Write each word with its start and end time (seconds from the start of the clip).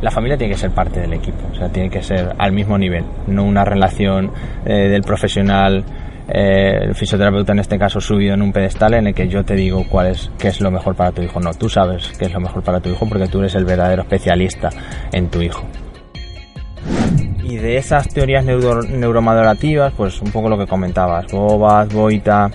La 0.00 0.10
familia 0.10 0.36
tiene 0.36 0.54
que 0.54 0.60
ser 0.60 0.70
parte 0.70 1.00
del 1.00 1.12
equipo, 1.12 1.48
o 1.50 1.54
sea, 1.54 1.68
tiene 1.68 1.90
que 1.90 2.02
ser 2.02 2.34
al 2.38 2.52
mismo 2.52 2.78
nivel, 2.78 3.04
no 3.26 3.44
una 3.44 3.64
relación 3.64 4.30
eh, 4.64 4.88
del 4.88 5.02
profesional 5.02 5.84
eh, 6.30 6.80
el 6.82 6.94
fisioterapeuta 6.94 7.52
en 7.52 7.60
este 7.60 7.78
caso 7.78 8.02
subido 8.02 8.34
en 8.34 8.42
un 8.42 8.52
pedestal 8.52 8.92
en 8.94 9.06
el 9.06 9.14
que 9.14 9.28
yo 9.28 9.44
te 9.44 9.54
digo 9.54 9.84
cuál 9.88 10.08
es 10.08 10.30
qué 10.38 10.48
es 10.48 10.60
lo 10.60 10.70
mejor 10.70 10.94
para 10.94 11.10
tu 11.10 11.22
hijo. 11.22 11.40
No, 11.40 11.54
tú 11.54 11.70
sabes 11.70 12.12
qué 12.18 12.26
es 12.26 12.32
lo 12.32 12.40
mejor 12.40 12.62
para 12.62 12.80
tu 12.80 12.90
hijo 12.90 13.08
porque 13.08 13.28
tú 13.28 13.38
eres 13.38 13.54
el 13.54 13.64
verdadero 13.64 14.02
especialista 14.02 14.68
en 15.12 15.28
tu 15.28 15.40
hijo. 15.40 15.64
Y 17.42 17.56
de 17.56 17.78
esas 17.78 18.08
teorías 18.08 18.44
neuro, 18.44 18.82
neuromadorativas, 18.82 19.94
pues 19.94 20.20
un 20.20 20.30
poco 20.30 20.50
lo 20.50 20.58
que 20.58 20.66
comentabas, 20.66 21.32
Bobas, 21.32 21.88
Boita, 21.88 22.50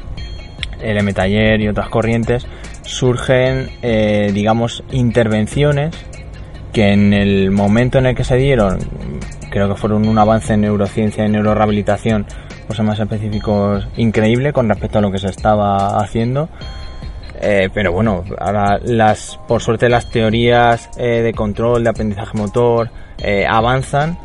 LM 0.84 1.14
Taller 1.14 1.60
y 1.62 1.68
otras 1.68 1.90
corrientes, 1.90 2.46
surgen, 2.84 3.70
eh, 3.82 4.30
digamos, 4.34 4.84
intervenciones 4.92 5.96
que 6.74 6.92
en 6.92 7.14
el 7.14 7.52
momento 7.52 8.00
en 8.00 8.08
el 8.08 8.16
que 8.16 8.24
se 8.24 8.36
dieron, 8.36 8.80
creo 9.50 9.70
que 9.70 9.76
fueron 9.76 10.08
un 10.08 10.18
avance 10.18 10.54
en 10.54 10.62
neurociencia 10.62 11.26
y 11.26 11.30
neurorehabilitación 11.30 12.26
pues 12.68 12.80
más 12.80 13.00
específicos 13.00 13.88
increíble 13.98 14.52
con 14.52 14.68
respecto 14.68 14.98
a 14.98 15.02
lo 15.02 15.12
que 15.12 15.20
se 15.20 15.28
estaba 15.28 16.00
haciendo. 16.00 16.50
Eh, 17.40 17.70
pero 17.74 17.92
bueno, 17.92 18.24
ahora 18.40 18.80
las, 18.84 19.38
por 19.48 19.62
suerte 19.62 19.90
las 19.90 20.10
teorías 20.10 20.90
eh, 20.98 21.22
de 21.22 21.34
control, 21.34 21.84
de 21.84 21.90
aprendizaje 21.90 22.38
motor 22.38 22.90
eh, 23.18 23.46
avanzan 23.46 24.18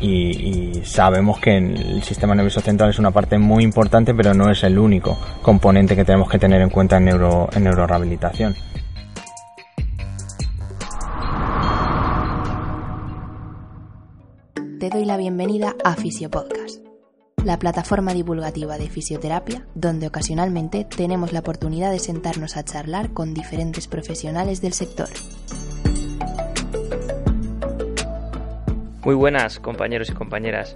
y, 0.00 0.80
sabemos 0.84 1.38
que 1.38 1.58
el 1.58 2.02
sistema 2.02 2.34
nervioso 2.34 2.60
central 2.60 2.90
es 2.90 2.98
una 2.98 3.12
parte 3.12 3.38
muy 3.38 3.62
importante, 3.62 4.14
pero 4.14 4.34
no 4.34 4.50
es 4.50 4.64
el 4.64 4.78
único 4.78 5.16
componente 5.42 5.94
que 5.94 6.04
tenemos 6.04 6.28
que 6.28 6.38
tener 6.38 6.60
en 6.60 6.70
cuenta 6.70 6.96
en, 6.96 7.04
neuro, 7.04 7.48
en 7.54 7.64
neurorehabilitación. 7.64 8.56
Te 14.82 14.90
doy 14.90 15.04
la 15.04 15.16
bienvenida 15.16 15.76
a 15.84 15.94
Fisiopodcast 15.94 16.84
la 17.44 17.56
plataforma 17.56 18.12
divulgativa 18.14 18.78
de 18.78 18.90
fisioterapia, 18.90 19.64
donde 19.76 20.08
ocasionalmente 20.08 20.84
tenemos 20.84 21.32
la 21.32 21.38
oportunidad 21.38 21.92
de 21.92 22.00
sentarnos 22.00 22.56
a 22.56 22.64
charlar 22.64 23.12
con 23.12 23.32
diferentes 23.32 23.86
profesionales 23.86 24.60
del 24.60 24.72
sector. 24.72 25.08
Muy 29.04 29.14
buenas 29.14 29.60
compañeros 29.60 30.10
y 30.10 30.14
compañeras. 30.14 30.74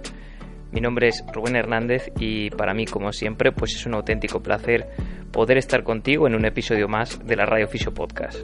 Mi 0.71 0.79
nombre 0.79 1.09
es 1.09 1.21
Rubén 1.33 1.57
Hernández 1.57 2.09
y 2.17 2.49
para 2.51 2.73
mí, 2.73 2.85
como 2.85 3.11
siempre, 3.11 3.51
pues 3.51 3.75
es 3.75 3.85
un 3.85 3.95
auténtico 3.95 4.41
placer 4.41 4.87
poder 5.33 5.57
estar 5.57 5.83
contigo 5.83 6.27
en 6.27 6.35
un 6.35 6.45
episodio 6.45 6.87
más 6.87 7.19
de 7.27 7.35
la 7.35 7.45
Radio 7.45 7.67
Fisio 7.67 7.93
Podcast. 7.93 8.37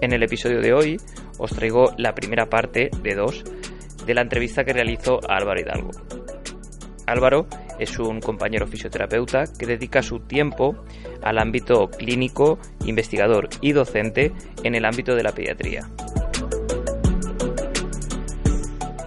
En 0.00 0.12
el 0.12 0.24
episodio 0.24 0.60
de 0.60 0.72
hoy 0.72 0.96
os 1.38 1.50
traigo 1.50 1.92
la 1.96 2.14
primera 2.14 2.46
parte 2.46 2.90
de 3.02 3.14
dos 3.14 3.44
de 4.06 4.14
la 4.14 4.22
entrevista 4.22 4.64
que 4.64 4.72
realizó 4.72 5.20
a 5.28 5.36
Álvaro 5.36 5.60
Hidalgo. 5.60 5.90
Álvaro 7.06 7.46
es 7.78 7.98
un 7.98 8.20
compañero 8.20 8.66
fisioterapeuta 8.66 9.44
que 9.58 9.66
dedica 9.66 10.02
su 10.02 10.20
tiempo 10.20 10.84
al 11.22 11.38
ámbito 11.38 11.88
clínico, 11.88 12.58
investigador 12.84 13.48
y 13.60 13.72
docente 13.72 14.32
en 14.62 14.74
el 14.74 14.84
ámbito 14.84 15.14
de 15.14 15.22
la 15.22 15.32
pediatría. 15.32 15.88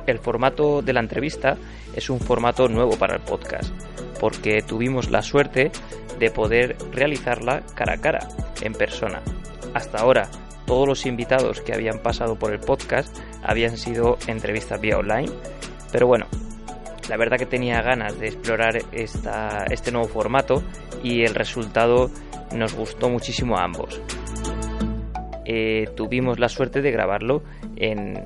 El 0.06 0.20
formato 0.20 0.82
de 0.82 0.94
la 0.94 1.02
entrevista 1.02 1.58
es 1.96 2.10
un 2.10 2.20
formato 2.20 2.68
nuevo 2.68 2.98
para 2.98 3.16
el 3.16 3.22
podcast, 3.22 3.74
porque 4.20 4.62
tuvimos 4.62 5.10
la 5.12 5.22
suerte 5.22 5.72
de 6.20 6.32
poder 6.32 6.78
realizarla 6.92 7.64
cara 7.76 7.96
a 7.96 7.98
cara, 7.98 8.28
en 8.62 8.74
persona. 8.74 9.22
Hasta 9.74 10.00
ahora 10.00 10.30
todos 10.68 10.88
los 10.88 11.06
invitados 11.08 11.62
que 11.62 11.74
habían 11.74 12.00
pasado 12.00 12.38
por 12.38 12.54
el 12.54 12.60
podcast 12.60 13.18
habían 13.42 13.78
sido 13.78 14.18
entrevistas 14.28 14.80
vía 14.80 14.98
online. 14.98 15.32
Pero 15.92 16.06
bueno, 16.06 16.28
la 17.10 17.18
verdad 17.18 17.38
que 17.38 17.46
tenía 17.46 17.82
ganas 17.82 18.20
de 18.20 18.28
explorar 18.28 18.78
este 18.92 19.92
nuevo 19.92 20.08
formato 20.08 20.62
y 21.02 21.24
el 21.24 21.34
resultado 21.34 22.12
nos 22.54 22.76
gustó 22.76 23.10
muchísimo 23.10 23.58
a 23.58 23.64
ambos. 23.64 24.02
Eh, 25.46 25.88
tuvimos 25.96 26.38
la 26.38 26.50
suerte 26.50 26.82
de 26.82 26.92
grabarlo 26.92 27.42
en 27.78 28.26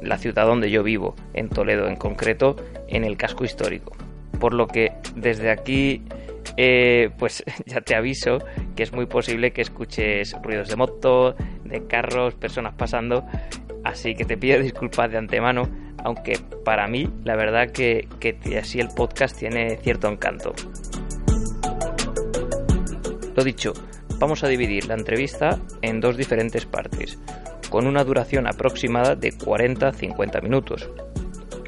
la 0.00 0.18
ciudad 0.18 0.46
donde 0.46 0.70
yo 0.70 0.84
vivo, 0.84 1.16
en 1.32 1.48
Toledo 1.48 1.88
en 1.88 1.96
concreto, 1.96 2.54
en 2.86 3.02
el 3.02 3.16
casco 3.16 3.44
histórico. 3.44 3.96
Por 4.38 4.54
lo 4.54 4.68
que 4.68 4.92
desde 5.16 5.50
aquí 5.50 6.02
eh, 6.56 7.10
pues 7.18 7.44
ya 7.66 7.80
te 7.80 7.94
aviso 7.94 8.38
que 8.76 8.82
es 8.82 8.92
muy 8.92 9.06
posible 9.06 9.52
que 9.52 9.62
escuches 9.62 10.34
ruidos 10.42 10.68
de 10.68 10.76
moto, 10.76 11.34
de 11.64 11.86
carros, 11.86 12.34
personas 12.34 12.74
pasando, 12.74 13.24
así 13.84 14.14
que 14.14 14.24
te 14.24 14.36
pido 14.36 14.58
disculpas 14.60 15.10
de 15.10 15.18
antemano, 15.18 15.68
aunque 16.04 16.38
para 16.64 16.86
mí 16.86 17.08
la 17.24 17.36
verdad 17.36 17.70
que, 17.70 18.08
que 18.20 18.36
así 18.58 18.80
el 18.80 18.88
podcast 18.88 19.38
tiene 19.38 19.76
cierto 19.76 20.08
encanto. 20.08 20.52
Lo 23.34 23.42
dicho, 23.42 23.72
vamos 24.18 24.44
a 24.44 24.48
dividir 24.48 24.86
la 24.86 24.94
entrevista 24.94 25.58
en 25.82 26.00
dos 26.00 26.16
diferentes 26.16 26.66
partes, 26.66 27.18
con 27.68 27.86
una 27.88 28.04
duración 28.04 28.46
aproximada 28.46 29.16
de 29.16 29.32
40-50 29.32 30.40
minutos. 30.42 30.88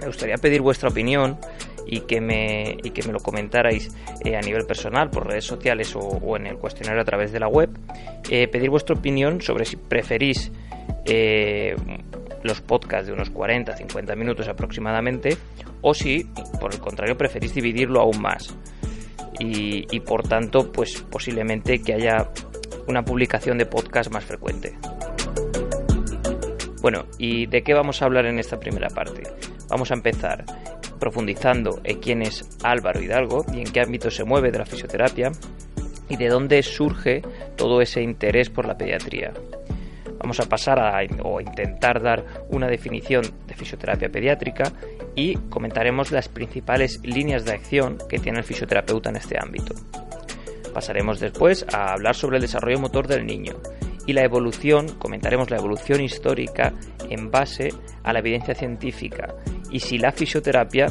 Me 0.00 0.06
gustaría 0.06 0.36
pedir 0.36 0.60
vuestra 0.60 0.88
opinión 0.88 1.38
y 1.86 2.00
que 2.00 2.20
me, 2.20 2.76
y 2.82 2.90
que 2.90 3.02
me 3.06 3.12
lo 3.12 3.20
comentarais 3.20 3.94
eh, 4.24 4.36
a 4.36 4.40
nivel 4.40 4.66
personal 4.66 5.10
por 5.10 5.26
redes 5.26 5.44
sociales 5.44 5.94
o, 5.94 6.36
en 6.36 6.46
el 6.46 6.58
cuestionario 6.58 7.00
a 7.00 7.04
través 7.04 7.32
de 7.32 7.40
la 7.40 7.48
web, 7.48 7.70
eh, 8.30 8.48
pedir 8.48 8.70
vuestra 8.70 8.96
opinión 8.96 9.40
sobre 9.40 9.64
si 9.64 9.76
preferís 9.76 10.50
eh, 11.04 11.76
los 12.42 12.60
podcasts 12.60 13.06
de 13.06 13.12
unos 13.12 13.32
40-50 13.32 14.16
minutos 14.16 14.48
aproximadamente 14.48 15.36
o 15.80 15.94
si 15.94 16.24
por 16.60 16.72
el 16.72 16.80
contrario 16.80 17.16
preferís 17.16 17.54
dividirlo 17.54 18.00
aún 18.00 18.20
más 18.20 18.54
y, 19.38 19.86
y 19.94 20.00
por 20.00 20.26
tanto 20.26 20.72
pues 20.72 21.02
posiblemente 21.02 21.80
que 21.80 21.94
haya 21.94 22.30
una 22.88 23.04
publicación 23.04 23.58
de 23.58 23.66
podcast 23.66 24.12
más 24.12 24.24
frecuente. 24.24 24.76
Bueno, 26.80 27.06
¿y 27.18 27.46
de 27.46 27.62
qué 27.62 27.74
vamos 27.74 28.00
a 28.00 28.04
hablar 28.04 28.26
en 28.26 28.38
esta 28.38 28.60
primera 28.60 28.88
parte? 28.88 29.24
Vamos 29.68 29.90
a 29.90 29.94
empezar 29.94 30.44
profundizando 30.98 31.80
en 31.84 32.00
quién 32.00 32.22
es 32.22 32.48
Álvaro 32.62 33.02
Hidalgo 33.02 33.44
y 33.52 33.60
en 33.60 33.72
qué 33.72 33.80
ámbito 33.80 34.10
se 34.10 34.24
mueve 34.24 34.50
de 34.50 34.58
la 34.58 34.66
fisioterapia 34.66 35.32
y 36.08 36.16
de 36.16 36.28
dónde 36.28 36.62
surge 36.62 37.22
todo 37.56 37.80
ese 37.80 38.02
interés 38.02 38.50
por 38.50 38.66
la 38.66 38.76
pediatría. 38.76 39.32
Vamos 40.18 40.40
a 40.40 40.48
pasar 40.48 40.78
a 40.78 40.98
o 41.22 41.40
intentar 41.40 42.02
dar 42.02 42.24
una 42.48 42.68
definición 42.68 43.24
de 43.46 43.54
fisioterapia 43.54 44.08
pediátrica 44.08 44.72
y 45.14 45.36
comentaremos 45.50 46.10
las 46.10 46.28
principales 46.28 47.00
líneas 47.02 47.44
de 47.44 47.52
acción 47.52 47.98
que 48.08 48.18
tiene 48.18 48.38
el 48.38 48.44
fisioterapeuta 48.44 49.10
en 49.10 49.16
este 49.16 49.36
ámbito. 49.40 49.74
Pasaremos 50.72 51.20
después 51.20 51.64
a 51.72 51.92
hablar 51.92 52.14
sobre 52.14 52.36
el 52.36 52.42
desarrollo 52.42 52.78
motor 52.78 53.06
del 53.06 53.24
niño 53.24 53.54
y 54.06 54.12
la 54.12 54.22
evolución, 54.22 54.88
comentaremos 54.98 55.50
la 55.50 55.58
evolución 55.58 56.00
histórica 56.00 56.72
en 57.10 57.30
base 57.30 57.70
a 58.02 58.12
la 58.12 58.20
evidencia 58.20 58.54
científica 58.54 59.34
y 59.70 59.80
si 59.80 59.98
la 59.98 60.12
fisioterapia, 60.12 60.86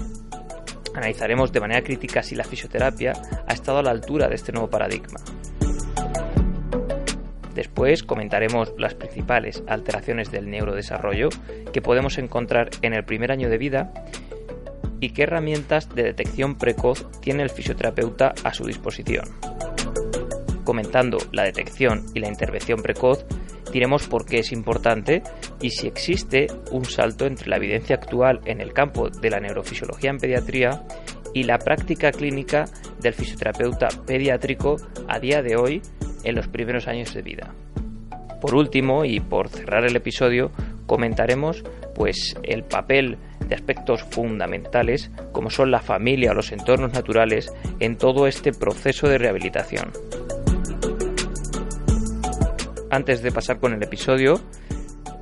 analizaremos 0.93 1.51
de 1.51 1.59
manera 1.59 1.81
crítica 1.81 2.21
si 2.21 2.35
la 2.35 2.43
fisioterapia 2.43 3.13
ha 3.47 3.53
estado 3.53 3.79
a 3.79 3.83
la 3.83 3.91
altura 3.91 4.27
de 4.27 4.35
este 4.35 4.51
nuevo 4.51 4.69
paradigma. 4.69 5.19
Después 7.53 8.03
comentaremos 8.03 8.73
las 8.77 8.95
principales 8.95 9.63
alteraciones 9.67 10.29
del 10.29 10.49
neurodesarrollo 10.49 11.29
que 11.71 11.81
podemos 11.81 12.17
encontrar 12.17 12.69
en 12.81 12.93
el 12.93 13.05
primer 13.05 13.31
año 13.31 13.49
de 13.49 13.57
vida 13.57 13.93
y 14.99 15.11
qué 15.11 15.23
herramientas 15.23 15.93
de 15.95 16.03
detección 16.03 16.57
precoz 16.57 17.09
tiene 17.21 17.43
el 17.43 17.49
fisioterapeuta 17.49 18.33
a 18.43 18.53
su 18.53 18.65
disposición. 18.65 19.25
Comentando 20.65 21.19
la 21.31 21.43
detección 21.43 22.03
y 22.13 22.19
la 22.19 22.27
intervención 22.27 22.81
precoz, 22.81 23.25
diremos 23.71 24.07
por 24.07 24.25
qué 24.25 24.39
es 24.39 24.51
importante 24.51 25.21
y 25.61 25.69
si 25.69 25.87
existe 25.87 26.47
un 26.71 26.85
salto 26.85 27.25
entre 27.25 27.49
la 27.49 27.57
evidencia 27.57 27.95
actual 27.95 28.41
en 28.45 28.61
el 28.61 28.73
campo 28.73 29.09
de 29.09 29.29
la 29.29 29.39
neurofisiología 29.39 30.09
en 30.09 30.17
pediatría 30.17 30.83
y 31.33 31.43
la 31.43 31.59
práctica 31.59 32.11
clínica 32.11 32.65
del 32.99 33.13
fisioterapeuta 33.13 33.89
pediátrico 34.07 34.77
a 35.07 35.19
día 35.19 35.41
de 35.41 35.55
hoy 35.55 35.81
en 36.23 36.35
los 36.35 36.47
primeros 36.47 36.87
años 36.87 37.13
de 37.13 37.21
vida. 37.21 37.53
Por 38.41 38.55
último, 38.55 39.05
y 39.05 39.19
por 39.19 39.49
cerrar 39.49 39.85
el 39.85 39.95
episodio, 39.95 40.51
comentaremos 40.85 41.63
pues 41.93 42.35
el 42.43 42.63
papel 42.63 43.17
de 43.47 43.55
aspectos 43.55 44.03
fundamentales 44.03 45.11
como 45.31 45.49
son 45.49 45.71
la 45.71 45.79
familia 45.79 46.31
o 46.31 46.33
los 46.33 46.51
entornos 46.51 46.93
naturales 46.93 47.53
en 47.79 47.97
todo 47.97 48.27
este 48.27 48.51
proceso 48.51 49.07
de 49.07 49.17
rehabilitación. 49.17 49.91
Antes 52.95 53.21
de 53.21 53.33
pasar 53.33 53.59
con 53.59 53.73
el 53.73 53.83
episodio, 53.83 54.39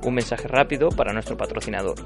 un 0.04 0.14
mensaje 0.14 0.46
rápido 0.46 0.90
para 0.90 1.12
nuestro 1.12 1.36
patrocinador, 1.36 1.96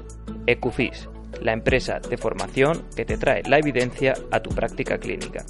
Ecufis, 0.47 1.07
la 1.43 1.53
empresa 1.53 1.99
de 1.99 2.17
formación 2.17 2.87
que 2.95 3.05
te 3.05 3.19
trae 3.19 3.43
la 3.43 3.59
evidencia 3.59 4.15
a 4.31 4.39
tu 4.39 4.49
práctica 4.49 4.97
clínica. 4.97 5.45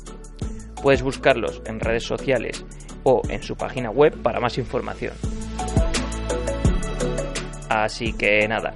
Puedes 0.84 1.04
buscarlos 1.04 1.62
en 1.66 1.80
redes 1.80 2.04
sociales 2.04 2.66
o 3.04 3.22
en 3.30 3.42
su 3.42 3.56
página 3.56 3.92
web 3.92 4.22
para 4.22 4.42
más 4.42 4.58
información. 4.58 5.14
Así 7.70 8.12
que 8.12 8.46
nada, 8.46 8.74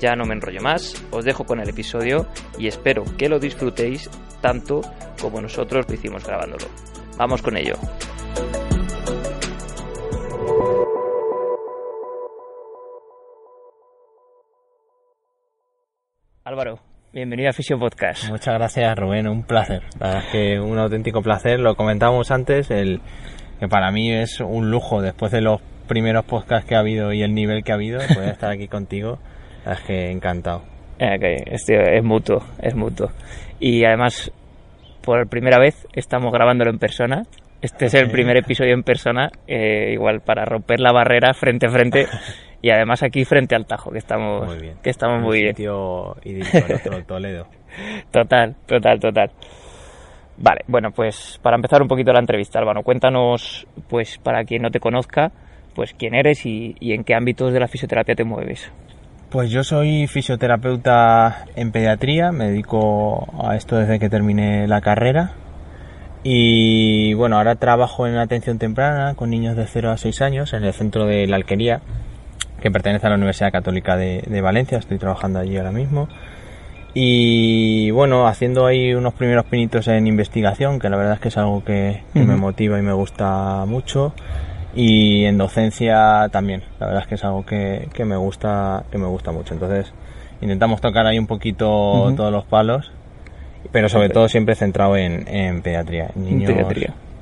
ya 0.00 0.16
no 0.16 0.24
me 0.24 0.32
enrollo 0.32 0.62
más, 0.62 0.94
os 1.10 1.26
dejo 1.26 1.44
con 1.44 1.60
el 1.60 1.68
episodio 1.68 2.26
y 2.58 2.68
espero 2.68 3.04
que 3.18 3.28
lo 3.28 3.38
disfrutéis 3.38 4.08
tanto 4.40 4.80
como 5.20 5.42
nosotros 5.42 5.84
lo 5.86 5.94
hicimos 5.94 6.24
grabándolo. 6.24 6.64
Vamos 7.18 7.42
con 7.42 7.58
ello. 7.58 7.74
Álvaro, 16.56 16.78
bienvenido 17.12 17.50
a 17.50 17.52
Fisio 17.52 17.78
Podcast. 17.78 18.30
Muchas 18.30 18.54
gracias 18.54 18.96
Rubén, 18.96 19.28
un 19.28 19.42
placer. 19.42 19.82
La 20.00 20.06
verdad 20.06 20.24
es 20.24 20.32
que 20.32 20.58
un 20.58 20.78
auténtico 20.78 21.20
placer. 21.20 21.60
Lo 21.60 21.74
comentábamos 21.74 22.30
antes, 22.30 22.70
el, 22.70 23.02
que 23.60 23.68
para 23.68 23.90
mí 23.90 24.10
es 24.10 24.40
un 24.40 24.70
lujo 24.70 25.02
después 25.02 25.30
de 25.32 25.42
los 25.42 25.60
primeros 25.86 26.24
podcasts 26.24 26.66
que 26.66 26.74
ha 26.74 26.78
habido 26.78 27.12
y 27.12 27.20
el 27.20 27.34
nivel 27.34 27.62
que 27.62 27.72
ha 27.72 27.74
habido, 27.74 27.98
poder 27.98 28.30
estar 28.32 28.50
aquí 28.50 28.68
contigo. 28.68 29.18
La 29.66 29.72
verdad 29.72 29.80
es 29.80 29.86
que 29.86 30.10
encantado. 30.10 30.62
Okay, 30.94 31.36
es 31.46 32.02
mutuo, 32.02 32.42
es 32.62 32.74
mutuo. 32.74 33.10
Y 33.60 33.84
además, 33.84 34.32
por 35.02 35.28
primera 35.28 35.58
vez 35.58 35.86
estamos 35.92 36.32
grabándolo 36.32 36.70
en 36.70 36.78
persona. 36.78 37.24
Este 37.62 37.86
es 37.86 37.94
el 37.94 38.10
primer 38.10 38.36
episodio 38.36 38.74
en 38.74 38.82
persona, 38.82 39.30
eh, 39.46 39.90
igual 39.92 40.20
para 40.20 40.44
romper 40.44 40.80
la 40.80 40.92
barrera 40.92 41.32
frente 41.32 41.66
a 41.66 41.70
frente. 41.70 42.06
y 42.62 42.70
además 42.70 43.02
aquí 43.02 43.24
frente 43.24 43.54
al 43.54 43.66
Tajo, 43.66 43.90
que 43.90 43.98
estamos 43.98 44.46
muy 44.46 44.58
bien. 44.58 44.76
Que 44.82 44.90
estamos 44.90 45.22
muy 45.22 45.40
bien. 45.40 45.56
Sitio 45.56 46.16
Toledo. 47.06 47.46
total, 48.10 48.56
total, 48.66 49.00
total. 49.00 49.30
Vale, 50.38 50.60
bueno, 50.66 50.90
pues 50.90 51.40
para 51.42 51.56
empezar 51.56 51.80
un 51.80 51.88
poquito 51.88 52.12
la 52.12 52.20
entrevista, 52.20 52.58
Álvaro, 52.58 52.82
cuéntanos, 52.82 53.66
pues 53.88 54.18
para 54.18 54.44
quien 54.44 54.60
no 54.60 54.70
te 54.70 54.80
conozca, 54.80 55.32
pues 55.74 55.94
quién 55.94 56.14
eres 56.14 56.44
y, 56.44 56.76
y 56.78 56.92
en 56.92 57.04
qué 57.04 57.14
ámbitos 57.14 57.54
de 57.54 57.60
la 57.60 57.68
fisioterapia 57.68 58.14
te 58.14 58.24
mueves. 58.24 58.70
Pues 59.30 59.50
yo 59.50 59.64
soy 59.64 60.06
fisioterapeuta 60.06 61.46
en 61.56 61.72
pediatría, 61.72 62.32
me 62.32 62.48
dedico 62.48 63.26
a 63.42 63.56
esto 63.56 63.76
desde 63.76 63.98
que 63.98 64.10
terminé 64.10 64.68
la 64.68 64.82
carrera 64.82 65.32
y 66.28 67.14
bueno, 67.14 67.36
ahora 67.36 67.54
trabajo 67.54 68.08
en 68.08 68.16
atención 68.16 68.58
temprana 68.58 69.14
con 69.14 69.30
niños 69.30 69.54
de 69.56 69.64
0 69.64 69.92
a 69.92 69.96
6 69.96 70.22
años 70.22 70.54
en 70.54 70.64
el 70.64 70.72
centro 70.72 71.06
de 71.06 71.28
la 71.28 71.36
Alquería 71.36 71.82
que 72.60 72.68
pertenece 72.72 73.06
a 73.06 73.10
la 73.10 73.14
Universidad 73.14 73.52
Católica 73.52 73.96
de, 73.96 74.40
Valencia, 74.40 74.76
estoy 74.76 74.98
trabajando 74.98 75.38
allí 75.38 75.56
ahora 75.56 75.70
mismo. 75.70 76.08
Y 76.94 77.92
bueno, 77.92 78.26
haciendo 78.26 78.66
ahí 78.66 78.92
unos 78.92 79.14
primeros 79.14 79.44
pinitos 79.44 79.86
en 79.86 80.08
investigación, 80.08 80.80
que 80.80 80.88
la 80.88 80.96
verdad 80.96 81.14
es 81.14 81.20
que 81.20 81.28
es 81.28 81.36
algo 81.36 81.62
que, 81.62 82.02
me 82.14 82.34
motiva 82.34 82.76
y 82.76 82.82
me 82.82 82.92
gusta 82.92 83.64
mucho. 83.64 84.12
Y 84.74 85.26
en 85.26 85.38
docencia 85.38 86.28
también, 86.32 86.64
la 86.80 86.86
verdad 86.86 87.02
es 87.02 87.08
que 87.08 87.14
es 87.14 87.24
algo 87.24 87.46
que, 87.46 87.88
me 88.04 88.16
gusta, 88.16 88.82
que 88.90 88.98
me 88.98 89.06
gusta 89.06 89.30
mucho. 89.30 89.54
Entonces, 89.54 89.92
intentamos 90.40 90.80
tocar 90.80 91.06
ahí 91.06 91.20
un 91.20 91.28
poquito 91.28 92.12
todos 92.16 92.32
los 92.32 92.44
palos, 92.46 92.90
pero 93.72 93.88
sobre 93.88 94.08
todo 94.08 94.28
siempre 94.28 94.54
centrado 94.54 94.96
en, 94.96 95.26
en 95.28 95.62
pediatría, 95.62 96.10
en 96.14 96.24
niños, 96.24 96.52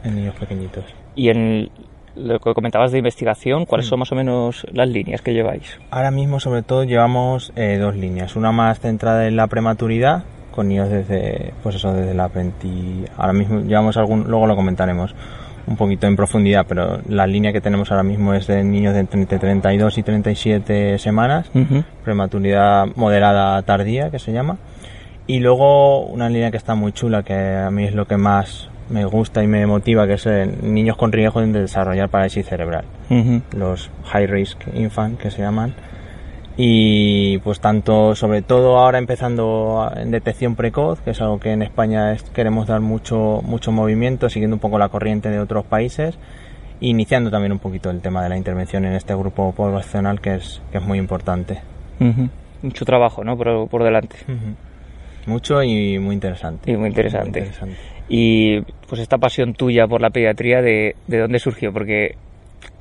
en 0.04 0.16
niños 0.16 0.34
pequeñitos. 0.34 0.84
Y 1.14 1.28
en 1.28 1.70
lo 2.16 2.38
que 2.38 2.54
comentabas 2.54 2.92
de 2.92 2.98
investigación, 2.98 3.66
¿cuáles 3.66 3.86
mm. 3.86 3.90
son 3.90 3.98
más 4.00 4.12
o 4.12 4.14
menos 4.14 4.66
las 4.72 4.88
líneas 4.88 5.22
que 5.22 5.32
lleváis? 5.32 5.78
Ahora 5.90 6.10
mismo, 6.10 6.40
sobre 6.40 6.62
todo, 6.62 6.84
llevamos 6.84 7.52
eh, 7.56 7.78
dos 7.78 7.96
líneas. 7.96 8.36
Una 8.36 8.52
más 8.52 8.80
centrada 8.80 9.26
en 9.26 9.36
la 9.36 9.46
prematuridad, 9.46 10.24
con 10.52 10.68
niños 10.68 10.88
desde, 10.88 11.52
pues 11.62 11.76
eso, 11.76 11.92
desde 11.92 12.14
la 12.14 12.28
20. 12.28 13.10
Ahora 13.16 13.32
mismo 13.32 13.60
llevamos 13.60 13.96
algún, 13.96 14.24
luego 14.24 14.46
lo 14.46 14.56
comentaremos 14.56 15.14
un 15.66 15.76
poquito 15.76 16.06
en 16.06 16.14
profundidad, 16.14 16.66
pero 16.68 17.00
la 17.08 17.26
línea 17.26 17.52
que 17.52 17.60
tenemos 17.60 17.90
ahora 17.90 18.02
mismo 18.02 18.34
es 18.34 18.46
de 18.46 18.62
niños 18.62 18.94
de 18.94 19.00
entre 19.00 19.38
32 19.38 19.98
y 19.98 20.02
37 20.02 20.98
semanas, 20.98 21.50
prematuridad 22.04 22.86
moderada 22.96 23.60
tardía, 23.62 24.10
que 24.10 24.18
se 24.18 24.32
llama. 24.32 24.58
Y 25.26 25.40
luego 25.40 26.04
una 26.04 26.28
línea 26.28 26.50
que 26.50 26.58
está 26.58 26.74
muy 26.74 26.92
chula, 26.92 27.22
que 27.22 27.34
a 27.34 27.70
mí 27.70 27.84
es 27.84 27.94
lo 27.94 28.06
que 28.06 28.16
más 28.16 28.68
me 28.90 29.04
gusta 29.06 29.42
y 29.42 29.46
me 29.46 29.66
motiva, 29.66 30.06
que 30.06 30.14
es 30.14 30.26
niños 30.62 30.96
con 30.96 31.12
riesgo 31.12 31.40
de 31.40 31.60
desarrollar 31.62 32.10
parálisis 32.10 32.46
cerebral, 32.46 32.84
los 33.56 33.90
high 34.04 34.26
risk 34.26 34.60
infant 34.74 35.18
que 35.18 35.30
se 35.30 35.40
llaman. 35.40 35.74
Y 36.56 37.38
pues 37.38 37.58
tanto, 37.58 38.14
sobre 38.14 38.42
todo 38.42 38.78
ahora 38.78 38.98
empezando 38.98 39.90
en 39.96 40.10
detección 40.12 40.54
precoz, 40.54 41.00
que 41.00 41.10
es 41.10 41.20
algo 41.20 41.40
que 41.40 41.50
en 41.50 41.62
España 41.62 42.14
queremos 42.32 42.68
dar 42.68 42.80
mucho, 42.80 43.40
mucho 43.44 43.72
movimiento, 43.72 44.28
siguiendo 44.28 44.56
un 44.56 44.60
poco 44.60 44.78
la 44.78 44.88
corriente 44.88 45.30
de 45.30 45.40
otros 45.40 45.64
países, 45.64 46.16
iniciando 46.80 47.30
también 47.30 47.50
un 47.50 47.58
poquito 47.58 47.90
el 47.90 48.00
tema 48.02 48.22
de 48.22 48.28
la 48.28 48.36
intervención 48.36 48.84
en 48.84 48.92
este 48.92 49.14
grupo 49.16 49.52
poblacional 49.52 50.20
que 50.20 50.36
es, 50.36 50.62
que 50.70 50.78
es 50.78 50.84
muy 50.84 50.98
importante. 50.98 51.60
Mucho 52.62 52.84
trabajo, 52.84 53.24
¿no? 53.24 53.36
Por, 53.36 53.68
por 53.68 53.82
delante. 53.82 54.16
Mucho 55.26 55.62
y 55.62 55.98
muy 55.98 56.14
interesante. 56.14 56.70
Y 56.70 56.76
muy 56.76 56.88
interesante. 56.88 57.40
Muy 57.40 57.48
interesante. 57.48 57.76
Y 58.08 58.60
pues 58.88 59.00
esta 59.00 59.18
pasión 59.18 59.54
tuya 59.54 59.86
por 59.86 60.00
la 60.00 60.10
pediatría, 60.10 60.60
¿de, 60.60 60.94
de 61.06 61.18
dónde 61.18 61.38
surgió? 61.38 61.72
Porque, 61.72 62.16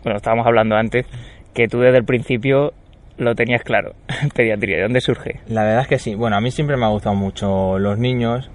bueno, 0.03 0.17
estábamos 0.17 0.45
hablando 0.45 0.75
antes 0.75 1.05
que 1.53 1.67
tú 1.67 1.79
desde 1.79 1.97
el 1.97 2.05
principio 2.05 2.73
lo 3.17 3.35
tenías 3.35 3.63
claro, 3.63 3.93
pediatría, 4.35 4.77
¿de 4.77 4.83
dónde 4.83 5.01
surge? 5.01 5.39
La 5.47 5.63
verdad 5.63 5.81
es 5.81 5.87
que 5.87 5.99
sí, 5.99 6.15
bueno, 6.15 6.35
a 6.35 6.41
mí 6.41 6.51
siempre 6.51 6.77
me 6.77 6.85
ha 6.85 6.89
gustado 6.89 7.15
mucho 7.15 7.77
los 7.79 7.97
niños 7.97 8.49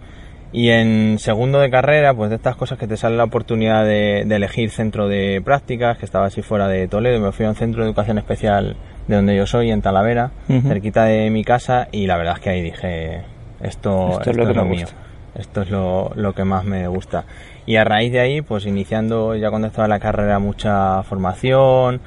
y 0.52 0.70
en 0.70 1.19
segundo 1.19 1.61
de 1.61 1.70
carrera, 1.70 2.14
pues 2.14 2.31
de 2.31 2.37
estas 2.37 2.56
cosas 2.56 2.79
que 2.79 2.87
te 2.87 2.96
sale 2.96 3.17
la 3.17 3.25
oportunidad 3.25 3.84
de, 3.84 4.23
elegir 4.23 4.70
centro 4.70 5.06
de 5.06 5.43
prácticas, 5.44 5.99
que 5.99 6.06
estaba 6.06 6.26
así 6.26 6.43
fuera 6.43 6.69
de 6.69 6.88
Toledo, 6.88 7.20
me 7.20 7.32
fui 7.32 7.44
a 7.44 7.50
un 7.50 7.55
centro 7.55 7.82
de 7.82 7.88
educación 7.88 8.19
especial 8.19 8.76
de 9.06 9.17
donde 9.17 9.37
yo 9.37 9.46
soy, 9.46 9.70
en 9.70 9.82
Talavera, 9.82 10.32
cerquita 10.46 11.05
de 11.05 11.31
mi 11.31 11.44
casa 11.44 11.88
y 11.93 12.06
la 12.06 12.17
verdad 12.17 12.34
es 12.37 12.41
que 12.41 12.50
ahí 12.50 12.62
dije, 12.62 13.23
esto, 13.60 14.20
es 14.25 14.37
lo, 14.37 14.64
mío. 14.64 14.87
Esto 15.34 15.62
es 15.62 15.70
lo, 15.70 16.12
lo, 16.14 16.32
que 16.34 16.44
más 16.44 16.64
me 16.64 16.87
gusta. 16.88 17.25
Y 17.66 17.76
a 17.76 17.84
raíz 17.84 18.12
de 18.12 18.20
ahí, 18.20 18.43
pues 18.43 18.66
iniciando 18.66 19.34
ya 19.37 19.50
cuando 19.50 19.69
estaba 19.69 19.87
en 19.87 19.90
la 19.90 20.00
carrera 20.00 20.38
mucha 20.38 21.02
formación, 21.02 22.00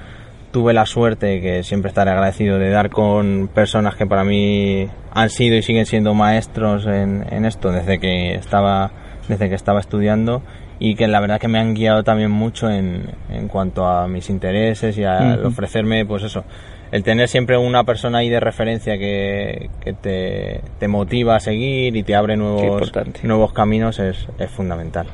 tuve 0.52 0.74
la 0.74 0.86
suerte, 0.86 1.42
que 1.42 1.64
siempre 1.64 1.90
estaré 1.90 2.12
agradecido, 2.12 2.58
de 2.60 2.70
dar 2.70 2.90
con 2.90 3.50
personas 3.54 3.96
que 3.96 4.06
para 4.06 4.24
mí 4.24 4.88
han 5.14 5.30
sido 5.30 5.56
y 5.56 5.62
siguen 5.62 5.86
siendo 5.86 6.14
maestros 6.14 6.86
en, 6.86 7.26
en 7.30 7.46
esto 7.46 7.72
desde 7.72 8.00
que 8.00 8.36
estaba 8.36 8.92
desde 9.28 9.50
que 9.50 9.56
estaba 9.56 9.80
estudiando 9.80 10.42
y 10.80 10.96
que 10.96 11.08
la 11.08 11.20
verdad 11.20 11.40
que 11.40 11.48
me 11.48 11.60
han 11.60 11.74
guiado 11.74 12.04
también 12.04 12.32
mucho 12.32 12.70
en, 12.70 13.12
en 13.30 13.48
cuanto 13.48 13.86
a 13.86 14.08
mis 14.08 14.30
intereses 14.30 14.98
y 14.98 15.04
a 15.04 15.40
ofrecerme 15.44 16.06
pues 16.06 16.24
eso 16.24 16.44
el 16.92 17.04
tener 17.04 17.28
siempre 17.28 17.58
una 17.58 17.84
persona 17.84 18.20
ahí 18.20 18.30
de 18.30 18.40
referencia 18.40 18.98
que, 18.98 19.70
te, 20.02 20.88
motiva 20.88 21.36
a 21.36 21.40
seguir 21.40 21.96
y 21.96 22.04
te 22.04 22.16
abre 22.16 22.36
nuevos, 22.36 22.92
nuevos 23.24 23.54
caminos 23.54 24.00
es, 24.00 24.28
es, 24.40 24.50
fundamental. 24.52 25.08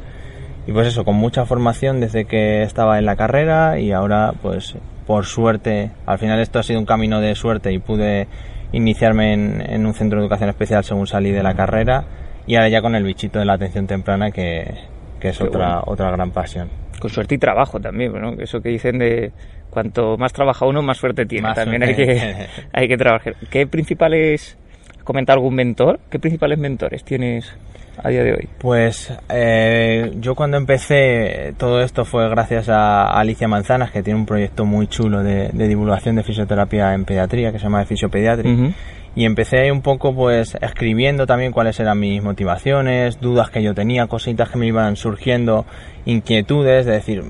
Y 0.65 0.71
pues 0.71 0.87
eso, 0.87 1.05
con 1.05 1.15
mucha 1.15 1.45
formación 1.45 1.99
desde 1.99 2.25
que 2.25 2.63
estaba 2.63 2.97
en 2.97 3.05
la 3.05 3.15
carrera 3.15 3.79
y 3.79 3.91
ahora 3.91 4.33
pues 4.41 4.75
por 5.05 5.25
suerte, 5.25 5.91
al 6.05 6.19
final 6.19 6.39
esto 6.39 6.59
ha 6.59 6.63
sido 6.63 6.79
un 6.79 6.85
camino 6.85 7.21
de 7.21 7.33
suerte 7.35 7.71
y 7.71 7.79
pude 7.79 8.27
iniciarme 8.73 9.33
en, 9.33 9.61
en 9.61 9.85
un 9.85 9.93
centro 9.93 10.19
de 10.19 10.25
educación 10.25 10.49
especial 10.49 10.83
según 10.83 11.07
salí 11.07 11.31
de 11.31 11.43
la 11.43 11.55
carrera 11.55 12.03
y 12.47 12.55
ahora 12.55 12.69
ya 12.69 12.81
con 12.81 12.95
el 12.95 13.03
bichito 13.03 13.39
de 13.39 13.45
la 13.45 13.53
atención 13.53 13.87
temprana 13.87 14.31
que, 14.31 14.73
que 15.19 15.29
es 15.29 15.41
otra, 15.41 15.81
otra 15.85 16.11
gran 16.11 16.31
pasión. 16.31 16.69
Con 16.99 17.09
suerte 17.09 17.35
y 17.35 17.37
trabajo 17.37 17.79
también, 17.79 18.13
¿no? 18.19 18.33
Eso 18.33 18.61
que 18.61 18.69
dicen 18.69 18.97
de 18.97 19.31
cuanto 19.77 20.17
más 20.17 20.33
trabaja 20.33 20.65
uno, 20.65 20.81
más 20.81 20.97
suerte 20.97 21.27
tiene. 21.27 21.53
También 21.53 21.83
hay 21.83 21.95
que, 21.95 22.47
hay 22.73 22.87
que 22.87 22.97
trabajar. 22.97 23.35
¿Qué 23.51 23.67
principales, 23.67 24.57
comenta 25.03 25.33
algún 25.33 25.53
mentor? 25.53 25.99
¿Qué 26.09 26.17
principales 26.17 26.57
mentores 26.57 27.03
tienes 27.03 27.55
a 28.01 28.09
día 28.09 28.23
de 28.23 28.33
hoy? 28.33 28.49
Pues 28.57 29.11
eh, 29.29 30.11
yo 30.19 30.35
cuando 30.35 30.57
empecé 30.57 31.53
todo 31.57 31.81
esto 31.81 32.05
fue 32.05 32.29
gracias 32.29 32.69
a 32.69 33.19
Alicia 33.19 33.47
Manzanas, 33.47 33.91
que 33.91 34.03
tiene 34.03 34.19
un 34.19 34.25
proyecto 34.25 34.65
muy 34.65 34.87
chulo 34.87 35.23
de, 35.23 35.49
divulgación 35.53 36.15
de 36.15 36.23
fisioterapia 36.23 36.93
en 36.93 37.05
pediatría, 37.05 37.51
que 37.51 37.59
se 37.59 37.63
llama 37.63 37.85
Fisiopediatría 37.85 38.73
y 39.17 39.25
empecé 39.25 39.57
ahí 39.57 39.71
un 39.71 39.81
poco 39.81 40.13
pues 40.13 40.55
escribiendo 40.61 41.25
también 41.25 41.51
cuáles 41.51 41.79
eran 41.79 41.99
mis 41.99 42.21
motivaciones, 42.21 43.19
dudas 43.19 43.49
que 43.49 43.63
yo 43.63 43.73
tenía, 43.73 44.05
cositas 44.05 44.47
que 44.47 44.59
me 44.59 44.67
iban 44.67 44.95
surgiendo, 44.95 45.65
inquietudes, 46.05 46.85
de 46.85 46.91
decir, 46.91 47.23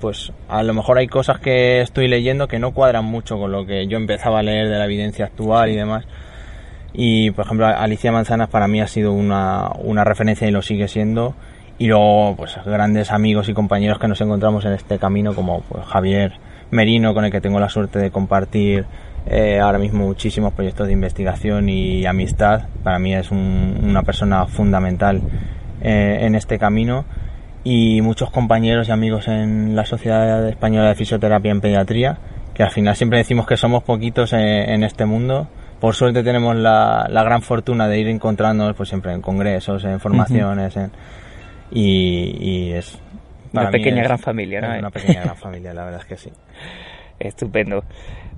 pues 0.00 0.32
a 0.48 0.62
lo 0.62 0.72
mejor 0.72 0.96
hay 0.96 1.08
cosas 1.08 1.38
que 1.38 1.82
estoy 1.82 2.08
leyendo 2.08 2.48
que 2.48 2.58
no 2.58 2.72
cuadran 2.72 3.04
mucho 3.04 3.36
con 3.36 3.52
lo 3.52 3.66
que 3.66 3.86
yo 3.86 3.98
empezaba 3.98 4.38
a 4.38 4.42
leer 4.42 4.70
de 4.70 4.78
la 4.78 4.86
evidencia 4.86 5.26
actual 5.26 5.68
y 5.68 5.76
demás. 5.76 6.06
Y 6.98 7.30
por 7.32 7.44
ejemplo, 7.44 7.66
Alicia 7.66 8.10
Manzanas 8.10 8.48
para 8.48 8.66
mí 8.68 8.80
ha 8.80 8.86
sido 8.86 9.12
una, 9.12 9.70
una 9.78 10.02
referencia 10.02 10.48
y 10.48 10.50
lo 10.50 10.62
sigue 10.62 10.88
siendo. 10.88 11.34
Y 11.78 11.88
luego, 11.88 12.34
pues 12.36 12.56
grandes 12.64 13.12
amigos 13.12 13.50
y 13.50 13.52
compañeros 13.52 13.98
que 13.98 14.08
nos 14.08 14.18
encontramos 14.22 14.64
en 14.64 14.72
este 14.72 14.98
camino, 14.98 15.34
como 15.34 15.60
pues, 15.68 15.84
Javier 15.84 16.32
Merino, 16.70 17.12
con 17.12 17.26
el 17.26 17.30
que 17.30 17.42
tengo 17.42 17.60
la 17.60 17.68
suerte 17.68 17.98
de 17.98 18.10
compartir 18.10 18.86
eh, 19.26 19.60
ahora 19.60 19.78
mismo 19.78 20.06
muchísimos 20.06 20.54
proyectos 20.54 20.86
de 20.86 20.94
investigación 20.94 21.68
y 21.68 22.06
amistad. 22.06 22.62
Para 22.82 22.98
mí 22.98 23.14
es 23.14 23.30
una 23.30 24.02
persona 24.02 24.46
fundamental 24.46 25.20
eh, 25.82 26.20
en 26.22 26.34
este 26.34 26.58
camino 26.58 27.04
y 27.62 28.00
muchos 28.00 28.30
compañeros 28.30 28.88
y 28.88 28.92
amigos 28.92 29.28
en 29.28 29.76
la 29.76 29.84
Sociedad 29.84 30.48
Española 30.48 30.88
de 30.88 30.94
Fisioterapia 30.94 31.50
en 31.50 31.60
Pediatría 31.60 32.18
que 32.56 32.62
al 32.62 32.70
final 32.70 32.96
siempre 32.96 33.18
decimos 33.18 33.46
que 33.46 33.58
somos 33.58 33.82
poquitos 33.82 34.32
en, 34.32 34.82
este 34.82 35.04
mundo. 35.04 35.46
Por 35.80 35.94
suerte 35.94 36.22
tenemos 36.22 36.56
la, 36.56 37.06
gran 37.08 37.42
fortuna 37.42 37.86
de 37.88 37.98
ir 37.98 38.08
encontrándonos 38.08 38.74
pues 38.76 38.88
siempre 38.88 39.12
en 39.12 39.20
congresos, 39.20 39.84
en 39.84 40.00
formaciones, 40.00 40.78
y, 41.70 42.72
es... 42.72 42.98
Una 43.52 43.70
pequeña 43.70 44.02
gran 44.02 44.18
familia, 44.18 44.60
¿no? 44.60 44.78
Una 44.78 44.90
pequeña 44.90 45.22
gran 45.22 45.36
familia, 45.36 45.72
la 45.72 45.84
verdad 45.84 46.00
es 46.00 46.06
que 46.06 46.16
sí. 46.16 46.30
Estupendo. 47.18 47.84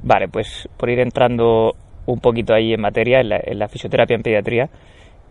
Vale, 0.03 0.29
pues 0.29 0.69
por 0.77 0.91
ir 0.91 1.01
entrando 1.01 1.75
un 2.07 2.21
poquito 2.21 2.55
ahí 2.55 2.73
en 2.73 2.81
materia, 2.81 3.21
en 3.21 3.59
la, 3.59 3.69
fisioterapia 3.69 4.17
en 4.17 4.23
pediatría, 4.23 4.71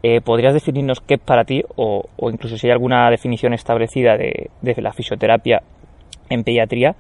eh, 0.03 0.21
¿podrías 0.21 0.53
definirnos 0.53 1.01
qué 1.01 1.15
es 1.15 1.19
para 1.19 1.43
ti, 1.43 1.63
o, 1.75 2.07
incluso 2.29 2.57
si 2.57 2.67
hay 2.67 2.71
alguna 2.71 3.09
definición 3.09 3.53
establecida 3.53 4.17
de, 4.17 4.49
de 4.61 4.81
la 4.81 4.91
fisioterapia 4.91 5.61
en 6.29 6.43
pediatría, 6.43 6.95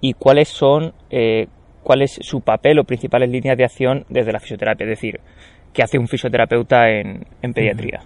y 0.00 0.14
cuáles 0.14 0.48
son, 0.48 0.92
eh, 1.10 1.46
cuál 1.82 2.02
es 2.02 2.18
su 2.20 2.40
papel 2.40 2.78
o 2.78 2.84
principales 2.84 3.28
líneas 3.28 3.56
de 3.56 3.64
acción 3.64 4.04
desde 4.08 4.32
la 4.32 4.40
fisioterapia, 4.40 4.84
es 4.84 4.90
decir, 4.90 5.20
qué 5.72 5.82
hace 5.82 5.98
un 5.98 6.08
fisioterapeuta 6.08 6.88
en, 6.88 7.24
pediatría. 7.54 8.00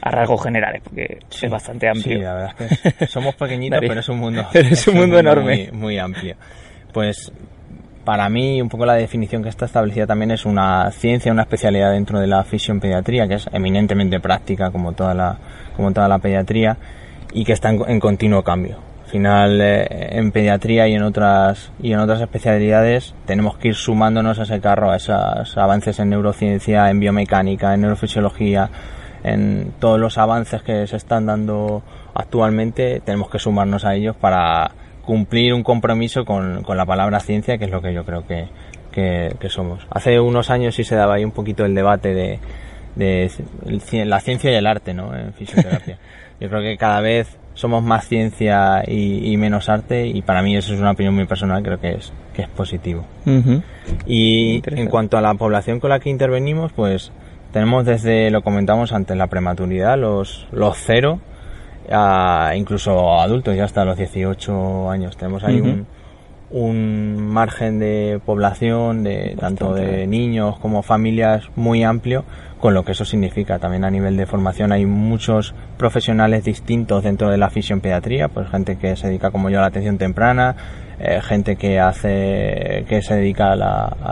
A 0.00 0.10
rasgos 0.10 0.44
generales, 0.44 0.80
porque 0.84 1.18
es 1.30 1.50
bastante 1.50 1.88
amplio. 1.88 2.18
Sí, 2.18 2.22
la 2.22 2.32
verdad 2.32 2.54
es 2.60 2.94
que 2.94 3.06
somos 3.08 3.34
pequeñitos, 3.34 3.80
pero 3.86 3.98
es 3.98 4.08
un 4.08 4.18
mundo, 4.18 4.46
es 4.54 4.86
un 4.86 4.94
mundo 4.94 5.18
enorme. 5.18 5.70
Muy, 5.72 5.98
amplio. 5.98 6.36
Pues 6.92 7.32
para 8.04 8.28
mí, 8.28 8.62
un 8.62 8.68
poco 8.68 8.86
la 8.86 8.94
definición 8.94 9.42
que 9.42 9.48
está 9.48 9.66
establecida 9.66 10.06
también 10.06 10.30
es 10.30 10.46
una 10.46 10.90
ciencia, 10.92 11.32
una 11.32 11.42
especialidad 11.42 11.92
dentro 11.92 12.20
de 12.20 12.28
la 12.28 12.44
fisiopediatría, 12.44 13.24
pediatría, 13.24 13.28
que 13.28 13.34
es 13.34 13.50
eminentemente 13.52 14.20
práctica, 14.20 14.70
como 14.70 14.92
toda 14.92 15.14
la, 15.14 15.36
como 15.76 15.92
toda 15.92 16.06
la 16.08 16.18
pediatría, 16.20 16.76
y 17.32 17.44
que 17.44 17.52
está 17.52 17.70
en 17.70 17.98
continuo 17.98 18.42
cambio 18.42 18.87
final 19.08 19.60
eh, 19.60 19.86
en 20.18 20.30
pediatría 20.30 20.86
y 20.88 20.94
en 20.94 21.02
otras 21.02 21.72
y 21.82 21.92
en 21.92 21.98
otras 21.98 22.20
especialidades 22.20 23.14
tenemos 23.26 23.56
que 23.56 23.68
ir 23.68 23.74
sumándonos 23.74 24.38
a 24.38 24.42
ese 24.42 24.60
carro 24.60 24.90
a 24.90 24.96
esos 24.96 25.56
avances 25.56 25.98
en 25.98 26.10
neurociencia 26.10 26.90
en 26.90 27.00
biomecánica 27.00 27.74
en 27.74 27.80
neurofisiología 27.82 28.70
en 29.24 29.72
todos 29.80 29.98
los 29.98 30.18
avances 30.18 30.62
que 30.62 30.86
se 30.86 30.96
están 30.96 31.26
dando 31.26 31.82
actualmente 32.14 33.00
tenemos 33.04 33.30
que 33.30 33.38
sumarnos 33.38 33.84
a 33.84 33.94
ellos 33.94 34.14
para 34.16 34.70
cumplir 35.02 35.54
un 35.54 35.62
compromiso 35.62 36.24
con, 36.24 36.64
la 36.68 36.86
palabra 36.86 37.20
ciencia 37.20 37.58
que 37.58 37.64
es 37.64 37.70
lo 37.70 37.80
que 37.80 37.94
yo 37.94 38.04
creo 38.04 38.26
que, 38.26 38.48
que, 38.92 39.48
somos 39.48 39.86
hace 39.90 40.20
unos 40.20 40.50
años 40.50 40.74
sí 40.74 40.84
se 40.84 40.96
daba 40.96 41.14
ahí 41.14 41.24
un 41.24 41.32
poquito 41.32 41.64
el 41.64 41.74
debate 41.74 42.14
de, 42.14 42.38
de 42.94 43.30
la 44.04 44.20
ciencia 44.20 44.52
y 44.52 44.54
el 44.54 44.66
arte 44.66 44.92
¿no? 44.92 45.16
en 45.16 45.32
fisioterapia 45.32 45.98
yo 46.40 46.48
creo 46.48 46.60
que 46.60 46.76
cada 46.76 47.00
vez 47.00 47.38
somos 47.58 47.82
más 47.82 48.06
ciencia 48.06 48.84
y, 48.86 49.36
menos 49.36 49.68
arte 49.68 50.06
y 50.06 50.22
para 50.22 50.42
mí 50.42 50.56
eso 50.56 50.72
es 50.72 50.78
una 50.78 50.92
opinión 50.92 51.12
muy 51.16 51.24
personal, 51.24 51.60
creo 51.64 51.80
que 51.80 51.90
es, 51.90 52.12
que 52.32 52.42
es 52.42 52.48
positivo. 52.48 53.04
Y 54.06 54.62
en 54.64 54.86
cuanto 54.86 55.18
a 55.18 55.20
la 55.20 55.34
población 55.34 55.80
con 55.80 55.90
la 55.90 55.98
que 55.98 56.08
intervenimos, 56.08 56.72
pues 56.72 57.10
tenemos 57.52 57.84
desde, 57.84 58.30
lo 58.30 58.42
comentamos 58.42 58.92
antes, 58.92 59.16
la 59.16 59.26
prematuridad, 59.26 59.98
los, 59.98 60.46
los 60.52 60.78
cero, 60.78 61.18
a 61.90 62.52
incluso 62.54 63.18
adultos, 63.18 63.56
ya 63.56 63.64
hasta 63.64 63.84
los 63.84 63.96
18 63.96 64.88
años. 64.88 65.16
Tenemos 65.16 65.42
ahí 65.42 65.60
un, 65.60 65.84
un 66.50 67.20
margen 67.28 67.78
de 67.78 68.20
población, 68.24 69.04
de 69.04 69.36
tanto 69.38 69.74
de 69.74 70.06
niños 70.06 70.58
como 70.58 70.82
familias 70.82 71.44
muy 71.56 71.82
amplio 71.82 72.24
con 72.58 72.74
lo 72.74 72.84
que 72.84 72.92
eso 72.92 73.04
significa. 73.04 73.58
También 73.58 73.84
a 73.84 73.90
nivel 73.90 74.16
de 74.16 74.26
formación 74.26 74.72
hay 74.72 74.86
muchos 74.86 75.54
profesionales 75.76 76.44
distintos 76.44 77.04
dentro 77.04 77.30
de 77.30 77.38
la 77.38 77.50
pediatría, 77.50 78.28
pues 78.28 78.48
gente 78.48 78.76
que 78.78 78.96
se 78.96 79.08
dedica 79.08 79.30
como 79.30 79.50
yo 79.50 79.58
a 79.58 79.62
la 79.62 79.68
atención 79.68 79.98
temprana, 79.98 80.56
eh, 80.98 81.20
gente 81.22 81.56
que 81.56 81.78
hace 81.78 82.84
que 82.88 83.02
se 83.02 83.14
dedica 83.14 83.52
a, 83.52 83.56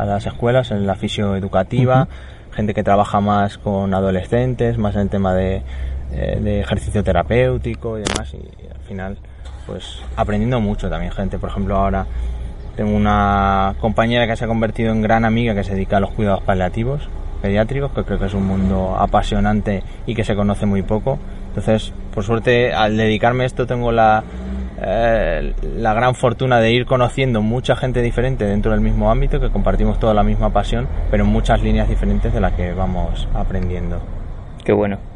las 0.04 0.26
escuelas 0.26 0.70
en 0.70 0.86
la 0.86 0.94
fisioeducativa, 0.94 2.08
gente 2.52 2.74
que 2.74 2.84
trabaja 2.84 3.20
más 3.20 3.58
con 3.58 3.92
adolescentes, 3.94 4.78
más 4.78 4.94
en 4.94 5.02
el 5.02 5.08
tema 5.08 5.34
de, 5.34 5.62
eh, 6.12 6.38
de 6.40 6.60
ejercicio 6.60 7.02
terapéutico 7.02 7.98
y 7.98 8.02
demás 8.02 8.34
y, 8.34 8.68
al 8.72 8.80
final 8.82 9.18
pues 9.66 10.00
aprendiendo 10.16 10.60
mucho 10.60 10.88
también 10.88 11.12
gente, 11.12 11.38
por 11.38 11.50
ejemplo 11.50 11.76
ahora 11.76 12.06
tengo 12.76 12.94
una 12.94 13.74
compañera 13.80 14.26
que 14.26 14.36
se 14.36 14.44
ha 14.44 14.48
convertido 14.48 14.92
en 14.92 15.02
gran 15.02 15.24
amiga 15.24 15.54
que 15.54 15.64
se 15.64 15.74
dedica 15.74 15.96
a 15.96 16.00
los 16.00 16.10
cuidados 16.10 16.42
paliativos 16.42 17.08
pediátricos, 17.40 17.92
que 17.92 18.04
creo 18.04 18.18
que 18.18 18.26
es 18.26 18.34
un 18.34 18.46
mundo 18.46 18.96
apasionante 18.98 19.82
y 20.06 20.14
que 20.14 20.24
se 20.24 20.34
conoce 20.34 20.66
muy 20.66 20.82
poco. 20.82 21.18
Entonces, 21.48 21.92
por 22.12 22.24
suerte, 22.24 22.72
al 22.72 22.96
dedicarme 22.96 23.44
a 23.44 23.46
esto 23.46 23.66
tengo 23.66 23.92
la, 23.92 24.24
eh, 24.82 25.54
la 25.76 25.94
gran 25.94 26.14
fortuna 26.14 26.60
de 26.60 26.72
ir 26.72 26.86
conociendo 26.86 27.42
mucha 27.42 27.76
gente 27.76 28.02
diferente 28.02 28.44
dentro 28.44 28.72
del 28.72 28.80
mismo 28.80 29.10
ámbito, 29.10 29.40
que 29.40 29.50
compartimos 29.50 29.98
toda 29.98 30.14
la 30.14 30.22
misma 30.22 30.50
pasión, 30.50 30.88
pero 31.10 31.24
en 31.24 31.30
muchas 31.30 31.62
líneas 31.62 31.88
diferentes 31.88 32.32
de 32.32 32.40
las 32.40 32.52
que 32.52 32.72
vamos 32.72 33.28
aprendiendo. 33.34 34.00
Qué 34.64 34.72
bueno. 34.72 35.15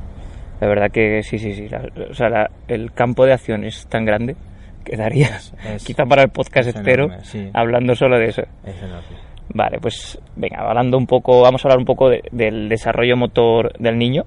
La 0.61 0.69
verdad 0.69 0.91
que 0.91 1.23
sí, 1.23 1.39
sí, 1.39 1.55
sí. 1.55 1.69
o 2.11 2.15
sea, 2.15 2.51
el 2.69 2.93
campo 2.93 3.25
de 3.25 3.33
acción 3.33 3.65
es 3.65 3.87
tan 3.87 4.05
grande 4.05 4.37
que 4.85 4.97
daría, 4.97 5.39
quizá 5.87 6.05
para 6.05 6.23
el 6.23 6.29
podcast 6.31 6.69
espero, 6.69 7.09
hablando 7.53 7.95
solo 7.95 8.19
de 8.19 8.27
eso. 8.27 8.43
Es 8.65 8.77
enorme. 8.83 9.31
Vale, 9.53 9.79
pues 9.81 10.21
venga, 10.37 10.61
hablando 10.61 10.97
un 10.97 11.07
poco, 11.07 11.41
vamos 11.41 11.65
a 11.65 11.69
hablar 11.69 11.79
un 11.79 11.85
poco 11.85 12.09
del 12.09 12.69
desarrollo 12.69 13.17
motor 13.17 13.73
del 13.79 13.99
niño 13.99 14.25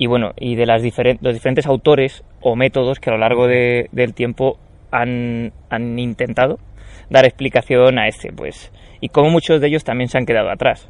y 0.00 0.06
bueno, 0.06 0.32
y 0.38 0.54
de 0.54 0.64
las 0.64 0.82
los 1.20 1.34
diferentes 1.34 1.66
autores 1.66 2.24
o 2.40 2.56
métodos 2.56 3.00
que 3.00 3.10
a 3.10 3.12
lo 3.12 3.18
largo 3.18 3.46
del 3.46 4.14
tiempo 4.14 4.58
han, 4.90 5.52
intentado 5.98 6.58
dar 7.10 7.26
explicación 7.26 7.98
a 7.98 8.08
este, 8.08 8.32
pues, 8.32 8.72
y 9.00 9.08
como 9.08 9.28
muchos 9.28 9.60
de 9.60 9.66
ellos 9.66 9.84
también 9.84 10.08
se 10.08 10.16
han 10.16 10.24
quedado 10.24 10.50
atrás, 10.50 10.88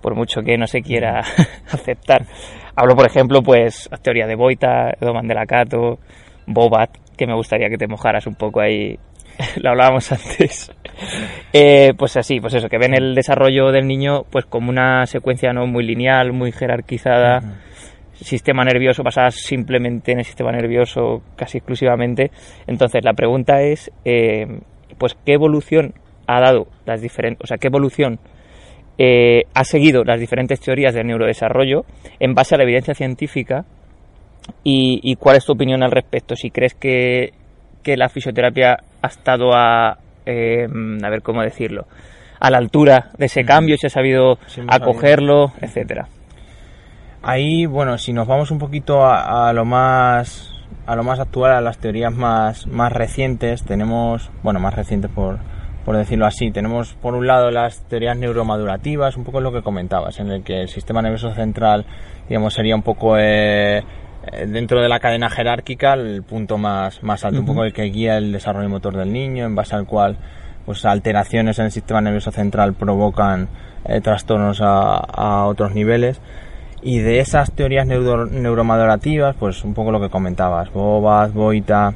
por 0.00 0.14
mucho 0.14 0.42
que 0.42 0.56
no 0.56 0.66
se 0.66 0.82
quiera 0.82 1.20
aceptar. 1.70 2.26
Hablo, 2.74 2.94
por 2.94 3.06
ejemplo, 3.06 3.42
pues, 3.42 3.88
la 3.90 3.98
teoría 3.98 4.26
de 4.26 4.34
Boita, 4.34 4.92
Doman 5.00 5.26
de 5.26 5.34
la 5.34 5.46
Cato, 5.46 5.98
Bobat, 6.46 6.90
que 7.16 7.26
me 7.26 7.34
gustaría 7.34 7.68
que 7.68 7.78
te 7.78 7.86
mojaras 7.86 8.26
un 8.26 8.34
poco 8.34 8.60
ahí 8.60 8.98
lo 9.62 9.70
hablábamos 9.70 10.10
antes. 10.12 10.72
Eh, 11.52 11.92
pues 11.96 12.16
así, 12.16 12.40
pues 12.40 12.54
eso, 12.54 12.70
que 12.70 12.78
ven 12.78 12.94
el 12.94 13.14
desarrollo 13.14 13.70
del 13.70 13.86
niño 13.86 14.24
pues 14.30 14.46
como 14.46 14.70
una 14.70 15.04
secuencia 15.04 15.52
no 15.52 15.66
muy 15.66 15.84
lineal, 15.84 16.32
muy 16.32 16.52
jerarquizada, 16.52 17.42
sistema 18.14 18.64
nervioso 18.64 19.02
basada 19.02 19.30
simplemente 19.30 20.12
en 20.12 20.20
el 20.20 20.24
sistema 20.24 20.52
nervioso 20.52 21.22
casi 21.36 21.58
exclusivamente. 21.58 22.30
Entonces 22.66 23.04
la 23.04 23.12
pregunta 23.12 23.60
es, 23.60 23.90
eh, 24.06 24.60
pues 24.96 25.16
qué 25.26 25.34
evolución 25.34 25.92
ha 26.26 26.40
dado 26.40 26.66
las 26.86 27.02
diferentes, 27.02 27.44
o 27.44 27.46
sea, 27.46 27.58
qué 27.58 27.68
evolución 27.68 28.18
eh, 28.98 29.44
ha 29.54 29.64
seguido 29.64 30.04
las 30.04 30.20
diferentes 30.20 30.60
teorías 30.60 30.94
del 30.94 31.06
neurodesarrollo 31.06 31.84
en 32.18 32.34
base 32.34 32.54
a 32.54 32.58
la 32.58 32.64
evidencia 32.64 32.94
científica 32.94 33.64
y 34.62 35.16
cuál 35.16 35.36
es 35.36 35.44
tu 35.44 35.52
opinión 35.52 35.82
al 35.82 35.90
respecto. 35.90 36.36
Si 36.36 36.50
crees 36.50 36.74
que 36.74 37.32
que 37.86 37.96
la 37.96 38.08
fisioterapia 38.08 38.82
ha 39.00 39.06
estado 39.06 39.54
a, 39.54 39.96
eh, 40.26 40.66
a 40.66 41.08
ver 41.08 41.22
cómo 41.22 41.40
decirlo, 41.42 41.86
a 42.40 42.50
la 42.50 42.58
altura 42.58 43.10
de 43.16 43.26
ese 43.26 43.44
cambio, 43.44 43.76
si 43.78 43.86
ha 43.86 43.90
sabido 43.90 44.40
acogerlo, 44.66 45.52
etcétera. 45.60 46.08
Ahí, 47.22 47.64
bueno, 47.64 47.96
si 47.96 48.12
nos 48.12 48.26
vamos 48.26 48.50
un 48.50 48.58
poquito 48.58 49.06
a, 49.06 49.52
lo 49.52 49.64
más 49.64 50.52
a 50.84 50.96
lo 50.96 51.04
más 51.04 51.20
actual, 51.20 51.52
a 51.52 51.60
las 51.60 51.78
teorías 51.78 52.12
más, 52.12 52.66
más 52.66 52.90
recientes, 52.90 53.62
tenemos, 53.62 54.32
bueno, 54.42 54.58
más 54.58 54.74
recientes 54.74 55.12
por, 55.12 55.38
por 55.86 55.96
decirlo 55.96 56.26
así, 56.26 56.50
tenemos 56.50 56.94
por 56.94 57.14
un 57.14 57.28
lado 57.28 57.52
las 57.52 57.78
teorías 57.82 58.18
neuromadurativas, 58.18 59.16
un 59.16 59.22
poco 59.22 59.40
lo 59.40 59.52
que 59.52 59.62
comentabas, 59.62 60.18
en 60.18 60.32
el 60.32 60.42
que 60.42 60.62
el 60.62 60.68
sistema 60.68 61.00
nervioso 61.00 61.32
central, 61.32 61.86
digamos, 62.28 62.54
sería 62.54 62.74
un 62.74 62.82
poco 62.82 63.16
eh, 63.16 63.78
eh, 63.78 64.46
dentro 64.48 64.82
de 64.82 64.88
la 64.88 64.98
cadena 64.98 65.30
jerárquica 65.30 65.94
el 65.94 66.24
punto 66.24 66.58
más, 66.58 67.04
más 67.04 67.24
alto, 67.24 67.38
un 67.38 67.46
poco 67.46 67.62
el 67.62 67.72
que 67.72 67.84
guía 67.84 68.18
el 68.18 68.32
desarrollo 68.32 68.68
motor 68.68 68.96
del 68.96 69.12
niño, 69.12 69.46
en 69.46 69.54
base 69.54 69.76
al 69.76 69.86
cual 69.86 70.16
pues 70.64 70.84
alteraciones 70.84 71.60
en 71.60 71.66
el 71.66 71.70
sistema 71.70 72.00
nervioso 72.00 72.32
central 72.32 72.74
provocan 72.74 73.48
eh, 73.84 74.00
trastornos 74.00 74.58
a, 74.60 75.46
otros 75.46 75.72
niveles. 75.72 76.20
Y 76.82 76.98
de 76.98 77.20
esas 77.20 77.52
teorías 77.52 77.86
neuro, 77.86 78.26
neuromadurativas, 78.26 79.36
pues 79.36 79.62
un 79.62 79.72
poco 79.72 79.92
lo 79.92 80.00
que 80.00 80.10
comentabas, 80.10 80.72
Bobat, 80.72 81.32
Boita, 81.32 81.94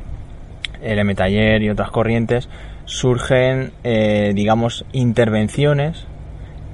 el 0.80 1.16
Taller 1.16 1.62
y 1.62 1.70
otras 1.70 1.90
corrientes, 1.90 2.48
surgen, 2.90 3.70
eh, 3.84 4.32
digamos, 4.34 4.84
intervenciones 4.90 6.06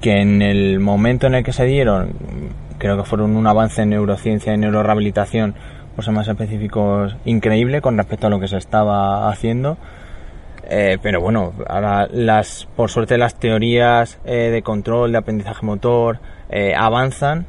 que 0.01 0.19
en 0.19 0.41
el 0.41 0.79
momento 0.79 1.27
en 1.27 1.35
el 1.35 1.43
que 1.43 1.53
se 1.53 1.65
dieron 1.65 2.15
creo 2.79 2.97
que 2.97 3.03
fueron 3.03 3.35
un 3.35 3.45
avance 3.45 3.83
en 3.83 3.89
neurociencia 3.89 4.53
y 4.53 4.57
neurorehabilitación, 4.57 5.55
por 5.95 6.03
ser 6.03 6.13
más 6.13 6.27
específicos, 6.27 7.15
increíble 7.25 7.81
con 7.81 7.97
respecto 7.97 8.27
a 8.27 8.29
lo 8.29 8.39
que 8.39 8.47
se 8.47 8.57
estaba 8.57 9.29
haciendo. 9.29 9.77
Eh, 10.69 10.97
pero 11.01 11.21
bueno, 11.21 11.53
ahora 11.67 12.07
las, 12.11 12.67
por 12.75 12.89
suerte 12.89 13.17
las 13.17 13.35
teorías 13.35 14.19
eh, 14.25 14.49
de 14.51 14.61
control, 14.63 15.11
de 15.11 15.19
aprendizaje 15.19 15.65
motor 15.65 16.19
eh, 16.49 16.73
avanzan 16.75 17.45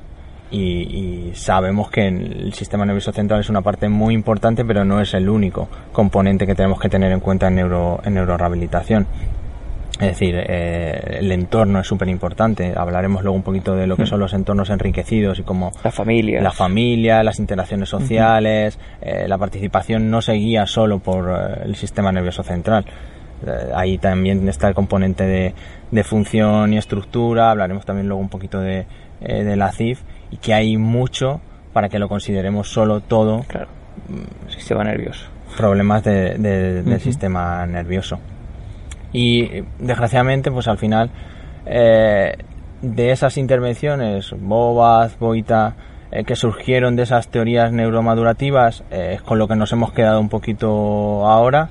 y, 0.51 1.33
sabemos 1.35 1.91
que 1.91 2.09
el 2.09 2.53
sistema 2.55 2.85
nervioso 2.85 3.13
central 3.13 3.41
es 3.41 3.51
una 3.51 3.61
parte 3.63 3.89
muy 3.89 4.15
importante, 4.15 4.65
pero 4.65 4.85
no 4.85 5.01
es 5.01 5.15
el 5.15 5.29
único 5.29 5.69
componente 5.93 6.47
que 6.47 6.55
tenemos 6.55 6.81
que 6.81 6.89
tener 6.89 7.13
en 7.13 7.21
cuenta 7.21 7.49
en, 7.49 7.57
neuro, 7.57 8.01
en 8.05 8.15
neurorehabilitación. 8.15 9.07
Es 10.01 10.07
decir, 10.07 10.37
eh, 10.39 11.19
el 11.19 11.33
entorno 11.33 11.81
es 11.81 11.87
súper 11.87 12.09
importante. 12.09 12.73
Hablaremos 12.77 13.23
luego 13.23 13.37
un 13.37 13.43
poquito 13.43 13.75
de 13.75 13.89
lo 13.89 13.97
que 13.97 14.07
son 14.07 14.21
los 14.21 14.33
entornos 14.33 14.71
enriquecidos 14.71 15.41
y 15.41 15.43
cómo 15.43 15.73
la 15.83 15.91
familia, 15.91 16.41
la 16.41 16.53
familia, 16.53 17.23
las 17.25 17.41
interacciones 17.41 17.89
sociales, 17.89 18.79
eh, 19.01 19.27
la 19.27 19.39
participación 19.39 20.09
no 20.09 20.23
se 20.23 20.35
guía 20.35 20.67
solo 20.67 21.01
por 21.01 21.29
eh, 21.29 21.63
el 21.65 21.75
sistema 21.75 22.13
nervioso 22.13 22.45
central. 22.45 22.85
ahí 23.75 23.99
también 23.99 24.49
está 24.49 24.69
el 24.69 24.75
componente 24.75 25.25
de, 25.25 25.55
de, 25.91 26.05
función 26.05 26.73
y 26.73 26.79
estructura. 26.79 27.51
Hablaremos 27.51 27.85
también 27.85 28.07
luego 28.07 28.21
un 28.21 28.29
poquito 28.29 28.61
de, 28.61 28.87
de 29.21 29.57
la 29.57 29.73
CIF 29.73 30.01
y 30.31 30.37
que 30.39 30.55
hay 30.55 30.77
mucho 30.77 31.41
para 31.73 31.89
que 31.89 31.99
lo 31.99 32.09
consideremos 32.09 32.69
solo 32.69 33.01
todo. 33.01 33.45
Claro. 33.47 33.69
Sistema 34.49 34.85
nervioso. 34.85 35.27
Problemas 35.57 36.05
del 36.05 37.01
sistema 37.01 37.67
nervioso. 37.67 38.19
Y 39.13 39.63
desgraciadamente, 39.79 40.51
pues 40.51 40.69
al 40.69 40.79
final, 40.79 41.11
eh, 41.67 42.37
de 42.83 43.11
esas 43.11 43.39
intervenciones, 43.39 44.35
Bobaz, 44.39 45.19
Boita, 45.19 45.75
eh, 46.11 46.25
que 46.25 46.37
surgieron 46.37 46.97
de 46.97 47.03
esas 47.05 47.29
teorías 47.29 47.73
neuromadurativas, 47.73 48.85
eh, 48.91 49.13
es 49.15 49.23
con 49.23 49.39
lo 49.39 49.49
que 49.49 49.57
nos 49.57 49.73
hemos 49.73 49.93
quedado 49.93 50.21
un 50.21 50.29
poquito 50.29 51.27
ahora. 51.27 51.71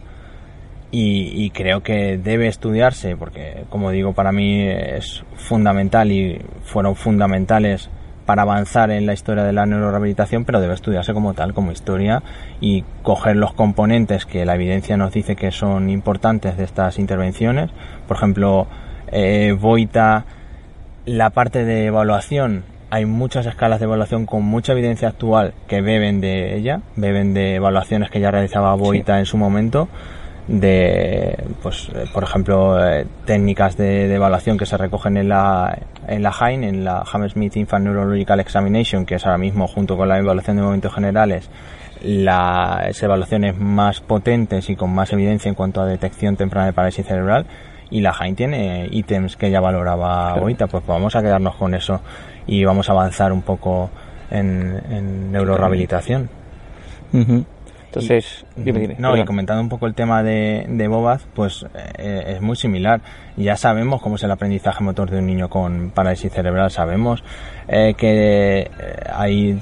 Y, 0.90 1.44
y, 1.44 1.50
creo 1.50 1.84
que 1.84 2.18
debe 2.18 2.48
estudiarse, 2.48 3.18
porque 3.18 3.66
como 3.70 3.92
digo, 3.92 4.14
para 4.14 4.32
mí 4.32 4.66
es 4.70 5.22
fundamental 5.36 6.14
y 6.14 6.42
fueron 6.64 6.96
fundamentales 6.96 7.90
para 8.28 8.42
avanzar 8.42 8.92
en 8.92 9.06
la 9.06 9.14
historia 9.14 9.46
de 9.46 9.54
la 9.54 9.66
neurorehabilitación, 9.66 10.44
pero 10.44 10.60
debe 10.60 10.74
estudiarse 10.74 11.14
como 11.14 11.34
tal, 11.34 11.54
como 11.54 11.72
historia, 11.72 12.22
y 12.60 12.84
coger 13.02 13.38
los 13.38 13.54
componentes 13.54 14.26
que 14.26 14.46
la 14.46 14.56
evidencia 14.56 14.98
nos 14.98 15.14
dice 15.14 15.38
que 15.38 15.52
son 15.52 15.90
importantes 15.90 16.58
de 16.58 16.66
estas 16.66 17.00
intervenciones. 17.00 17.72
Por 18.06 18.18
ejemplo, 18.18 18.68
eh, 19.14 19.58
Boita, 19.58 20.26
la 21.06 21.30
parte 21.30 21.64
de 21.64 21.86
evaluación, 21.86 22.66
hay 22.90 23.06
muchas 23.06 23.46
escalas 23.46 23.80
de 23.80 23.86
evaluación 23.86 24.26
con 24.26 24.44
mucha 24.44 24.74
evidencia 24.74 25.08
actual 25.08 25.54
que 25.70 25.80
beben 25.80 26.20
de 26.20 26.58
ella, 26.58 26.82
beben 26.98 27.34
de 27.34 27.56
evaluaciones 27.56 28.10
que 28.10 28.20
ya 28.20 28.30
realizaba 28.30 28.76
Boita 28.76 29.20
en 29.20 29.26
su 29.26 29.38
momento 29.38 29.88
de, 30.48 31.38
pues, 31.62 31.89
eh, 31.94 32.06
por 32.13 32.24
ejemplo, 32.24 32.84
eh, 32.86 33.06
técnicas 33.25 33.75
de, 33.75 34.13
evaluación 34.13 34.58
que 34.58 34.66
se 34.66 34.77
recogen 34.77 35.18
en 35.18 35.30
la, 35.30 35.77
en 36.08 36.24
la 36.24 36.32
HINE, 36.32 36.70
en 36.70 36.86
la 36.86 37.04
Hammersmith 37.12 37.58
Infant 37.58 37.86
Neurological 37.86 38.39
Examination, 38.39 39.06
que 39.06 39.16
es 39.16 39.25
ahora 39.25 39.38
mismo, 39.38 39.68
junto 39.68 39.98
con 39.98 40.08
la 40.08 40.18
evaluación 40.18 40.58
de 40.58 40.63
momentos 40.63 40.94
generales, 40.94 41.50
las 42.01 43.01
evaluaciones 43.04 43.58
más 43.58 44.00
potentes 44.00 44.70
y 44.70 44.75
con 44.75 44.94
más 44.94 45.12
evidencia 45.12 45.50
en 45.50 45.56
cuanto 45.56 45.82
a 45.82 45.86
detección 45.86 46.38
temprana 46.38 46.68
de 46.68 46.74
parálisis 46.74 47.06
cerebral. 47.06 47.46
Y 47.89 48.01
la 48.01 48.13
HINE 48.13 48.36
tiene 48.36 48.88
ítems 48.92 49.38
que 49.38 49.50
ya 49.50 49.60
valoraba 49.60 50.32
ahorita, 50.32 50.68
pues 50.68 50.86
vamos 50.86 51.16
a 51.16 51.22
quedarnos 51.22 51.56
con 51.56 51.74
eso 51.74 52.01
y 52.46 52.63
vamos 52.63 52.89
a 52.89 52.92
avanzar 52.94 53.32
un 53.32 53.42
poco 53.42 53.89
en, 54.30 54.82
en 54.89 55.32
neurorehabilitación. 55.32 56.30
Entonces, 58.00 58.46
No, 58.98 59.16
y 59.18 59.25
comentando 59.25 59.62
un 59.62 59.70
poco 59.70 59.88
el 59.88 59.94
tema 59.94 60.24
de, 60.24 60.66
de 60.68 60.88
Bobaz, 60.88 61.25
pues 61.34 61.66
eh, 61.98 62.36
es 62.36 62.42
muy 62.42 62.56
similar. 62.56 63.01
Ya 63.36 63.56
sabemos 63.56 64.01
cómo 64.01 64.16
es 64.16 64.24
el 64.24 64.32
aprendizaje 64.32 64.84
motor 64.84 65.10
de 65.10 65.20
un 65.20 65.25
niño 65.25 65.50
con 65.50 65.92
parálisis 65.92 66.32
cerebral. 66.32 66.72
Sabemos 66.72 67.24
eh, 67.68 67.94
que 67.98 68.60
eh, 68.60 68.70
hay 69.13 69.60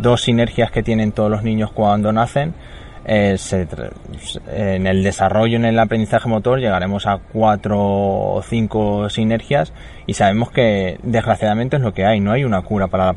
dos 0.00 0.22
sinergias 0.22 0.70
que 0.70 0.82
tienen 0.82 1.12
todos 1.12 1.30
los 1.30 1.42
niños 1.42 1.72
cuando 1.72 2.12
nacen. 2.12 2.54
en 3.06 4.86
el 4.86 5.04
desarrollo 5.04 5.56
en 5.56 5.64
el 5.64 5.78
aprendizaje 5.78 6.28
motor 6.28 6.58
llegaremos 6.58 7.06
a 7.06 7.18
cuatro 7.18 7.78
o 7.78 8.42
cinco 8.42 9.08
sinergias 9.10 9.72
y 10.08 10.14
sabemos 10.14 10.50
que 10.50 10.98
desgraciadamente 11.04 11.76
es 11.76 11.82
lo 11.82 11.94
que 11.94 12.04
hay 12.04 12.18
no 12.18 12.32
hay 12.32 12.42
una 12.42 12.62
cura 12.62 12.88
para 12.88 13.06
la 13.06 13.14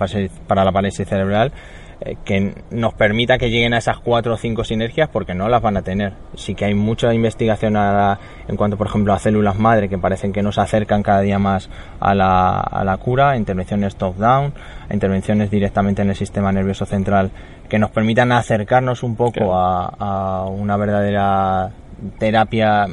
para 0.47 0.63
la 0.63 0.71
parálisis 0.71 1.07
cerebral 1.07 1.47
eh, 1.47 1.78
que 2.23 2.53
nos 2.71 2.93
permita 2.93 3.37
que 3.37 3.49
lleguen 3.49 3.73
a 3.73 3.77
esas 3.77 3.99
cuatro 3.99 4.35
o 4.35 4.37
cinco 4.37 4.63
sinergias 4.63 5.09
porque 5.09 5.33
no 5.33 5.49
las 5.49 5.61
van 5.61 5.75
a 5.75 5.81
tener. 5.81 6.13
Sí 6.35 6.55
que 6.55 6.65
hay 6.65 6.73
mucha 6.73 7.13
investigación 7.13 7.75
en 7.75 8.55
cuanto, 8.55 8.77
por 8.77 8.87
ejemplo, 8.87 9.13
a 9.13 9.19
células 9.19 9.59
madre 9.59 9.89
que 9.89 9.97
parecen 9.97 10.31
que 10.31 10.41
nos 10.41 10.57
acercan 10.57 11.03
cada 11.03 11.21
día 11.21 11.39
más 11.39 11.69
a 11.99 12.15
la, 12.15 12.59
a 12.59 12.83
la 12.85 12.97
cura, 12.97 13.35
intervenciones 13.35 13.97
top-down, 13.97 14.53
intervenciones 14.89 15.51
directamente 15.51 16.01
en 16.01 16.09
el 16.09 16.15
sistema 16.15 16.51
nervioso 16.51 16.85
central 16.85 17.31
que 17.67 17.79
nos 17.79 17.91
permitan 17.91 18.31
acercarnos 18.31 19.03
un 19.03 19.15
poco 19.15 19.55
a, 19.55 19.93
a 19.99 20.45
una 20.45 20.77
verdadera 20.77 21.69
terapia 22.17 22.87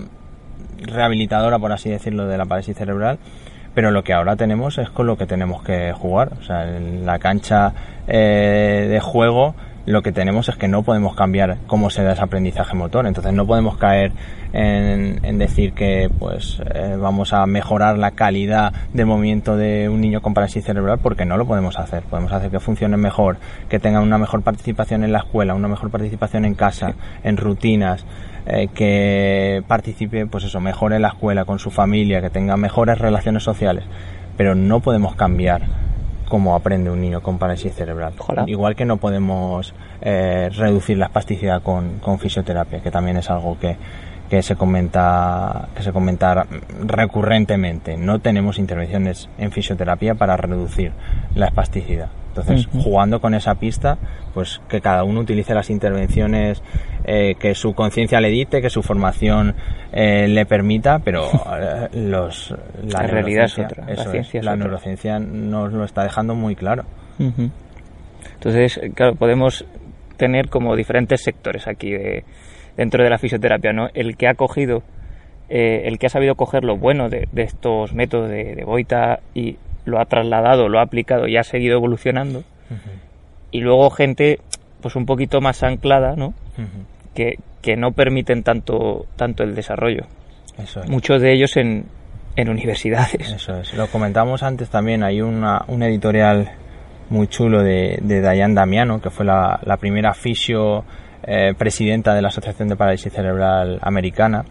rehabilitadora, 0.78 1.58
por 1.58 1.72
así 1.72 1.88
decirlo, 1.90 2.26
de 2.26 2.36
la 2.36 2.44
parálisis 2.44 2.76
cerebral 2.76 3.18
pero 3.76 3.90
lo 3.90 4.02
que 4.02 4.14
ahora 4.14 4.36
tenemos 4.36 4.78
es 4.78 4.88
con 4.88 5.06
lo 5.06 5.18
que 5.18 5.26
tenemos 5.26 5.62
que 5.62 5.92
jugar. 5.92 6.32
O 6.40 6.42
sea, 6.42 6.78
en 6.78 7.04
la 7.04 7.18
cancha 7.18 7.74
eh, 8.08 8.86
de 8.88 9.00
juego 9.00 9.54
lo 9.86 10.02
que 10.02 10.10
tenemos 10.10 10.48
es 10.48 10.56
que 10.56 10.66
no 10.66 10.82
podemos 10.82 11.14
cambiar 11.14 11.58
cómo 11.68 11.90
se 11.90 12.02
da 12.02 12.12
ese 12.12 12.22
aprendizaje 12.22 12.74
motor. 12.74 13.06
Entonces 13.06 13.32
no 13.32 13.46
podemos 13.46 13.76
caer 13.76 14.12
en, 14.52 15.38
decir 15.38 15.74
que 15.74 16.10
pues 16.18 16.60
eh, 16.74 16.96
vamos 17.00 17.32
a 17.32 17.46
mejorar 17.46 17.96
la 17.96 18.10
calidad 18.10 18.72
de 18.92 19.04
movimiento 19.04 19.56
de 19.56 19.88
un 19.88 20.00
niño 20.00 20.20
con 20.22 20.34
parálisis 20.34 20.64
cerebral 20.64 20.98
porque 21.00 21.24
no 21.24 21.36
lo 21.36 21.46
podemos 21.46 21.78
hacer. 21.78 22.02
Podemos 22.02 22.32
hacer 22.32 22.50
que 22.50 22.58
funcione 22.58 22.96
mejor, 22.96 23.36
que 23.68 23.78
tenga 23.78 24.00
una 24.00 24.18
mejor 24.18 24.42
participación 24.42 25.04
en 25.04 25.12
la 25.12 25.18
escuela, 25.18 25.54
una 25.54 25.68
mejor 25.68 25.90
participación 25.90 26.44
en 26.44 26.54
casa, 26.54 26.94
en 27.22 27.36
rutinas, 27.36 28.04
eh, 28.46 28.68
que 28.74 29.62
participe, 29.68 30.26
pues 30.26 30.44
eso, 30.44 30.60
mejor 30.60 30.94
en 30.94 31.02
la 31.02 31.08
escuela, 31.08 31.44
con 31.44 31.60
su 31.60 31.70
familia, 31.70 32.20
que 32.20 32.30
tenga 32.30 32.56
mejores 32.56 32.98
relaciones 32.98 33.44
sociales. 33.44 33.84
Pero 34.36 34.56
no 34.56 34.80
podemos 34.80 35.14
cambiar 35.14 35.62
cómo 36.28 36.54
aprende 36.54 36.90
un 36.90 37.00
niño 37.00 37.22
con 37.22 37.38
parálisis 37.38 37.74
cerebral. 37.74 38.14
Igual 38.46 38.76
que 38.76 38.84
no 38.84 38.96
podemos 38.98 39.74
eh, 40.00 40.50
reducir 40.54 40.98
la 40.98 41.06
espasticidad 41.06 41.62
con, 41.62 41.98
con, 41.98 42.18
fisioterapia, 42.18 42.80
que 42.80 42.90
también 42.90 43.16
es 43.16 43.30
algo 43.30 43.58
que, 43.58 43.76
que 44.28 44.42
se 44.42 44.56
comenta 44.56 45.68
que 45.74 45.82
se 45.82 45.92
comenta 45.92 46.46
recurrentemente. 46.84 47.96
No 47.96 48.18
tenemos 48.20 48.58
intervenciones 48.58 49.28
en 49.38 49.52
fisioterapia 49.52 50.14
para 50.14 50.36
reducir 50.36 50.92
la 51.34 51.46
espasticidad. 51.46 52.08
Entonces, 52.40 52.68
jugando 52.82 53.20
con 53.20 53.34
esa 53.34 53.54
pista, 53.54 53.96
pues 54.34 54.60
que 54.68 54.82
cada 54.82 55.04
uno 55.04 55.20
utilice 55.20 55.54
las 55.54 55.70
intervenciones 55.70 56.62
eh, 57.04 57.34
que 57.38 57.54
su 57.54 57.72
conciencia 57.72 58.20
le 58.20 58.28
dicte, 58.28 58.60
que 58.60 58.68
su 58.68 58.82
formación 58.82 59.54
eh, 59.92 60.28
le 60.28 60.44
permita, 60.44 60.98
pero 60.98 61.24
eh, 61.58 61.88
los, 61.94 62.54
la, 62.84 63.06
realidad 63.06 63.46
es 63.46 63.58
otra. 63.58 63.86
la, 63.86 64.04
ciencia 64.04 64.42
la 64.42 64.56
neurociencia 64.56 65.18
nos 65.18 65.72
lo 65.72 65.84
está 65.84 66.02
dejando 66.02 66.34
muy 66.34 66.54
claro. 66.54 66.84
Entonces, 67.18 68.78
claro, 68.94 69.14
podemos 69.14 69.64
tener 70.18 70.50
como 70.50 70.76
diferentes 70.76 71.22
sectores 71.22 71.66
aquí 71.66 71.92
de, 71.92 72.24
dentro 72.76 73.02
de 73.02 73.08
la 73.08 73.16
fisioterapia, 73.16 73.72
¿no? 73.72 73.88
El 73.94 74.18
que 74.18 74.28
ha 74.28 74.34
cogido, 74.34 74.82
el 75.48 75.98
que 75.98 76.06
ha 76.06 76.10
sabido 76.10 76.34
coger 76.34 76.64
lo 76.64 76.76
bueno 76.76 77.08
de, 77.08 77.26
estos 77.36 77.94
métodos 77.94 78.28
de, 78.28 78.54
de 78.54 78.64
Boita 78.64 79.20
y 79.32 79.56
lo 79.86 80.00
ha 80.00 80.04
trasladado, 80.04 80.68
lo 80.68 80.80
ha 80.80 80.82
aplicado 80.82 81.26
y 81.26 81.38
ha 81.38 81.44
seguido 81.44 81.76
evolucionando. 81.76 82.44
Y 83.50 83.60
luego 83.60 83.88
gente 83.90 84.40
pues 84.82 84.96
un 84.96 85.06
poquito 85.06 85.40
más 85.40 85.62
anclada, 85.62 86.14
¿no? 86.16 86.34
que, 87.14 87.38
que, 87.62 87.76
no 87.76 87.92
permiten 87.92 88.42
tanto, 88.42 89.06
tanto 89.16 89.42
el 89.42 89.54
desarrollo. 89.54 90.04
Muchos 90.88 91.22
de 91.22 91.32
ellos 91.32 91.56
en, 91.56 91.86
en 92.36 92.48
universidades. 92.50 93.32
Eso 93.32 93.58
es. 93.58 93.74
Lo 93.74 93.86
comentamos 93.88 94.42
antes 94.42 94.68
también, 94.68 95.02
hay 95.02 95.22
una, 95.22 95.64
un 95.68 95.82
editorial 95.82 96.50
muy 97.08 97.28
chulo 97.28 97.62
de, 97.62 97.98
de 98.02 98.20
Dayan 98.20 98.54
Damiano, 98.54 99.00
que 99.00 99.10
fue 99.10 99.24
la, 99.24 99.58
la 99.64 99.76
primera 99.76 100.12
fisio 100.12 100.84
eh, 101.22 101.54
presidenta 101.56 102.14
de 102.14 102.22
la 102.22 102.28
Asociación 102.28 102.68
de 102.68 102.76
Parálisis 102.76 103.12
Cerebral 103.12 103.78
Americana, 103.82 104.44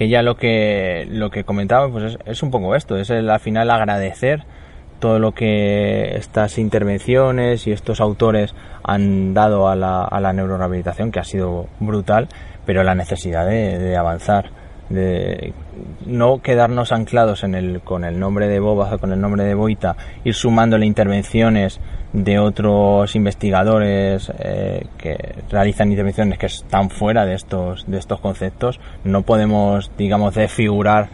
que 0.00 0.08
ya 0.08 0.22
lo 0.22 0.34
que 0.34 1.06
lo 1.10 1.30
que 1.30 1.44
comentaba 1.44 1.86
pues 1.90 2.16
es, 2.24 2.42
un 2.42 2.50
poco 2.50 2.74
esto, 2.74 2.96
es 2.96 3.10
el, 3.10 3.28
al 3.28 3.38
final 3.38 3.70
agradecer 3.70 4.44
todo 4.98 5.18
lo 5.18 5.32
que 5.32 6.16
estas 6.16 6.56
intervenciones 6.56 7.66
y 7.66 7.72
estos 7.72 8.00
autores 8.00 8.54
han 8.82 9.34
dado 9.34 9.68
a 9.68 9.76
la, 9.76 10.02
a 10.04 10.20
la 10.20 10.32
neurorehabilitación, 10.32 11.12
que 11.12 11.20
ha 11.20 11.24
sido 11.24 11.66
brutal, 11.80 12.28
pero 12.64 12.82
la 12.82 12.94
necesidad 12.94 13.46
de, 13.46 13.94
avanzar, 13.94 14.46
de 14.90 15.54
no 16.04 16.42
quedarnos 16.42 16.92
anclados 16.92 17.44
en 17.44 17.54
el, 17.54 17.80
con 17.80 18.04
el 18.04 18.18
nombre 18.18 18.48
de 18.48 18.60
Bobas 18.60 18.92
o 18.92 18.98
con 18.98 19.12
el 19.12 19.20
nombre 19.20 19.44
de 19.44 19.54
Boita, 19.54 19.96
ir 20.24 20.34
sumándole 20.34 20.84
intervenciones 20.84 21.80
de 22.12 22.38
otros 22.40 23.14
investigadores 23.14 24.32
eh, 24.40 24.86
que 24.98 25.16
realizan 25.48 25.90
intervenciones 25.90 26.38
que 26.38 26.46
están 26.46 26.90
fuera 26.90 27.24
de 27.24 27.34
estos 27.34 27.88
de 27.88 27.98
estos 27.98 28.20
conceptos. 28.20 28.80
No 29.04 29.22
podemos 29.22 29.92
digamos 29.96 30.34
desfigurar 30.34 31.08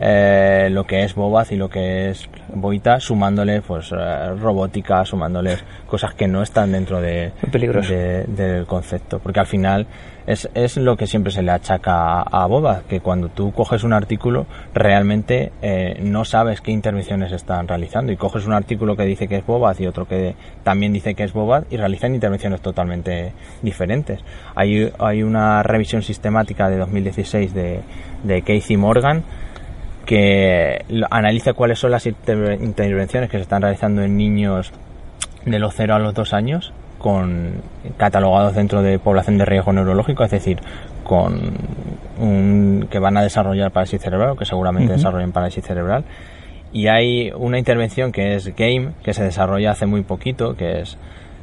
eh, 0.00 0.68
lo 0.70 0.84
que 0.84 1.04
es 1.04 1.14
Bobaz 1.14 1.52
y 1.52 1.56
lo 1.56 1.68
que 1.68 2.10
es 2.10 2.28
Boita, 2.54 2.98
sumándole 3.00 3.60
pues 3.62 3.92
eh, 3.92 4.34
robótica, 4.40 5.04
sumándoles 5.04 5.64
cosas 5.86 6.14
que 6.14 6.26
no 6.26 6.42
están 6.42 6.72
dentro 6.72 7.00
de, 7.00 7.32
de, 7.52 8.24
del 8.26 8.66
concepto, 8.66 9.18
porque 9.18 9.40
al 9.40 9.46
final 9.46 9.86
es, 10.26 10.48
es, 10.54 10.76
lo 10.76 10.96
que 10.96 11.06
siempre 11.06 11.32
se 11.32 11.42
le 11.42 11.50
achaca 11.50 12.22
a, 12.22 12.44
a 12.44 12.82
que 12.88 13.00
cuando 13.00 13.28
tú 13.28 13.52
coges 13.52 13.82
un 13.82 13.92
artículo 13.92 14.46
realmente 14.72 15.52
eh, 15.62 15.98
no 16.00 16.24
sabes 16.24 16.60
qué 16.60 16.70
intervenciones 16.70 17.32
están 17.32 17.66
realizando. 17.66 18.12
Y 18.12 18.16
coges 18.16 18.46
un 18.46 18.52
artículo 18.52 18.96
que 18.96 19.04
dice 19.04 19.26
que 19.26 19.36
es 19.36 19.46
Bobaz 19.46 19.80
y 19.80 19.86
otro 19.86 20.06
que 20.06 20.34
también 20.62 20.92
dice 20.92 21.14
que 21.14 21.24
es 21.24 21.32
Bobaz 21.32 21.64
y 21.70 21.76
realizan 21.76 22.14
intervenciones 22.14 22.60
totalmente 22.60 23.32
diferentes. 23.62 24.20
Hay, 24.54 24.92
hay 24.98 25.22
una 25.22 25.62
revisión 25.62 26.02
sistemática 26.02 26.68
de 26.68 26.78
2016 26.78 27.52
de, 27.52 27.80
de 28.22 28.42
Casey 28.42 28.76
Morgan 28.76 29.24
que 30.06 30.84
analiza 31.10 31.52
cuáles 31.52 31.78
son 31.78 31.90
las 31.90 32.06
intervenciones 32.06 33.30
que 33.30 33.36
se 33.36 33.42
están 33.42 33.62
realizando 33.62 34.02
en 34.02 34.16
niños 34.16 34.72
de 35.44 35.58
los 35.58 35.74
0 35.74 35.94
a 35.94 35.98
los 35.98 36.14
2 36.14 36.32
años 36.32 36.72
con 36.98 37.62
catalogados 37.96 38.54
dentro 38.54 38.82
de 38.82 38.98
población 38.98 39.36
de 39.36 39.44
riesgo 39.44 39.72
neurológico, 39.72 40.22
es 40.24 40.30
decir, 40.30 40.60
con 41.02 41.52
un, 42.18 42.86
que 42.88 43.00
van 43.00 43.16
a 43.16 43.22
desarrollar 43.22 43.72
parálisis 43.72 44.00
cerebral 44.00 44.30
o 44.30 44.36
que 44.36 44.44
seguramente 44.44 44.92
desarrollen 44.92 45.32
parálisis 45.32 45.64
cerebral. 45.64 46.04
Y 46.72 46.86
hay 46.86 47.32
una 47.34 47.58
intervención 47.58 48.12
que 48.12 48.36
es 48.36 48.54
GAME, 48.56 48.92
que 49.02 49.12
se 49.14 49.24
desarrolla 49.24 49.72
hace 49.72 49.86
muy 49.86 50.02
poquito, 50.02 50.56
que 50.56 50.80
es 50.80 50.96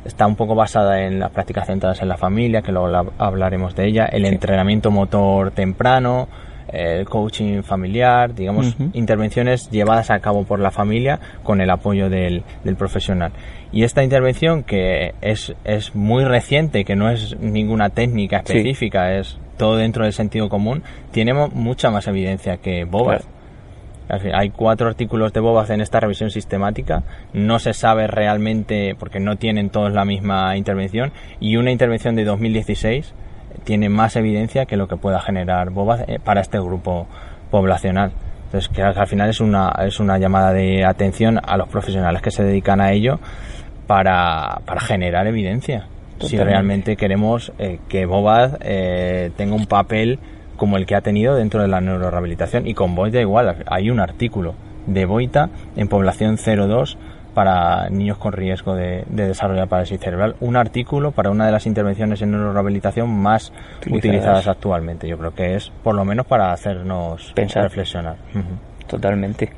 está 0.05 0.25
un 0.25 0.35
poco 0.35 0.55
basada 0.55 1.03
en 1.03 1.19
las 1.19 1.31
prácticas 1.31 1.67
centradas 1.67 2.01
en 2.01 2.07
la 2.07 2.17
familia, 2.17 2.61
que 2.61 2.71
luego 2.71 3.11
hablaremos 3.17 3.75
de 3.75 3.87
ella, 3.87 4.05
el 4.05 4.25
entrenamiento 4.25 4.91
motor 4.91 5.51
temprano, 5.51 6.27
el 6.73 7.05
coaching 7.05 7.63
familiar, 7.63 8.33
digamos, 8.33 8.75
intervenciones 8.93 9.69
llevadas 9.69 10.11
a 10.11 10.19
cabo 10.19 10.43
por 10.43 10.59
la 10.59 10.71
familia 10.71 11.19
con 11.43 11.61
el 11.61 11.69
apoyo 11.69 12.09
del, 12.09 12.43
del, 12.63 12.75
profesional. 12.75 13.31
Y 13.71 13.83
esta 13.83 14.03
intervención, 14.03 14.63
que 14.63 15.13
es, 15.21 15.53
es 15.63 15.95
muy 15.95 16.23
reciente, 16.25 16.85
que 16.85 16.95
no 16.95 17.09
es 17.09 17.37
ninguna 17.39 17.89
técnica 17.89 18.37
específica, 18.37 19.17
es 19.17 19.37
todo 19.57 19.77
dentro 19.77 20.03
del 20.05 20.13
sentido 20.13 20.49
común, 20.49 20.83
tiene 21.11 21.33
mucha 21.33 21.91
más 21.91 22.07
evidencia 22.07 22.57
que 22.57 22.85
Bobaz. 22.85 23.27
Hay 24.33 24.49
cuatro 24.49 24.87
artículos 24.87 25.33
de 25.33 25.39
Bobaz 25.39 25.69
en 25.69 25.81
esta 25.81 25.99
revisión 25.99 26.31
sistemática. 26.31 27.03
No 27.31 27.59
se 27.59 27.73
sabe 27.73 28.07
realmente, 28.07 28.95
porque 28.97 29.19
no 29.19 29.35
tienen 29.35 29.69
todos 29.69 29.93
la 29.93 30.03
misma 30.03 30.57
intervención, 30.57 31.11
y 31.39 31.57
una 31.57 31.71
intervención 31.71 32.15
de 32.15 32.23
2016 32.23 33.13
tiene 33.59 33.89
más 33.89 34.15
evidencia 34.15 34.65
que 34.65 34.77
lo 34.77 34.87
que 34.87 34.97
pueda 34.97 35.19
generar 35.19 35.69
Boba 35.69 35.99
eh, 36.07 36.19
para 36.23 36.41
este 36.41 36.59
grupo 36.59 37.07
poblacional. 37.51 38.11
Entonces, 38.45 38.69
que 38.69 38.81
al 38.81 39.07
final 39.07 39.29
es 39.29 39.39
una, 39.41 39.69
es 39.85 39.99
una 39.99 40.17
llamada 40.17 40.53
de 40.53 40.83
atención 40.83 41.39
a 41.43 41.55
los 41.57 41.67
profesionales 41.67 42.21
que 42.21 42.31
se 42.31 42.43
dedican 42.43 42.81
a 42.81 42.91
ello 42.91 43.19
para, 43.85 44.61
para 44.65 44.81
generar 44.81 45.27
evidencia. 45.27 45.85
Si 46.19 46.37
realmente 46.37 46.97
queremos 46.97 47.53
eh, 47.59 47.79
que 47.87 48.05
Bobad 48.05 48.57
eh, 48.61 49.31
tenga 49.37 49.55
un 49.55 49.67
papel 49.67 50.19
como 50.57 50.77
el 50.77 50.85
que 50.85 50.95
ha 50.95 51.01
tenido 51.01 51.35
dentro 51.35 51.61
de 51.61 51.67
la 51.67 51.79
neurorehabilitación. 51.79 52.67
Y 52.67 52.73
con 52.73 52.93
Boita 52.93 53.21
igual, 53.21 53.63
hay 53.67 53.89
un 53.89 53.99
artículo 53.99 54.55
de 54.85 55.05
Boita 55.05 55.49
en 55.75 55.87
población 55.87 56.37
02 56.37 56.97
para 57.33 57.89
niños 57.89 58.17
con 58.17 58.33
riesgo 58.33 58.75
de, 58.75 59.03
desarrollar 59.07 59.67
parálisis 59.67 59.99
cerebral. 59.99 60.35
Un 60.39 60.55
artículo 60.55 61.11
para 61.11 61.29
una 61.29 61.45
de 61.45 61.51
las 61.51 61.65
intervenciones 61.65 62.21
en 62.21 62.31
neurorehabilitación 62.31 63.09
más 63.09 63.53
utilizadas. 63.89 64.47
actualmente. 64.47 65.07
Yo 65.07 65.17
creo 65.17 65.33
que 65.33 65.55
es 65.55 65.71
por 65.83 65.95
lo 65.95 66.05
menos 66.05 66.25
para 66.25 66.51
hacernos 66.51 67.31
Pensar. 67.33 67.63
reflexionar. 67.63 68.15
Totalmente. 68.87 69.51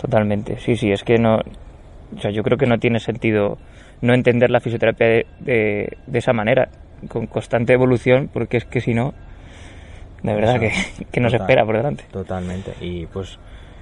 Totalmente. 0.00 0.58
Sí, 0.58 0.76
sí, 0.76 0.92
es 0.92 1.02
que 1.02 1.18
no. 1.18 1.40
O 2.16 2.20
sea, 2.20 2.30
yo 2.30 2.42
creo 2.42 2.56
que 2.56 2.66
no 2.66 2.78
tiene 2.78 3.00
sentido 3.00 3.58
no 4.00 4.14
entender 4.14 4.50
la 4.50 4.60
fisioterapia 4.60 5.06
de, 5.06 5.26
de, 5.40 6.18
esa 6.18 6.32
manera, 6.32 6.68
con 7.08 7.26
constante 7.26 7.72
evolución, 7.72 8.30
porque 8.32 8.58
es 8.58 8.64
que 8.64 8.80
si 8.80 8.94
no, 8.94 9.14
de 10.22 10.34
verdad 10.34 10.60
que, 10.60 10.72
que 11.10 11.20
nos 11.20 11.34
espera 11.34 11.64
por 11.64 11.76
delante. 11.76 12.04
Totalmente. 12.12 12.74
Y 12.80 13.06
pues 13.06 13.38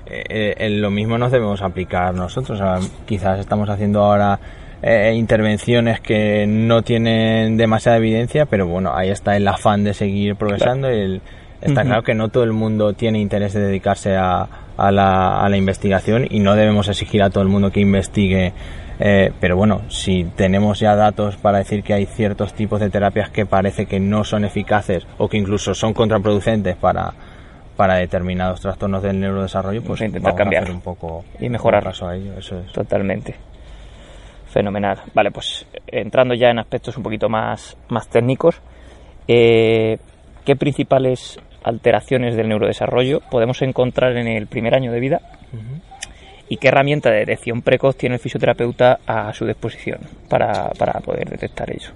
eh, 0.07 0.55
eh, 0.59 0.71
lo 0.71 0.91
mismo 0.91 1.19
nos 1.19 1.33
debemos 1.33 1.63
aplicar 1.63 2.15
nosotros. 2.15 2.61
quizás 3.07 3.41
estamos 3.41 3.69
haciendo 3.69 4.03
ahora 4.03 4.39
eh, 4.83 5.15
intervenciones 5.17 6.01
que 6.01 6.47
no 6.47 6.83
tienen 6.83 7.57
demasiada 7.57 7.99
evidencia, 7.99 8.47
pero 8.47 8.67
bueno, 8.67 8.95
ahí 8.95 9.11
está 9.11 9.37
el 9.37 9.49
afán 9.49 9.85
de 9.85 9.95
seguir 9.95 10.37
progresando 10.37 10.93
y 10.93 11.21
está 11.63 11.83
claro 11.83 12.03
que 12.03 12.15
no 12.15 12.29
todo 12.29 12.45
el 12.45 12.53
mundo 12.53 12.93
tiene 12.93 13.19
interés 13.19 13.55
de 13.55 13.61
dedicarse 13.61 14.17
a, 14.17 14.47
a, 14.77 14.93
la, 14.93 15.43
a 15.43 15.49
la 15.49 15.57
investigación 15.57 16.27
y 16.29 16.41
no 16.41 16.55
debemos 16.55 16.89
exigir 16.89 17.23
a 17.23 17.31
todo 17.31 17.43
el 17.43 17.49
mundo 17.49 17.73
que 17.73 17.81
investigue. 17.81 18.53
pero 18.99 19.57
bueno, 19.57 19.83
si 19.89 20.25
tenemos 20.37 20.81
ya 20.81 20.95
datos 20.95 21.37
para 21.37 21.59
decir 21.59 21.83
que 21.83 21.95
hay 21.95 22.05
ciertos 22.05 22.53
tipos 22.53 22.81
de 22.81 22.91
terapias 22.91 23.31
que 23.31 23.47
parece 23.47 23.87
que 23.87 23.99
no 23.99 24.25
son 24.25 24.45
eficaces 24.45 25.07
o 25.17 25.29
que 25.29 25.39
incluso 25.39 25.75
son 25.75 25.95
contraproducentes 25.95 26.77
para, 26.77 27.15
para 27.77 27.97
determinados 27.97 28.61
trastornos 28.61 29.03
del 29.03 29.21
neurodesarrollo, 29.21 29.83
pues 29.83 30.01
intentar 30.01 30.35
cambiar 30.35 30.71
un 30.71 30.81
poco 30.81 31.25
y 31.41 31.49
mejorar 31.49 31.83
caso 31.83 32.07
a 32.07 32.17
ello, 32.17 32.35
eso 32.39 32.59
es. 32.61 32.73
Totalmente. 32.73 33.35
Fenomenal. 34.47 34.99
Vale, 35.13 35.31
pues 35.33 35.67
entrando 35.87 36.35
ya 36.35 36.51
en 36.51 36.61
aspectos 36.61 36.97
un 36.97 37.03
poquito 37.03 37.29
más, 37.29 37.77
más 37.89 38.09
técnicos, 38.09 38.61
eh, 39.27 39.99
¿qué 40.45 40.55
principales 40.55 41.41
alteraciones 41.65 42.37
del 42.37 42.49
neurodesarrollo 42.49 43.21
podemos 43.31 43.61
encontrar 43.63 44.17
en 44.17 44.29
el 44.29 44.47
primer 44.47 44.75
año 44.75 44.93
de 44.93 45.01
vida? 45.01 45.21
¿Y 46.49 46.59
qué 46.59 46.69
herramienta 46.69 47.11
de 47.11 47.21
detección 47.21 47.63
precoz 47.63 47.97
tiene 47.97 48.17
el 48.17 48.21
fisioterapeuta 48.21 49.01
a 49.07 49.33
su 49.33 49.47
disposición 49.47 50.01
para, 50.29 50.71
para 50.79 51.01
poder 51.01 51.31
detectar 51.31 51.71
ello? 51.71 51.91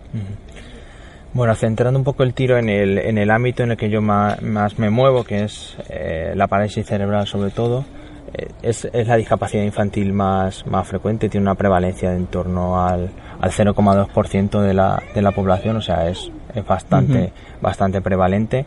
Bueno, 1.35 1.55
centrando 1.55 1.99
un 1.99 2.05
poco 2.05 2.23
el 2.23 2.33
tiro 2.33 2.57
en 2.57 2.71
el, 2.71 2.97
en 2.99 3.19
el 3.19 3.31
ámbito 3.31 3.63
en 3.63 3.73
el 3.73 3.77
que 3.77 3.91
yo 3.91 4.01
más, 4.01 4.41
me 4.79 4.89
muevo, 4.89 5.25
que 5.25 5.45
es 5.45 5.77
eh, 5.91 6.33
la 6.35 6.47
parálisis 6.47 6.87
cerebral 6.87 7.27
sobre 7.27 7.51
todo, 7.51 7.85
eh, 8.33 8.49
es, 8.63 8.87
es, 8.87 9.07
la 9.07 9.17
discapacidad 9.17 9.63
infantil 9.63 10.15
más, 10.15 10.67
más 10.67 10.89
frecuente, 10.89 11.29
tiene 11.29 11.45
una 11.45 11.55
prevalencia 11.55 12.11
de 12.11 12.17
en 12.17 12.27
torno 12.27 12.83
al, 12.83 13.11
al 13.41 13.51
0,2% 13.51 14.61
de 14.61 14.73
la, 14.73 15.03
de 15.15 15.21
la 15.21 15.33
población, 15.33 15.77
o 15.77 15.83
sea, 15.83 16.09
es, 16.09 16.31
es 16.55 16.67
bastante, 16.67 17.31
bastante 17.61 18.01
prevalente. 18.01 18.65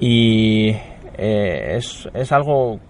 Y 0.00 0.70
eh, 1.18 1.74
es, 1.76 2.08
es 2.14 2.32
algo 2.32 2.80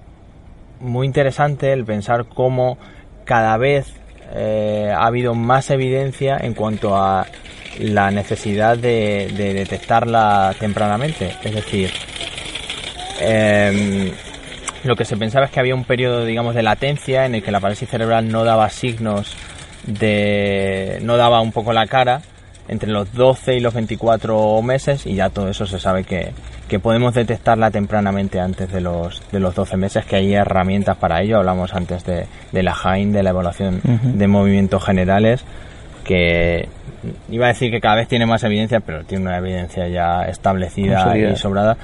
muy 0.79 1.05
interesante 1.05 1.73
el 1.73 1.85
pensar 1.85 2.27
cómo 2.27 2.79
cada 3.25 3.57
vez 3.57 3.93
ha 4.31 5.07
habido 5.07 5.35
más 5.35 5.71
evidencia 5.71 6.37
en 6.37 6.53
cuanto 6.53 6.95
a 6.95 7.25
la 7.79 8.11
necesidad 8.11 8.77
de, 8.77 9.33
detectarla 9.37 10.55
tempranamente. 10.59 11.35
Es 11.43 11.55
decir, 11.55 11.91
em, 13.21 14.11
lo 14.85 14.97
que 14.97 15.05
se 15.05 15.17
pensaba 15.17 15.47
es 15.47 15.51
que 15.51 15.61
había 15.61 15.75
un 15.75 15.85
periodo, 15.85 16.25
digamos, 16.25 16.55
de 16.55 16.63
latencia 16.63 17.27
en 17.27 17.35
el 17.35 17.43
que 17.43 17.51
la 17.51 17.61
parálisis 17.61 17.89
cerebral 17.89 18.31
no 18.31 18.45
daba 18.45 18.69
signos 18.71 19.37
de. 19.87 20.99
no 21.03 21.17
daba 21.17 21.41
un 21.41 21.53
poco 21.53 21.73
la 21.73 21.87
cara 21.87 22.21
entre 22.69 22.91
los 22.91 23.13
12 23.15 23.57
y 23.57 23.61
los 23.61 23.73
24 23.73 24.61
meses 24.63 25.07
y 25.07 25.15
ya 25.15 25.31
todo 25.31 25.49
eso 25.49 25.67
se 25.67 25.79
sabe 25.79 26.05
que, 26.05 26.33
que 26.69 26.79
podemos 26.79 27.15
detectarla 27.15 27.71
tempranamente 27.71 28.39
antes 28.39 28.71
de 28.71 28.83
los, 28.83 29.23
de 29.33 29.41
los 29.41 29.55
12 29.55 29.77
meses, 29.79 30.05
que 30.05 30.17
hay 30.17 30.35
herramientas 30.35 30.97
para 30.99 31.23
ello. 31.23 31.39
Hablamos 31.39 31.73
antes 31.75 32.05
de, 32.05 32.27
de 32.53 32.63
la 32.63 32.77
HAIN, 32.81 33.13
de 33.13 33.23
la 33.23 33.31
evaluación 33.31 33.81
de 33.83 34.27
movimientos 34.29 34.85
generales, 34.85 35.45
que 36.05 36.69
iba 37.31 37.47
a 37.47 37.49
decir 37.49 37.71
que 37.71 37.81
cada 37.81 37.97
vez 37.97 38.09
tiene 38.09 38.27
más 38.27 38.45
evidencia, 38.45 38.81
pero 38.81 39.05
tiene 39.05 39.25
una 39.25 39.39
evidencia 39.39 39.89
ya 39.89 40.23
establecida 40.23 41.17
y 41.17 41.37
sobrada. 41.37 41.77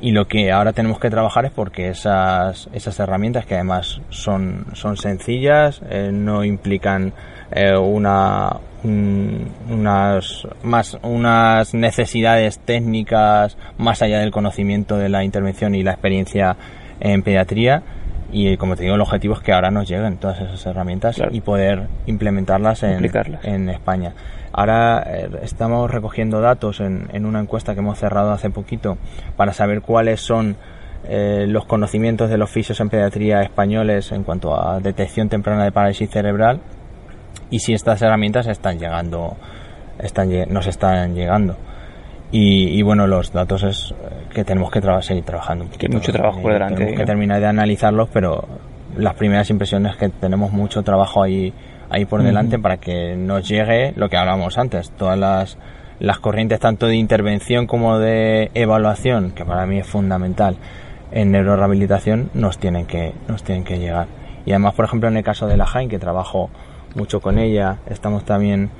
Y 0.00 0.12
lo 0.12 0.28
que 0.28 0.52
ahora 0.52 0.72
tenemos 0.72 1.00
que 1.00 1.10
trabajar 1.10 1.44
es 1.46 1.50
porque 1.50 1.88
esas, 1.88 2.68
esas 2.72 3.00
herramientas, 3.00 3.46
que 3.46 3.54
además 3.54 4.00
son, 4.10 4.66
son 4.74 4.96
sencillas, 4.96 5.80
eh, 5.90 6.10
no 6.12 6.44
implican 6.44 7.12
eh, 7.50 7.76
una, 7.76 8.58
unas, 8.84 10.46
más, 10.62 10.98
unas 11.02 11.74
necesidades 11.74 12.60
técnicas 12.60 13.56
más 13.76 14.00
allá 14.02 14.20
del 14.20 14.30
conocimiento 14.30 14.96
de 14.96 15.08
la 15.08 15.24
intervención 15.24 15.74
y 15.74 15.82
la 15.82 15.92
experiencia 15.92 16.56
en 17.00 17.22
pediatría, 17.22 17.82
y 18.30 18.56
como 18.56 18.76
te 18.76 18.82
digo 18.82 18.94
el 18.94 19.00
objetivo 19.00 19.34
es 19.34 19.40
que 19.40 19.52
ahora 19.52 19.70
nos 19.70 19.88
lleguen 19.88 20.18
todas 20.18 20.40
esas 20.40 20.64
herramientas 20.66 21.20
y 21.30 21.40
poder 21.40 21.88
implementarlas 22.06 22.82
en, 22.82 23.10
en 23.42 23.68
España. 23.70 24.12
Ahora 24.58 25.04
eh, 25.06 25.28
estamos 25.42 25.88
recogiendo 25.88 26.40
datos 26.40 26.80
en, 26.80 27.08
en, 27.12 27.26
una 27.26 27.38
encuesta 27.38 27.74
que 27.74 27.80
hemos 27.80 27.96
cerrado 27.98 28.32
hace 28.32 28.50
poquito 28.50 28.98
para 29.36 29.52
saber 29.52 29.82
cuáles 29.82 30.20
son 30.20 30.56
eh, 31.08 31.46
los 31.46 31.64
conocimientos 31.64 32.28
de 32.28 32.38
los 32.38 32.50
fisios 32.50 32.80
en 32.80 32.88
pediatría 32.88 33.40
españoles 33.42 34.10
en 34.10 34.24
cuanto 34.24 34.60
a 34.60 34.80
detección 34.80 35.28
temprana 35.28 35.62
de 35.62 35.70
parálisis 35.70 36.10
cerebral 36.10 36.60
y 37.50 37.60
si 37.60 37.72
estas 37.72 38.02
herramientas 38.02 38.48
están 38.48 38.80
llegando, 38.80 39.36
están, 40.00 40.28
nos 40.48 40.66
están 40.66 41.14
llegando. 41.14 41.56
Y, 42.30 42.82
bueno, 42.82 43.06
los 43.06 43.32
datos 43.32 43.62
es 43.62 43.94
que 44.34 44.44
tenemos 44.44 44.70
que 44.70 44.82
seguir 45.00 45.24
trabajando. 45.24 45.66
que 45.78 45.88
mucho 45.88 46.12
trabajo 46.12 46.42
por 46.42 46.52
delante. 46.52 46.76
Tenemos 46.76 47.00
que 47.00 47.06
terminar 47.06 47.40
de 47.40 47.46
analizarlos, 47.46 48.10
pero 48.12 48.46
las 48.96 49.14
primeras 49.14 49.48
impresiones 49.48 49.96
que 49.96 50.10
tenemos 50.10 50.52
mucho 50.52 50.82
trabajo 50.82 51.22
ahí, 51.22 51.54
ahí 51.90 52.04
por 52.04 52.22
delante 52.22 52.58
para 52.58 52.78
que 52.78 53.16
nos 53.16 53.48
llegue 53.48 53.92
lo 53.96 54.08
que 54.08 54.16
hablábamos 54.16 54.58
antes, 54.58 54.90
todas 54.90 55.18
las, 55.18 55.58
las 56.00 56.18
corrientes 56.18 56.60
tanto 56.60 56.86
de 56.86 56.96
intervención 56.96 57.66
como 57.66 57.98
de 57.98 58.50
evaluación, 58.54 59.32
que 59.32 59.44
para 59.44 59.66
mí 59.66 59.78
es 59.78 59.86
fundamental 59.86 60.56
en 61.10 61.32
neurorehabilitación, 61.32 62.30
nos 62.34 62.58
tienen 62.58 62.86
que, 62.86 63.14
nos 63.28 63.42
tienen 63.42 63.64
que 63.64 63.78
llegar. 63.78 64.06
Y 64.44 64.50
además, 64.50 64.74
por 64.74 64.84
ejemplo, 64.84 65.08
en 65.08 65.16
el 65.16 65.24
caso 65.24 65.46
de 65.46 65.56
la 65.56 65.66
Jain, 65.66 65.88
que 65.88 65.98
trabajo 65.98 66.50
mucho 66.94 67.20
con 67.20 67.38
ella, 67.38 67.78
estamos 67.86 68.24
también 68.24 68.70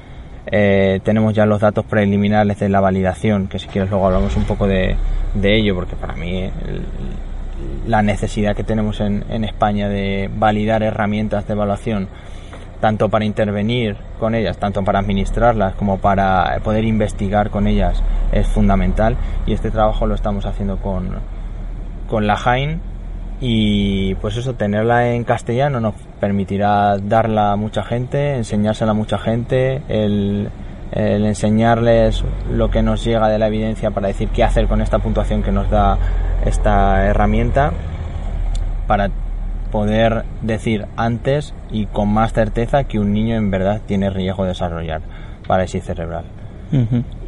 eh, 0.50 1.00
tenemos 1.04 1.34
ya 1.34 1.44
los 1.44 1.60
datos 1.60 1.84
preliminares 1.84 2.58
de 2.58 2.68
la 2.68 2.80
validación, 2.80 3.48
que 3.48 3.58
si 3.58 3.68
quieres 3.68 3.90
luego 3.90 4.06
hablamos 4.06 4.36
un 4.36 4.44
poco 4.44 4.66
de, 4.66 4.96
ello, 5.42 5.74
porque 5.74 5.96
para 5.96 6.14
mí 6.14 6.50
la 7.86 8.02
necesidad 8.02 8.56
que 8.56 8.64
tenemos 8.64 9.00
en, 9.00 9.24
en, 9.28 9.44
España 9.44 9.88
de 9.88 10.30
validar 10.34 10.82
herramientas 10.82 11.46
de 11.46 11.52
evaluación, 11.52 12.08
tanto 12.80 13.08
para 13.08 13.24
intervenir 13.24 13.96
con 14.18 14.34
ellas, 14.34 14.58
tanto 14.58 14.84
para 14.84 14.98
administrarlas 15.00 15.74
como 15.74 15.98
para 15.98 16.60
poder 16.62 16.84
investigar 16.84 17.50
con 17.50 17.66
ellas, 17.66 18.02
es 18.32 18.46
fundamental. 18.46 19.16
Y 19.46 19.52
este 19.52 19.70
trabajo 19.70 20.06
lo 20.06 20.14
estamos 20.14 20.46
haciendo 20.46 20.76
con, 20.78 21.16
con 22.08 22.26
la 22.26 22.36
Jain 22.36 22.80
y 23.40 24.14
pues 24.16 24.36
eso, 24.36 24.54
tenerla 24.54 25.10
en 25.10 25.22
castellano 25.22 25.78
nos 25.78 25.94
permitirá 26.20 26.98
darla 26.98 27.52
a 27.52 27.56
mucha 27.56 27.84
gente, 27.84 28.34
enseñársela 28.34 28.90
a 28.90 28.94
mucha 28.94 29.18
gente, 29.18 29.82
el, 29.88 30.50
enseñarles 30.92 32.24
lo 32.50 32.70
que 32.70 32.82
nos 32.82 33.04
llega 33.04 33.28
de 33.28 33.38
la 33.38 33.46
evidencia 33.46 33.90
para 33.92 34.08
decir 34.08 34.28
qué 34.30 34.42
hacer 34.42 34.66
con 34.66 34.80
esta 34.80 34.98
puntuación 34.98 35.42
que 35.42 35.52
nos 35.52 35.70
da 35.70 35.98
esta 36.44 37.06
herramienta 37.06 37.72
para 38.88 39.10
poder 39.70 40.24
decir 40.42 40.87
antes 40.96 41.54
y 41.70 41.87
con 41.87 42.09
más 42.12 42.33
certeza 42.33 42.85
que 42.85 42.98
un 42.98 43.12
niño 43.12 43.37
en 43.37 43.50
verdad 43.50 43.81
tiene 43.87 44.11
riesgo 44.11 44.44
de 44.44 44.50
desarrollar 44.50 45.02
parálisis 45.46 45.85
cerebral. 45.85 46.24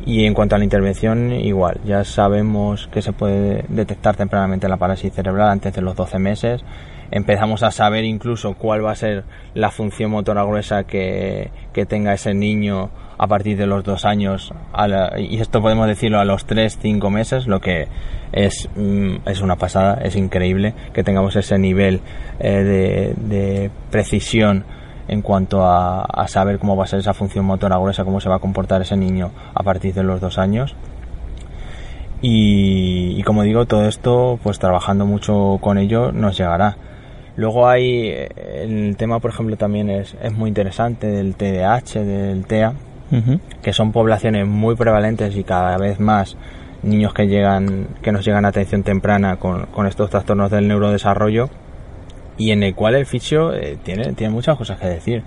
Y 0.04 0.24
en 0.24 0.34
cuanto 0.34 0.54
a 0.54 0.58
la 0.58 0.64
intervención, 0.64 1.32
igual, 1.32 1.80
ya 1.84 2.04
sabemos 2.04 2.88
que 2.88 3.02
se 3.02 3.12
puede 3.12 3.64
detectar 3.68 4.16
tempranamente 4.16 4.68
la 4.68 4.76
parálisis 4.76 5.12
cerebral 5.12 5.48
antes 5.48 5.74
de 5.74 5.82
los 5.82 5.96
12 5.96 6.18
meses. 6.18 6.64
Empezamos 7.10 7.62
a 7.62 7.70
saber 7.70 8.04
incluso 8.04 8.54
cuál 8.54 8.84
va 8.84 8.92
a 8.92 8.96
ser 8.96 9.24
la 9.54 9.70
función 9.70 10.12
motora 10.12 10.44
gruesa 10.44 10.84
que, 10.84 11.50
tenga 11.88 12.12
ese 12.12 12.34
niño 12.34 12.90
a 13.18 13.26
partir 13.26 13.56
de 13.56 13.66
los 13.66 13.84
dos 13.84 14.04
años, 14.04 14.52
y 15.18 15.40
esto 15.40 15.60
podemos 15.60 15.86
decirlo 15.86 16.20
a 16.20 16.24
los 16.24 16.46
3, 16.46 16.78
5 16.80 17.10
meses, 17.10 17.46
lo 17.46 17.60
que 17.60 17.88
es, 18.32 18.68
mm, 18.76 19.16
es 19.26 19.40
una 19.40 19.56
pasada, 19.56 20.00
es 20.02 20.16
increíble 20.16 20.74
que 20.92 21.02
tengamos 21.02 21.36
ese 21.36 21.58
nivel 21.58 22.00
eh, 22.38 23.14
de, 23.16 23.70
precisión 23.90 24.64
en 25.08 25.22
cuanto 25.22 25.64
a, 25.64 26.06
saber 26.28 26.58
cómo 26.58 26.76
va 26.76 26.84
a 26.84 26.86
ser 26.86 27.00
esa 27.00 27.14
función 27.14 27.44
motora 27.44 27.76
gruesa, 27.78 28.04
cómo 28.04 28.20
se 28.20 28.28
va 28.28 28.36
a 28.36 28.38
comportar 28.38 28.82
ese 28.82 28.96
niño 28.96 29.32
a 29.54 29.62
partir 29.64 29.92
de 29.92 30.04
los 30.04 30.20
dos 30.20 30.38
años. 30.38 30.76
Y, 32.22 33.22
como 33.22 33.42
digo, 33.42 33.64
todo 33.64 33.88
esto, 33.88 34.38
pues 34.42 34.58
trabajando 34.58 35.06
mucho 35.06 35.58
con 35.60 35.78
ello, 35.78 36.12
nos 36.12 36.36
llegará. 36.36 36.76
Luego 37.40 37.66
hay 37.66 38.12
el 38.36 38.96
tema, 38.98 39.18
por 39.18 39.30
ejemplo, 39.30 39.56
también 39.56 39.88
es, 39.88 40.14
es 40.22 40.30
muy 40.30 40.48
interesante 40.48 41.06
del 41.06 41.36
TDAH, 41.36 42.04
del 42.04 42.44
TEA, 42.44 42.74
que 43.62 43.72
son 43.72 43.92
poblaciones 43.92 44.46
muy 44.46 44.76
prevalentes 44.76 45.34
y 45.34 45.42
cada 45.42 45.78
vez 45.78 45.98
más 46.00 46.36
niños 46.82 47.14
que 47.14 47.28
llegan, 47.28 47.88
que 48.02 48.12
nos 48.12 48.26
llegan 48.26 48.44
a 48.44 48.48
atención 48.48 48.82
temprana 48.82 49.36
con, 49.36 49.64
con 49.68 49.86
estos 49.86 50.10
trastornos 50.10 50.50
del 50.50 50.68
neurodesarrollo 50.68 51.48
y 52.36 52.50
en 52.50 52.62
el 52.62 52.74
cual 52.74 52.94
el 52.94 53.06
fisio 53.06 53.54
eh, 53.54 53.78
tiene, 53.82 54.12
tiene 54.12 54.34
muchas 54.34 54.58
cosas 54.58 54.78
que 54.78 54.88
decir. 54.88 55.22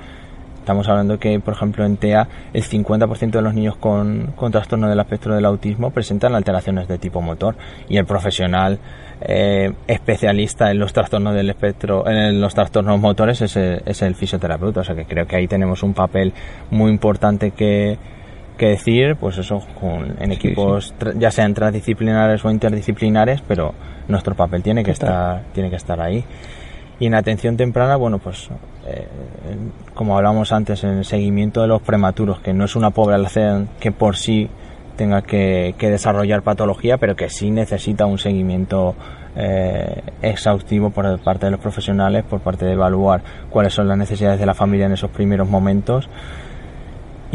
Estamos 0.60 0.88
hablando 0.88 1.18
que, 1.18 1.40
por 1.40 1.56
ejemplo, 1.56 1.84
en 1.84 1.98
TEA 1.98 2.28
el 2.54 2.64
50% 2.64 3.32
de 3.32 3.42
los 3.42 3.56
niños 3.56 3.76
con, 3.76 4.34
con, 4.36 4.52
trastorno 4.52 4.88
del 4.88 5.00
espectro 5.00 5.34
del 5.34 5.46
autismo 5.46 5.90
presentan 5.90 6.36
alteraciones 6.36 6.88
de 6.88 7.00
tipo 7.00 7.22
motor 7.22 7.56
y 7.90 7.98
el 7.98 8.06
profesional 8.06 8.78
eh, 9.26 9.72
especialista 9.88 10.72
en 10.72 10.80
los 10.80 10.94
trastornos 10.94 11.34
del 11.34 11.50
espectro, 11.50 12.08
en 12.08 12.42
los 12.42 12.54
trastornos 12.54 13.00
motores 13.00 13.42
es 13.42 13.56
el, 13.56 13.82
es 13.86 14.02
el 14.02 14.16
fisioterapeuta. 14.16 14.82
O 14.82 14.84
sea 14.84 14.96
que 14.96 15.06
creo 15.06 15.26
que 15.26 15.36
ahí 15.36 15.48
tenemos 15.48 15.84
un 15.84 15.94
papel 15.94 16.34
muy 16.72 16.92
importante 16.92 17.52
que, 17.52 17.98
que 18.58 18.68
decir, 18.68 19.16
pues 19.16 19.38
eso, 19.38 19.64
con, 19.80 20.22
en 20.22 20.32
equipos 20.32 20.94
ya 21.18 21.32
sean 21.32 21.54
transdisciplinares 21.54 22.44
o 22.44 22.52
interdisciplinares, 22.52 23.42
pero 23.48 23.74
nuestro 24.08 24.36
papel 24.36 24.62
tiene 24.62 24.84
que 24.84 24.92
estar, 24.92 25.44
tiene 25.54 25.70
que 25.70 25.78
estar 25.78 26.00
ahí. 26.02 26.24
Y 27.00 27.08
en 27.08 27.16
atención 27.16 27.58
temprana, 27.58 27.96
bueno, 27.96 28.20
pues 28.20 28.50
eh, 28.88 29.08
como 29.94 30.18
hablamos 30.18 30.52
antes, 30.52 30.84
en 30.84 31.00
el 31.00 31.06
seguimiento 31.06 31.62
de 31.62 31.68
los 31.68 31.82
prematuros, 31.82 32.40
que 32.40 32.54
no 32.54 32.66
es 32.66 32.76
una 32.76 32.92
población 32.92 33.70
que 33.80 33.92
por 33.92 34.16
sí 34.16 34.50
tenga 34.96 35.22
que, 35.22 35.76
desarrollar 35.80 36.42
patología, 36.42 36.98
pero 36.98 37.16
que 37.16 37.30
sí 37.30 37.52
necesita 37.52 38.06
un 38.06 38.18
seguimiento 38.18 38.96
eh, 39.36 40.02
exhaustivo 40.22 40.92
por 40.92 41.20
parte 41.20 41.48
de 41.48 41.52
los 41.52 41.60
profesionales, 41.60 42.24
por 42.24 42.42
parte 42.42 42.66
de 42.66 42.74
evaluar 42.74 43.22
cuáles 43.50 43.74
son 43.74 43.88
las 43.88 43.98
necesidades 43.98 44.40
de 44.40 44.46
la 44.46 44.54
familia 44.54 44.86
en 44.86 44.94
esos 44.94 45.10
primeros 45.12 45.50
momentos. 45.50 46.10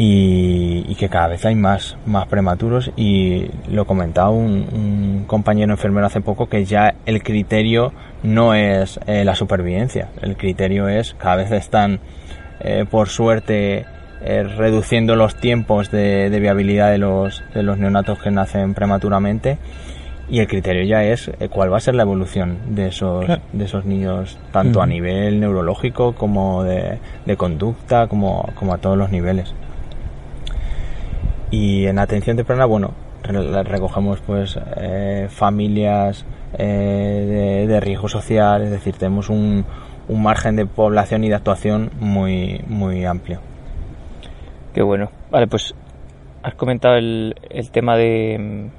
Y, 0.01 0.95
que 0.95 1.09
cada 1.09 1.27
vez 1.27 1.45
hay 1.45 1.55
más, 1.55 1.97
más 2.05 2.27
prematuros. 2.27 2.91
Y 2.95 3.49
lo 3.69 3.85
comentaba 3.85 4.29
un, 4.29 5.25
compañero 5.27 5.71
enfermero 5.71 6.07
hace 6.07 6.21
poco 6.21 6.47
que 6.47 6.65
ya 6.65 6.95
el 7.05 7.21
criterio 7.21 7.93
no 8.23 8.53
es 8.53 8.99
eh, 9.07 9.23
la 9.23 9.35
supervivencia, 9.35 10.09
el 10.21 10.35
criterio 10.35 10.87
es 10.87 11.13
cada 11.13 11.35
vez 11.35 11.51
están 11.51 11.99
eh, 12.61 12.85
por 12.89 13.09
suerte 13.09 13.85
eh, 14.21 14.43
reduciendo 14.43 15.15
los 15.15 15.35
tiempos 15.35 15.91
de, 15.91 16.29
viabilidad 16.39 16.91
de 16.91 16.97
los, 16.97 17.43
de 17.53 17.63
los 17.63 17.77
neonatos 17.77 18.19
que 18.19 18.31
nacen 18.31 18.73
prematuramente 18.73 19.57
y 20.29 20.39
el 20.39 20.47
criterio 20.47 20.83
ya 20.83 21.03
es 21.03 21.31
cuál 21.49 21.73
va 21.73 21.77
a 21.77 21.79
ser 21.79 21.95
la 21.95 22.03
evolución 22.03 22.59
de 22.75 22.87
esos, 22.87 23.25
de 23.27 23.65
esos 23.65 23.85
niños, 23.85 24.37
tanto 24.51 24.81
a 24.81 24.85
nivel 24.85 25.39
neurológico 25.39 26.13
como 26.13 26.63
de, 26.63 26.99
de 27.25 27.35
conducta, 27.35 28.07
como, 28.07 28.47
como 28.53 28.75
a 28.75 28.77
todos 28.77 28.95
los 28.95 29.09
niveles. 29.09 29.55
Y 31.49 31.87
en 31.87 31.97
atención 31.97 32.37
temprana, 32.37 32.65
bueno, 32.65 32.93
recogemos 33.23 34.19
pues 34.21 34.57
eh, 34.77 35.27
familias 35.29 36.25
eh, 36.57 37.65
de, 37.67 37.79
riesgo 37.79 38.07
social, 38.07 38.63
es 38.63 38.71
decir, 38.71 38.95
tenemos 38.95 39.29
un, 39.29 39.65
un, 40.07 40.21
margen 40.21 40.55
de 40.55 40.65
población 40.65 41.23
y 41.23 41.29
de 41.29 41.35
actuación 41.35 41.91
muy, 41.99 42.63
muy 42.67 43.05
amplio. 43.05 43.41
Qué 44.73 44.81
bueno. 44.81 45.09
Vale, 45.31 45.47
pues 45.47 45.73
has 46.43 46.55
comentado 46.55 46.95
el, 46.95 47.35
el 47.49 47.71
tema 47.71 47.97
de, 47.97 48.69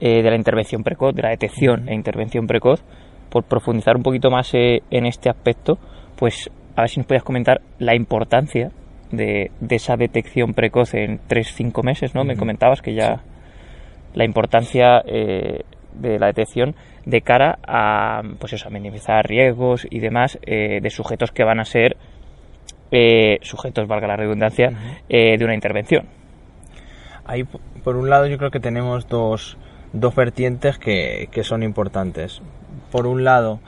eh, 0.00 0.22
de 0.22 0.30
la 0.30 0.36
intervención 0.36 0.82
precoz, 0.82 1.14
de 1.14 1.22
la 1.22 1.30
detección 1.30 1.88
e 1.88 1.94
intervención 1.94 2.46
precoz. 2.46 2.82
Por 3.30 3.44
profundizar 3.44 3.96
un 3.96 4.02
poquito 4.02 4.30
más 4.30 4.50
en 4.52 5.06
este 5.06 5.30
aspecto, 5.30 5.78
pues 6.16 6.50
a 6.76 6.82
ver 6.82 6.90
si 6.90 7.00
nos 7.00 7.06
puedes 7.06 7.22
comentar 7.22 7.60
la 7.78 7.94
importancia 7.94 8.72
de, 9.12 9.50
esa 9.70 9.96
detección 9.96 10.54
precoz 10.54 10.94
en 10.94 11.20
3-5 11.28 11.84
meses, 11.84 12.14
¿no? 12.14 12.24
Me 12.24 12.36
comentabas 12.36 12.82
que 12.82 12.94
ya 12.94 13.22
la 14.14 14.24
importancia 14.24 15.02
eh, 15.06 15.60
de 15.94 16.18
la 16.18 16.26
detección 16.26 16.74
de 17.06 17.20
cara 17.20 17.58
a, 17.66 18.22
pues 18.38 18.54
eso, 18.54 18.68
a 18.68 18.70
minimizar 18.70 19.24
riesgos 19.26 19.86
y 19.88 20.00
demás 20.00 20.38
eh, 20.42 20.80
de 20.82 20.90
sujetos 20.90 21.30
que 21.30 21.44
van 21.44 21.60
a 21.60 21.64
ser 21.64 21.96
eh, 22.92 23.38
sujetos, 23.42 23.88
valga 23.88 24.06
la 24.06 24.16
redundancia, 24.16 24.72
de 25.08 25.40
una 25.42 25.54
intervención. 25.54 26.06
Ahí, 27.24 27.44
por 27.82 27.96
un 27.96 28.08
lado, 28.08 28.26
yo 28.26 28.38
creo 28.38 28.50
que 28.50 28.60
tenemos 28.60 29.08
dos, 29.08 29.56
dos 29.92 30.14
vertientes 30.14 30.78
que, 30.78 31.28
que 31.32 31.42
son 31.42 31.64
importantes. 31.64 32.40
Por 32.92 33.06
un 33.06 33.24
lado, 33.24 33.58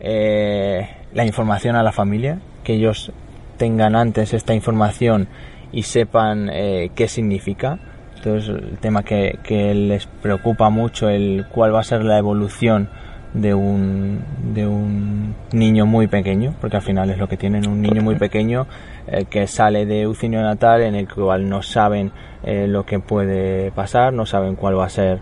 la 0.00 1.24
información 1.24 1.76
a 1.76 1.82
la 1.82 1.92
familia, 1.92 2.40
que 2.64 2.74
ellos 2.74 3.12
tengan 3.60 3.94
antes 3.94 4.32
esta 4.32 4.54
información 4.54 5.28
y 5.70 5.82
sepan 5.82 6.48
eh, 6.50 6.90
qué 6.94 7.08
significa. 7.08 7.78
Entonces, 8.16 8.48
el 8.48 8.78
tema 8.78 9.02
que, 9.02 9.38
les 9.74 10.06
preocupa 10.06 10.70
mucho, 10.70 11.10
el 11.10 11.44
cuál 11.50 11.74
va 11.74 11.80
a 11.80 11.84
ser 11.84 12.02
la 12.02 12.16
evolución 12.16 12.88
de 13.34 13.54
un, 13.54 14.24
de 14.54 14.66
un 14.66 15.34
niño 15.52 15.86
muy 15.86 16.06
pequeño, 16.08 16.54
porque 16.60 16.76
al 16.76 16.82
final 16.82 17.10
es 17.10 17.18
lo 17.18 17.28
que 17.28 17.36
tienen, 17.36 17.68
un 17.68 17.80
niño 17.80 18.02
muy 18.02 18.16
pequeño 18.16 18.66
eh, 19.06 19.24
que 19.28 19.46
sale 19.46 19.86
de 19.86 20.06
UCI 20.06 20.28
natal 20.28 20.82
en 20.82 20.94
el 20.94 21.12
cual 21.12 21.48
no 21.48 21.62
saben 21.62 22.12
eh, 22.42 22.66
lo 22.66 22.84
que 22.84 22.98
puede 22.98 23.70
pasar, 23.72 24.12
no 24.12 24.26
saben 24.26 24.56
cuál 24.56 24.78
va 24.78 24.86
a 24.86 24.90
ser 24.90 25.20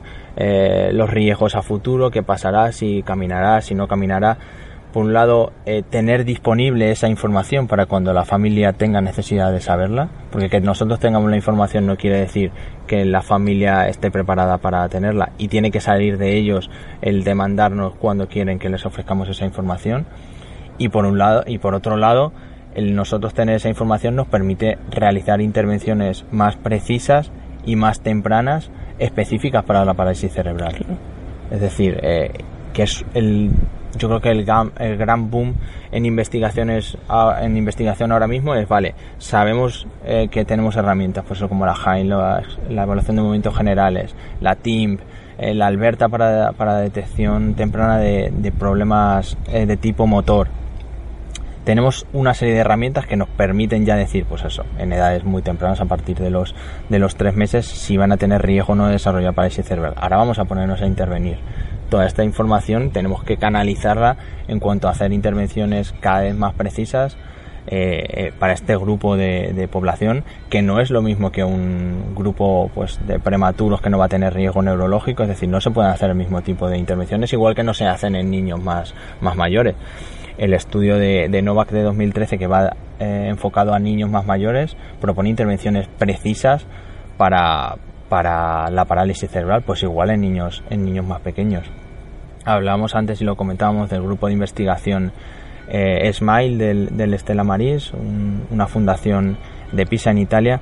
los 0.92 1.10
riesgos 1.10 1.56
a 1.56 1.62
futuro, 1.62 2.12
qué 2.12 2.22
pasará, 2.22 2.70
si 2.70 3.02
caminará, 3.02 3.60
si 3.60 3.74
no 3.74 3.88
caminará 3.88 4.38
por 4.92 5.04
un 5.04 5.12
lado, 5.12 5.52
eh, 5.66 5.82
tener 5.88 6.24
disponible 6.24 6.90
esa 6.90 7.08
información 7.08 7.68
para 7.68 7.86
cuando 7.86 8.12
la 8.12 8.24
familia 8.24 8.72
tenga 8.72 9.00
necesidad 9.00 9.52
de 9.52 9.60
saberla, 9.60 10.08
porque 10.30 10.48
que 10.48 10.60
nosotros 10.60 10.98
tengamos 10.98 11.30
la 11.30 11.36
información 11.36 11.86
no 11.86 11.96
quiere 11.96 12.20
decir 12.20 12.50
que 12.86 13.04
la 13.04 13.22
familia 13.22 13.86
esté 13.88 14.10
preparada 14.10 14.58
para 14.58 14.88
tenerla 14.88 15.32
y 15.36 15.48
tiene 15.48 15.70
que 15.70 15.80
salir 15.80 16.16
de 16.16 16.36
ellos 16.36 16.70
el 17.02 17.22
demandarnos 17.22 17.94
cuando 17.96 18.28
quieren 18.28 18.58
que 18.58 18.70
les 18.70 18.86
ofrezcamos 18.86 19.28
esa 19.28 19.44
información. 19.44 20.06
Y 20.78 20.88
por 20.88 21.04
un 21.04 21.18
lado, 21.18 21.44
y 21.46 21.58
por 21.58 21.74
otro 21.74 21.96
lado, 21.96 22.32
el 22.74 22.94
nosotros 22.94 23.34
tener 23.34 23.56
esa 23.56 23.68
información 23.68 24.16
nos 24.16 24.28
permite 24.28 24.78
realizar 24.90 25.40
intervenciones 25.40 26.24
más 26.30 26.56
precisas 26.56 27.30
y 27.66 27.76
más 27.76 28.00
tempranas 28.00 28.70
específicas 28.98 29.64
para 29.64 29.84
la 29.84 29.94
parálisis 29.94 30.32
cerebral. 30.32 30.76
Es 31.50 31.60
decir, 31.60 31.98
eh, 32.02 32.32
que 32.72 32.84
es 32.84 33.04
el 33.14 33.50
yo 33.96 34.08
creo 34.08 34.20
que 34.20 34.30
el, 34.30 34.46
el 34.78 34.96
gran 34.96 35.30
boom 35.30 35.54
en 35.90 36.04
investigaciones 36.04 36.98
en 37.40 37.56
investigación 37.56 38.12
ahora 38.12 38.26
mismo 38.26 38.54
es 38.54 38.68
vale 38.68 38.94
sabemos 39.18 39.86
eh, 40.04 40.28
que 40.30 40.44
tenemos 40.44 40.76
herramientas 40.76 41.24
pues 41.26 41.40
como 41.42 41.64
la 41.64 41.74
HAIN 41.74 42.08
la, 42.10 42.42
evaluación 42.68 43.16
de 43.16 43.22
movimientos 43.22 43.56
generales 43.56 44.14
la 44.40 44.56
TIMP 44.56 45.00
eh, 45.38 45.54
la 45.54 45.66
Alberta 45.66 46.08
para, 46.08 46.52
para 46.52 46.78
detección 46.78 47.54
temprana 47.54 47.98
de, 47.98 48.30
de 48.32 48.52
problemas 48.52 49.38
eh, 49.50 49.66
de 49.66 49.76
tipo 49.76 50.06
motor 50.06 50.48
tenemos 51.64 52.06
una 52.14 52.32
serie 52.32 52.54
de 52.54 52.60
herramientas 52.60 53.06
que 53.06 53.14
nos 53.14 53.28
permiten 53.28 53.84
ya 53.84 53.94
decir, 53.94 54.24
pues 54.24 54.42
eso, 54.42 54.64
en 54.78 54.90
edades 54.90 55.24
muy 55.24 55.42
tempranas, 55.42 55.82
a 55.82 55.84
partir 55.84 56.16
de 56.16 56.30
los, 56.30 56.54
de 56.88 56.98
los 56.98 57.14
tres 57.14 57.36
meses, 57.36 57.66
si 57.66 57.98
van 57.98 58.10
a 58.10 58.16
tener 58.16 58.40
riesgo 58.40 58.72
o 58.72 58.74
no 58.76 58.86
de 58.86 58.92
desarrollar 58.92 59.34
parálisis 59.34 59.66
cerebral. 59.66 59.92
Ahora 59.98 60.16
vamos 60.16 60.38
a 60.38 60.46
ponernos 60.46 60.80
a 60.80 60.86
intervenir 60.86 61.36
toda 61.88 62.06
esta 62.06 62.24
información 62.24 62.90
tenemos 62.90 63.24
que 63.24 63.36
canalizarla 63.36 64.16
en 64.46 64.60
cuanto 64.60 64.88
a 64.88 64.92
hacer 64.92 65.12
intervenciones 65.12 65.94
cada 66.00 66.20
vez 66.20 66.36
más 66.36 66.54
precisas 66.54 67.16
eh, 67.70 68.06
eh, 68.08 68.32
para 68.38 68.54
este 68.54 68.76
grupo 68.78 69.16
de, 69.16 69.68
población 69.70 70.24
que 70.48 70.62
no 70.62 70.80
es 70.80 70.90
lo 70.90 71.02
mismo 71.02 71.30
que 71.30 71.44
un 71.44 72.14
grupo 72.14 72.70
pues 72.74 72.98
de 73.06 73.18
prematuros 73.18 73.82
que 73.82 73.90
no 73.90 73.98
va 73.98 74.06
a 74.06 74.08
tener 74.08 74.32
riesgo 74.32 74.62
neurológico 74.62 75.22
es 75.22 75.28
decir 75.28 75.50
no 75.50 75.60
se 75.60 75.70
pueden 75.70 75.90
hacer 75.90 76.08
el 76.08 76.16
mismo 76.16 76.40
tipo 76.40 76.70
de 76.70 76.78
intervenciones 76.78 77.30
igual 77.34 77.54
que 77.54 77.62
no 77.62 77.74
se 77.74 77.84
hacen 77.84 78.16
en 78.16 78.30
niños 78.30 78.62
más 78.62 78.94
más 79.20 79.36
mayores. 79.36 79.74
El 80.38 80.54
estudio 80.54 80.96
de, 80.96 81.42
Novak 81.42 81.70
de 81.70 81.82
2013 81.82 82.38
que 82.38 82.46
va 82.46 82.74
eh, 83.00 83.26
enfocado 83.28 83.74
a 83.74 83.78
niños 83.78 84.08
más 84.08 84.24
mayores 84.24 84.74
propone 84.98 85.28
intervenciones 85.28 85.88
precisas 85.98 86.64
para, 87.18 87.76
para 88.08 88.70
la 88.70 88.84
parálisis 88.84 89.30
cerebral, 89.30 89.62
pues 89.62 89.82
igual 89.82 90.10
en 90.10 90.20
niños, 90.20 90.62
en 90.70 90.84
niños 90.84 91.06
más 91.06 91.20
pequeños. 91.20 91.66
Hablábamos 92.44 92.94
antes 92.94 93.20
y 93.20 93.24
lo 93.24 93.36
comentábamos 93.36 93.90
del 93.90 94.02
grupo 94.02 94.26
de 94.26 94.32
investigación 94.32 95.12
eh, 95.68 96.10
SMILE 96.12 96.56
del, 96.56 96.96
del 96.96 97.14
Estela 97.14 97.44
Maris, 97.44 97.92
una 98.50 98.66
fundación 98.66 99.36
de 99.72 99.86
Pisa 99.86 100.10
en 100.10 100.18
Italia, 100.18 100.60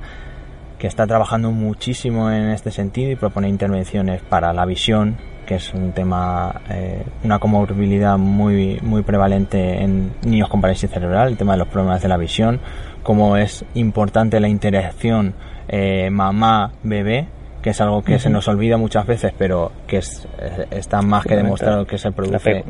que 0.77 0.87
está 0.87 1.07
trabajando 1.07 1.51
muchísimo 1.51 2.29
en 2.29 2.49
este 2.49 2.71
sentido 2.71 3.11
y 3.11 3.15
propone 3.15 3.49
intervenciones 3.49 4.21
para 4.21 4.53
la 4.53 4.65
visión, 4.65 5.17
que 5.45 5.55
es 5.55 5.73
un 5.73 5.93
tema, 5.93 6.61
eh, 6.69 7.03
una 7.23 7.39
comorbilidad 7.39 8.17
muy, 8.17 8.79
muy 8.81 9.01
prevalente 9.01 9.81
en 9.81 10.11
niños 10.23 10.49
con 10.49 10.61
parálisis 10.61 10.91
cerebral, 10.91 11.29
el 11.29 11.37
tema 11.37 11.53
de 11.53 11.59
los 11.59 11.67
problemas 11.69 12.01
de 12.01 12.09
la 12.09 12.17
visión, 12.17 12.59
cómo 13.01 13.37
es 13.37 13.65
importante 13.73 14.39
la 14.39 14.49
interacción 14.49 15.33
eh, 15.69 16.09
mamá-bebé 16.11 17.27
que 17.67 17.71
es 17.71 17.81
algo 17.81 18.01
que 18.01 18.17
se 18.17 18.29
nos 18.29 18.47
olvida 18.47 18.77
muchas 18.77 19.05
veces, 19.05 19.33
pero 19.37 19.73
que 19.87 19.97
es, 19.97 20.25
está 20.71 21.01
más 21.01 21.25
que 21.25 21.35
demostrado 21.35 21.85
que 21.85 21.97
se 21.97 22.13
produce, 22.13 22.63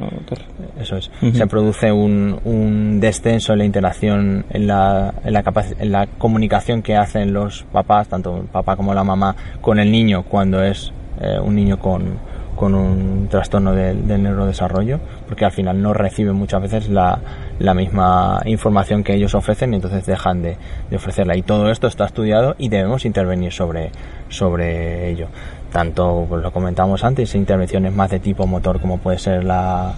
eso 0.81 0.97
es, 0.97 1.12
se 1.33 1.45
produce 1.45 1.91
un, 1.91 2.39
un, 2.43 2.99
descenso 2.99 3.53
en 3.53 3.60
la 3.60 3.65
interacción, 3.65 4.45
en 4.49 4.65
la, 4.65 5.13
en 5.23 5.33
la, 5.33 5.43
en 5.77 5.91
la 5.91 6.07
comunicación 6.17 6.81
que 6.81 6.95
hacen 6.95 7.31
los 7.31 7.62
papás, 7.71 8.07
tanto 8.07 8.38
el 8.38 8.47
papá 8.47 8.75
como 8.75 8.95
la 8.95 9.03
mamá, 9.03 9.36
con 9.62 9.77
el 9.77 9.91
niño 9.91 10.23
cuando 10.23 10.63
es 10.63 10.91
eh, 11.21 11.38
un 11.39 11.53
niño 11.53 11.77
con, 11.77 12.17
con 12.58 12.76
un 12.76 13.28
trastorno 13.30 13.74
del, 13.74 14.06
neurodesarrollo, 14.06 15.00
porque 15.28 15.46
al 15.46 15.52
final 15.52 15.82
no 15.82 15.93
reciben 15.93 16.36
muchas 16.36 16.62
veces 16.62 16.89
la, 16.89 17.20
la 17.60 17.74
misma 17.74 18.41
información 18.46 19.04
que 19.04 19.13
ellos 19.13 19.36
ofrecen 19.36 19.72
y 19.72 19.76
entonces 19.78 20.06
dejan 20.06 20.41
de, 20.41 20.58
ofrecerla. 20.93 21.38
Y 21.38 21.43
todo 21.43 21.70
esto 21.72 21.88
está 21.88 22.06
estudiado 22.06 22.56
y 22.58 22.67
debemos 22.67 23.06
intervenir 23.06 23.54
sobre, 23.54 23.91
sobre 24.28 25.10
ello. 25.10 25.28
Tanto, 25.72 26.26
pues 26.28 26.41
lo 26.41 26.52
comentamos 26.52 27.04
antes, 27.04 27.36
intervenciones 27.36 27.93
más 27.93 28.10
de 28.10 28.20
tipo 28.20 28.48
motor 28.48 28.82
como 28.82 28.98
puede 28.98 29.20
ser 29.20 29.43
la, 29.43 29.93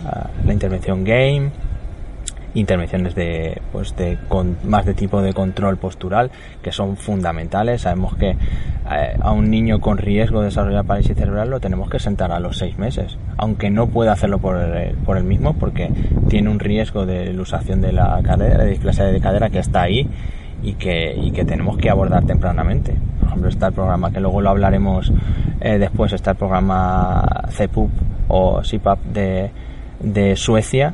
la 0.45 0.53
intervención 0.53 1.03
game, 1.03 1.51
intervenciones 2.53 3.15
de, 3.15 3.61
pues 3.71 3.95
de 3.95 4.17
con, 4.27 4.57
más 4.63 4.85
de 4.85 4.93
tipo 4.93 5.21
de 5.21 5.33
control 5.33 5.77
postural 5.77 6.31
que 6.61 6.71
son 6.71 6.97
fundamentales. 6.97 7.81
Sabemos 7.81 8.15
que 8.15 8.31
eh, 8.31 9.17
a 9.19 9.31
un 9.31 9.49
niño 9.49 9.79
con 9.79 9.97
riesgo 9.97 10.39
de 10.39 10.45
desarrollar 10.45 10.85
parálisis 10.85 11.15
cerebral 11.15 11.49
lo 11.49 11.59
tenemos 11.59 11.89
que 11.89 11.99
sentar 11.99 12.31
a 12.31 12.39
los 12.39 12.57
seis 12.57 12.77
meses, 12.77 13.17
aunque 13.37 13.69
no 13.69 13.87
pueda 13.87 14.13
hacerlo 14.13 14.39
por 14.39 14.57
el, 14.57 14.95
por 14.97 15.17
el 15.17 15.23
mismo 15.23 15.53
porque 15.53 15.91
tiene 16.27 16.49
un 16.49 16.59
riesgo 16.59 17.05
de 17.05 17.25
ilusación 17.25 17.81
de 17.81 17.91
la 17.91 18.19
cadera, 18.23 18.63
de 18.63 18.69
displasia 18.71 19.05
de 19.05 19.19
cadera 19.19 19.49
que 19.49 19.59
está 19.59 19.83
ahí 19.83 20.09
y 20.61 20.73
que, 20.73 21.15
y 21.15 21.31
que 21.31 21.45
tenemos 21.45 21.77
que 21.77 21.89
abordar 21.89 22.25
tempranamente. 22.25 22.95
Por 23.19 23.29
ejemplo, 23.29 23.49
está 23.49 23.67
el 23.67 23.73
programa 23.73 24.11
que 24.11 24.19
luego 24.19 24.41
lo 24.41 24.49
hablaremos 24.49 25.11
eh, 25.61 25.77
después, 25.77 26.13
está 26.13 26.31
el 26.31 26.37
programa 26.37 27.23
CEPUP 27.49 27.89
o 28.27 28.63
CIPAP 28.63 28.99
de, 29.05 29.51
de 29.99 30.35
Suecia 30.35 30.93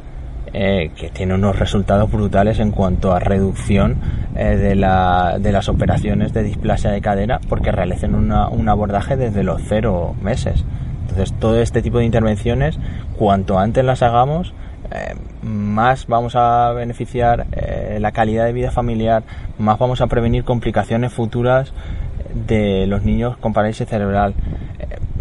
eh, 0.57 0.91
que 0.95 1.09
tiene 1.09 1.33
unos 1.33 1.59
resultados 1.59 2.09
brutales 2.09 2.59
en 2.59 2.71
cuanto 2.71 3.11
a 3.11 3.19
reducción 3.19 3.97
eh, 4.37 4.55
de, 4.55 4.75
la, 4.75 5.37
de, 5.37 5.51
las 5.51 5.67
operaciones 5.67 6.31
de 6.31 6.43
displasia 6.43 6.91
de 6.91 7.01
cadera 7.01 7.41
porque 7.49 7.73
realicen 7.73 8.15
un 8.15 8.69
abordaje 8.69 9.17
desde 9.17 9.43
los 9.43 9.61
cero 9.67 10.15
meses. 10.21 10.63
Entonces, 11.01 11.33
todo 11.39 11.59
este 11.59 11.81
tipo 11.81 11.97
de 11.97 12.05
intervenciones, 12.05 12.79
cuanto 13.17 13.59
antes 13.59 13.83
las 13.83 14.01
hagamos, 14.01 14.53
eh, 14.91 15.15
más 15.41 16.07
vamos 16.07 16.37
a 16.37 16.71
beneficiar 16.71 17.47
la 17.99 18.13
calidad 18.13 18.45
de 18.45 18.53
vida 18.53 18.71
familiar, 18.71 19.23
más 19.57 19.77
vamos 19.77 19.99
a 19.99 20.07
prevenir 20.07 20.45
complicaciones 20.45 21.11
futuras 21.11 21.73
de 22.33 22.87
los 22.87 23.03
niños 23.03 23.35
con 23.35 23.51
parálisis 23.51 23.89
cerebral 23.89 24.35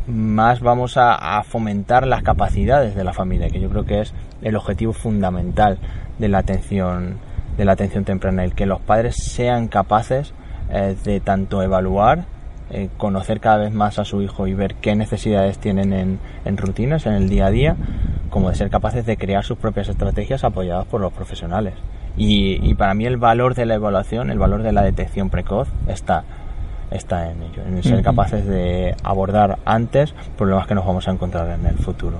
más 0.06 0.60
vamos 0.60 0.96
a, 0.96 1.42
fomentar 1.44 2.06
las 2.06 2.22
capacidades 2.22 2.94
de 2.94 3.04
la 3.04 3.12
familia, 3.12 3.48
que 3.48 3.60
yo 3.60 3.70
creo 3.70 3.84
que 3.84 4.00
es 4.00 4.14
el 4.42 4.56
objetivo 4.56 4.92
fundamental 4.92 5.78
de 6.18 6.28
la 6.28 6.38
atención 6.38 7.18
de 7.56 7.64
la 7.64 7.72
atención 7.72 8.04
temprana, 8.04 8.42
el 8.42 8.52
que 8.54 8.66
los 8.66 8.80
padres 8.80 9.14
sean 9.16 9.68
capaces 9.68 10.34
eh, 10.70 10.96
de 11.04 11.20
tanto 11.20 11.62
evaluar, 11.62 12.24
eh, 12.70 12.88
conocer 12.96 13.38
cada 13.38 13.58
vez 13.58 13.72
más 13.72 14.00
a 14.00 14.04
su 14.04 14.22
hijo 14.22 14.48
y 14.48 14.54
ver 14.54 14.74
qué 14.74 14.96
necesidades 14.96 15.58
tienen 15.58 15.92
en, 16.44 16.56
rutinas, 16.56 17.06
en 17.06 17.12
el 17.12 17.28
día 17.28 17.46
a 17.46 17.50
día, 17.50 17.76
como 18.28 18.50
de 18.50 18.56
ser 18.56 18.70
capaces 18.70 19.06
de 19.06 19.16
crear 19.16 19.44
sus 19.44 19.56
propias 19.56 19.88
estrategias 19.88 20.42
apoyadas 20.42 20.84
por 20.86 21.00
los 21.00 21.12
profesionales. 21.12 21.74
Y 22.16 22.74
para 22.74 22.94
mí 22.94 23.06
el 23.06 23.16
valor 23.16 23.54
de 23.54 23.66
la 23.66 23.74
evaluación, 23.74 24.30
el 24.30 24.38
valor 24.38 24.62
de 24.62 24.72
la 24.72 24.82
detección 24.82 25.30
precoz 25.30 25.68
está 25.88 26.24
está 26.94 27.30
en 27.30 27.42
ello, 27.42 27.62
en 27.66 27.82
ser 27.82 28.02
capaces 28.02 28.46
de 28.46 28.94
abordar 29.02 29.58
antes 29.64 30.14
problemas 30.36 30.66
que 30.66 30.74
nos 30.74 30.86
vamos 30.86 31.06
a 31.08 31.10
encontrar 31.10 31.58
en 31.58 31.66
el 31.66 31.76
futuro. 31.76 32.18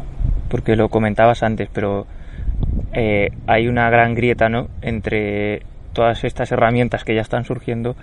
Porque 0.48 0.76
lo 0.76 0.88
comentabas 0.88 1.42
antes, 1.42 1.68
pero 1.72 2.06
eh, 2.92 3.30
hay 3.46 3.68
una 3.68 3.88
gran 3.90 4.14
grieta 4.14 4.48
¿no? 4.48 4.68
entre 4.82 5.62
todas 5.92 6.24
estas 6.24 6.50
herramientas 6.52 7.04
que 7.04 7.14
ya 7.14 7.22
están 7.22 7.44
surgiendo 7.44 7.96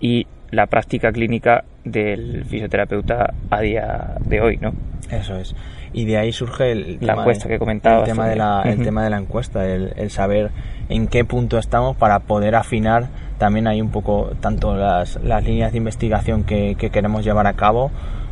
y 0.00 0.26
la 0.50 0.66
práctica 0.66 1.12
clínica 1.12 1.64
del 1.84 2.44
fisioterapeuta 2.44 3.34
a 3.50 3.60
día 3.60 4.14
de 4.20 4.40
hoy, 4.40 4.56
¿no? 4.56 4.72
Eso 5.10 5.36
es. 5.36 5.54
Y 5.92 6.06
de 6.06 6.16
ahí 6.16 6.32
surge 6.32 6.72
el 6.72 6.98
la 7.00 7.14
encuesta 7.14 7.48
que 7.48 7.58
comentabas. 7.58 8.08
El 8.08 8.14
tema, 8.14 8.28
de 8.28 8.36
la, 8.36 8.62
el 8.64 8.82
tema 8.82 9.04
de 9.04 9.10
la 9.10 9.18
encuesta, 9.18 9.66
el, 9.66 10.10
saber 10.10 10.50
en 10.88 11.06
qué 11.06 11.24
punto 11.24 11.58
estamos 11.58 11.96
para 11.96 12.20
poder 12.20 12.54
afinar 12.54 13.08
también 13.38 13.66
hay 13.66 13.80
un 13.80 13.90
poco 13.90 14.30
tanto 14.40 14.76
las, 14.76 15.16
las 15.22 15.44
líneas 15.44 15.72
de 15.72 15.78
investigación 15.78 16.44
que, 16.44 16.76
queremos 16.76 17.24
llevar 17.24 17.46
a 17.46 17.54
cabo 17.54 17.90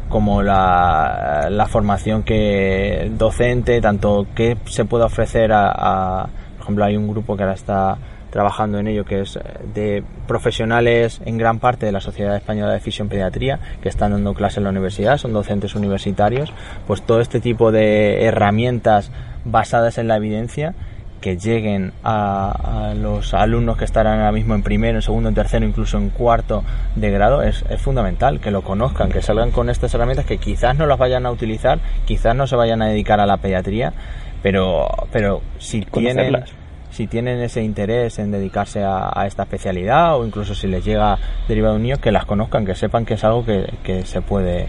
como 0.08 0.42
la, 0.42 1.48
la, 1.50 1.66
formación 1.66 2.22
que 2.22 3.10
docente, 3.16 3.80
tanto 3.80 4.26
que 4.34 4.58
se 4.66 4.84
puede 4.84 5.04
ofrecer 5.04 5.52
a, 5.54 6.28
por 6.56 6.64
ejemplo, 6.64 6.84
hay 6.84 6.96
un 6.96 7.08
grupo 7.08 7.36
que 7.36 7.42
ahora 7.44 7.54
está 7.54 7.96
trabajando 8.32 8.78
en 8.78 8.88
ello, 8.88 9.04
que 9.04 9.20
es 9.20 9.38
de 9.74 10.02
profesionales 10.26 11.20
en 11.26 11.36
gran 11.36 11.58
parte 11.58 11.84
de 11.86 11.92
la 11.92 12.00
Sociedad 12.00 12.35
Española 12.35 12.72
de 12.72 12.81
Fisión 12.81 13.08
Pediatría, 13.08 13.58
que 13.83 13.90
están 13.90 14.12
dando 14.12 14.33
clases 14.33 14.58
en 14.58 14.64
la 14.64 14.70
universidad, 14.70 15.18
son 15.18 15.35
docentes 15.35 15.74
universitarios, 15.74 16.52
pues 16.87 17.02
todo 17.02 17.20
este 17.20 17.40
tipo 17.40 17.70
de 17.70 18.24
herramientas 18.24 19.10
basadas 19.44 19.98
en 19.98 20.08
la 20.08 20.16
evidencia 20.16 20.74
que 21.23 21.38
lleguen 21.38 21.92
a, 22.04 22.92
los 22.96 23.33
alumnos 23.33 23.79
que 23.79 23.87
estarán 23.87 24.18
ahora 24.18 24.33
mismo 24.33 24.54
en 24.54 24.62
primero, 24.62 24.98
en 24.98 25.02
segundo, 25.02 25.31
en 25.31 25.35
tercero, 25.35 25.64
incluso 25.64 25.96
en 25.96 26.10
cuarto 26.10 26.64
de 26.96 27.10
grado, 27.10 27.42
es, 27.42 27.64
fundamental 27.79 28.40
que 28.40 28.50
lo 28.50 28.62
conozcan, 28.62 29.10
que 29.10 29.23
salgan 29.23 29.52
con 29.52 29.70
estas 29.70 29.94
herramientas 29.94 30.27
que 30.27 30.37
quizás 30.37 30.77
no 30.77 30.85
las 30.85 30.98
vayan 30.98 31.25
a 31.25 31.31
utilizar, 31.31 31.79
quizás 32.04 32.37
no 32.37 32.46
se 32.46 32.56
vayan 32.56 32.83
a 32.83 32.88
dedicar 32.88 33.20
a 33.20 33.27
la 33.27 33.38
pediatría, 33.38 33.94
pero, 34.42 34.88
pero 35.12 35.40
si 35.58 35.83
tienen, 35.83 36.44
si 36.90 37.06
tienen 37.06 37.40
ese 37.40 37.62
interés 37.62 38.18
en 38.18 38.33
dedicarse 38.33 38.83
a, 38.85 39.25
esta 39.27 39.44
especialidad 39.44 40.18
o 40.18 40.27
incluso 40.27 40.54
si 40.54 40.66
les 40.66 40.85
llega 40.85 41.18
derivado 41.48 41.75
de 41.75 41.77
un 41.77 41.83
niño, 41.85 41.96
que 41.98 42.10
las 42.10 42.27
conozcan, 42.27 42.66
que 42.66 42.75
sepan 42.75 43.06
que 43.06 43.14
es 43.14 43.25
algo 43.25 43.46
que, 43.46 43.73
que 43.85 44.04
se 44.04 44.20
puede 44.20 44.68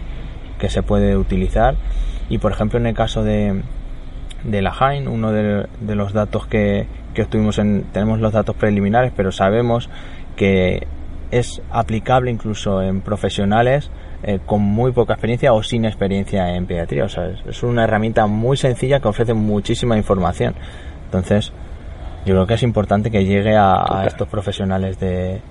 que 0.59 0.69
se 0.69 0.83
puede 0.83 1.17
utilizar. 1.17 1.75
Y 2.29 2.37
por 2.37 2.53
ejemplo 2.53 2.79
en 2.79 2.85
el 2.85 2.93
caso 2.93 3.23
de, 3.23 3.63
de 4.43 4.61
la 4.61 4.71
Jain, 4.71 5.07
uno 5.07 5.31
de, 5.31 5.67
los 5.95 6.13
datos 6.13 6.47
que, 6.47 6.87
que 7.13 7.23
obtuvimos 7.23 7.57
en, 7.59 7.83
tenemos 7.93 8.19
los 8.19 8.33
datos 8.33 8.55
preliminares, 8.55 9.11
pero 9.15 9.31
sabemos 9.31 9.89
que 10.35 10.87
es 11.31 11.61
aplicable 11.71 12.29
incluso 12.29 12.81
en 12.81 13.01
profesionales 13.01 13.89
eh, 14.25 14.39
con 14.45 14.61
muy 14.61 14.91
poca 14.91 15.13
experiencia 15.13 15.51
o 15.51 15.63
sin 15.63 15.83
experiencia 15.83 16.55
en 16.55 16.65
pediatría. 16.65 17.05
O 17.05 17.09
sea, 17.09 17.29
es, 17.45 17.63
una 17.63 17.83
herramienta 17.83 18.27
muy 18.27 18.55
sencilla 18.55 18.99
que 18.99 19.07
ofrece 19.07 19.33
muchísima 19.33 19.97
información. 19.97 20.53
Entonces, 21.05 21.51
yo 22.25 22.35
creo 22.35 22.47
que 22.47 22.53
es 22.53 22.63
importante 22.63 23.11
que 23.11 23.25
llegue 23.25 23.57
a, 23.57 24.05
estos 24.07 24.29
profesionales 24.29 24.97
de, 24.99 25.41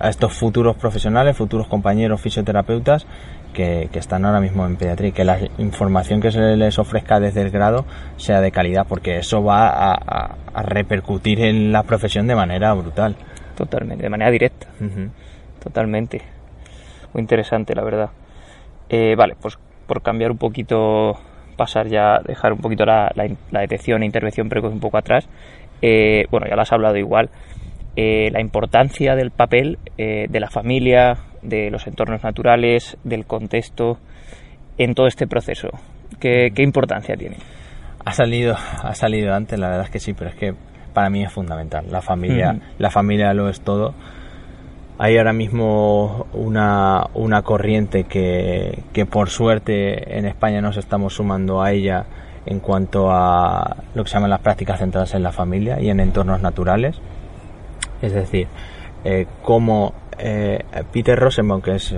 a 0.00 0.08
estos 0.08 0.32
futuros 0.32 0.74
profesionales, 0.76 1.36
futuros 1.36 1.68
compañeros 1.68 2.20
fisioterapeutas 2.20 3.06
que, 3.54 3.88
están 3.94 4.26
ahora 4.26 4.40
mismo 4.40 4.66
en 4.66 4.76
pediatría 4.76 5.08
y 5.08 5.12
que 5.12 5.24
la 5.24 5.38
información 5.56 6.20
que 6.20 6.30
se 6.30 6.56
les 6.56 6.78
ofrezca 6.78 7.18
desde 7.18 7.40
el 7.40 7.50
grado 7.50 7.86
sea 8.18 8.42
de 8.42 8.50
calidad, 8.52 8.86
porque 8.86 9.16
eso 9.16 9.42
va 9.42 9.94
a, 9.94 10.36
repercutir 10.62 11.40
en 11.40 11.72
la 11.72 11.82
profesión 11.84 12.26
de 12.26 12.36
manera 12.36 12.74
brutal. 12.74 13.16
Totalmente, 13.56 14.02
de 14.02 14.10
manera 14.10 14.30
directa. 14.30 14.66
Totalmente. 15.62 16.20
Muy 17.14 17.22
interesante, 17.22 17.74
la 17.74 17.82
verdad. 17.82 18.10
Eh, 18.88 19.14
vale, 19.16 19.34
pues 19.40 19.58
por 19.86 20.02
cambiar 20.02 20.30
un 20.30 20.38
poquito, 20.38 21.18
pasar 21.56 21.88
ya, 21.88 22.20
dejar 22.24 22.52
un 22.52 22.58
poquito 22.58 22.84
la, 22.84 23.10
detección 23.50 24.02
e 24.02 24.06
intervención 24.06 24.48
precoz 24.48 24.72
un 24.72 24.80
poco 24.80 24.98
atrás. 24.98 25.28
Eh, 25.80 26.26
bueno, 26.30 26.46
ya 26.48 26.56
lo 26.56 26.62
has 26.62 26.72
hablado 26.72 26.96
igual. 26.96 27.30
Eh, 27.96 28.28
la 28.32 28.40
importancia 28.40 29.14
del 29.14 29.30
papel 29.30 29.78
de 29.96 30.40
la 30.40 30.50
familia, 30.50 31.16
de 31.44 31.70
los 31.70 31.86
entornos 31.86 32.24
naturales, 32.24 32.96
del 33.04 33.26
contexto 33.26 33.98
en 34.78 34.94
todo 34.94 35.06
este 35.06 35.26
proceso? 35.26 35.68
¿Qué, 36.18 36.52
importancia 36.58 37.16
tiene? 37.16 37.36
Ha 38.04 38.12
salido, 38.12 38.56
ha 38.82 38.94
salido 38.94 39.34
antes, 39.34 39.58
la 39.58 39.68
verdad 39.68 39.84
es 39.84 39.90
que 39.90 40.00
sí, 40.00 40.12
pero 40.14 40.30
es 40.30 40.36
que 40.36 40.54
para 40.92 41.10
mí 41.10 41.22
es 41.22 41.32
fundamental. 41.32 41.86
La 41.90 42.02
familia, 42.02 42.58
la 42.78 42.90
familia 42.90 43.32
lo 43.34 43.48
es 43.48 43.60
todo. 43.60 43.94
Hay 44.98 45.18
ahora 45.18 45.32
mismo 45.32 46.26
una, 46.32 47.06
una 47.14 47.42
corriente 47.42 48.04
que, 48.04 48.82
que 48.92 49.06
por 49.06 49.28
suerte 49.28 50.18
en 50.18 50.26
España 50.26 50.60
nos 50.60 50.76
estamos 50.76 51.14
sumando 51.14 51.62
a 51.62 51.72
ella 51.72 52.04
en 52.46 52.60
cuanto 52.60 53.10
a 53.10 53.76
lo 53.94 54.04
que 54.04 54.10
se 54.10 54.14
llaman 54.14 54.30
las 54.30 54.40
prácticas 54.40 54.78
centradas 54.78 55.14
en 55.14 55.22
la 55.22 55.32
familia 55.32 55.80
y 55.80 55.88
en 55.88 56.00
entornos 56.00 56.40
naturales. 56.40 57.00
Es 58.02 58.12
decir, 58.12 58.46
eh, 59.04 59.26
cómo 59.42 59.92
eh, 60.18 60.64
Peter 60.92 61.18
Rosenbaum, 61.18 61.60
que 61.60 61.76
es, 61.76 61.92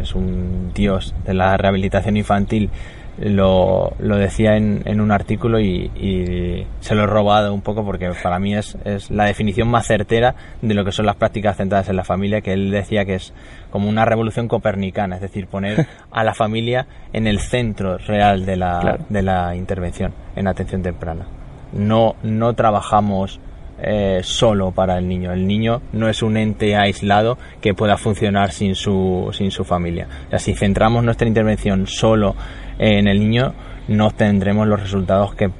es, 0.00 0.14
un 0.14 0.72
dios 0.74 1.14
de 1.24 1.34
la 1.34 1.56
rehabilitación 1.56 2.16
infantil, 2.16 2.70
lo, 3.18 3.94
lo 3.98 4.16
decía 4.16 4.56
en, 4.56 4.82
en, 4.84 5.00
un 5.00 5.10
artículo 5.10 5.58
y, 5.58 6.66
se 6.80 6.94
lo 6.94 7.04
he 7.04 7.06
robado 7.06 7.54
un 7.54 7.62
poco 7.62 7.84
porque 7.84 8.12
para 8.22 8.38
mí 8.38 8.54
es, 8.54 8.76
es, 8.84 9.10
la 9.10 9.24
definición 9.24 9.68
más 9.68 9.86
certera 9.86 10.34
de 10.60 10.74
lo 10.74 10.84
que 10.84 10.92
son 10.92 11.06
las 11.06 11.16
prácticas 11.16 11.56
centradas 11.56 11.88
en 11.88 11.96
la 11.96 12.04
familia, 12.04 12.42
que 12.42 12.52
él 12.52 12.70
decía 12.70 13.04
que 13.04 13.14
es 13.14 13.32
como 13.70 13.88
una 13.88 14.04
revolución 14.04 14.48
copernicana, 14.48 15.16
es 15.16 15.22
decir, 15.22 15.46
poner 15.46 15.86
a 16.10 16.24
la 16.24 16.34
familia 16.34 16.86
en 17.12 17.26
el 17.26 17.40
centro 17.40 17.98
real 17.98 18.44
de 18.44 18.56
la, 18.56 18.98
de 19.08 19.22
la 19.22 19.56
intervención 19.56 20.12
en 20.34 20.46
atención 20.46 20.82
temprana. 20.82 21.26
No, 21.72 22.16
no 22.22 22.54
trabajamos 22.54 23.40
eh, 23.78 24.20
solo 24.22 24.70
para 24.70 24.96
el 24.98 25.08
niño. 25.08 25.32
El 25.32 25.46
niño 25.46 25.82
no 25.92 26.08
es 26.08 26.22
un 26.22 26.36
ente 26.36 26.76
aislado 26.76 27.36
que 27.60 27.74
pueda 27.74 27.96
funcionar 27.96 28.52
sin 28.52 28.74
su, 28.74 29.30
sin 29.32 29.50
su 29.50 29.64
familia. 29.64 30.08
O 30.32 30.38
si 30.38 30.54
centramos 30.54 31.04
nuestra 31.04 31.28
intervención 31.28 31.86
solo 31.86 32.34
en 32.78 33.06
el 33.06 33.18
niño, 33.18 33.54
no 33.88 34.10
tendremos 34.10 34.66
los 34.66 34.80
resultados 34.80 35.34
que 35.34 35.50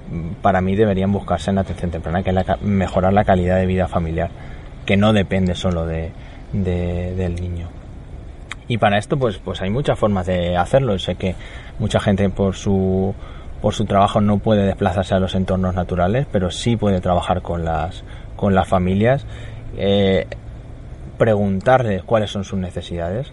para 0.43 0.61
mí 0.61 0.75
deberían 0.75 1.13
buscarse 1.13 1.51
en 1.51 1.57
la 1.57 1.61
atención 1.63 1.91
temprana, 1.91 2.23
que 2.23 2.31
es 2.31 2.63
mejorar 2.63 3.13
la 3.13 3.25
calidad 3.25 3.59
de 3.59 3.67
vida 3.67 3.87
familiar, 3.87 4.31
que 4.85 4.97
no 4.97 5.13
depende 5.13 5.55
solo 5.55 5.87
de, 5.87 6.13
del 6.53 7.35
niño. 7.35 7.69
Y 8.69 8.79
para 8.79 8.99
esto, 8.99 9.17
pues, 9.17 9.39
pues 9.39 9.63
hay 9.63 9.71
muchas 9.71 9.99
formas 9.99 10.27
de 10.27 10.57
hacerlo. 10.57 10.99
Sé 10.99 11.15
que 11.15 11.37
mucha 11.79 12.01
gente 12.01 12.29
por 12.31 12.57
su 12.57 13.15
por 13.61 13.75
su 13.75 13.85
trabajo 13.85 14.21
no 14.21 14.39
puede 14.39 14.67
desplazarse 14.67 15.15
a 15.15 15.19
los 15.19 15.35
entornos 15.35 15.75
naturales, 15.75 16.27
pero 16.31 16.51
sí 16.51 16.77
puede 16.77 17.01
trabajar 17.01 17.43
con 17.43 17.65
las, 17.65 18.05
con 18.37 18.55
las 18.55 18.69
familias, 18.69 19.27
eh, 19.77 20.27
preguntarles 21.19 22.03
cuáles 22.05 22.31
son 22.31 22.45
sus 22.45 22.59
necesidades, 22.59 23.33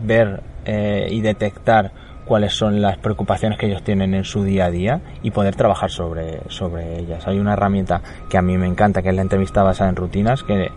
ver 0.00 0.42
eh, 0.64 1.08
y 1.10 1.20
detectar 1.20 1.92
cuáles 2.24 2.54
son 2.54 2.80
las 2.80 2.96
preocupaciones 2.96 3.58
que 3.58 3.66
ellos 3.66 3.82
tienen 3.82 4.14
en 4.14 4.24
su 4.24 4.44
día 4.44 4.66
a 4.66 4.70
día 4.70 5.00
y 5.22 5.30
poder 5.30 5.56
trabajar 5.56 5.90
sobre, 5.90 6.40
sobre 6.48 6.98
ellas. 6.98 7.26
Hay 7.26 7.38
una 7.38 7.52
herramienta 7.52 8.00
que 8.30 8.38
a 8.38 8.42
mí 8.42 8.56
me 8.56 8.66
encanta, 8.66 9.02
que 9.02 9.10
es 9.10 9.14
la 9.14 9.22
entrevista 9.22 9.62
basada 9.62 9.90
en 9.90 9.96
rutinas, 9.96 10.42
que 10.42 10.70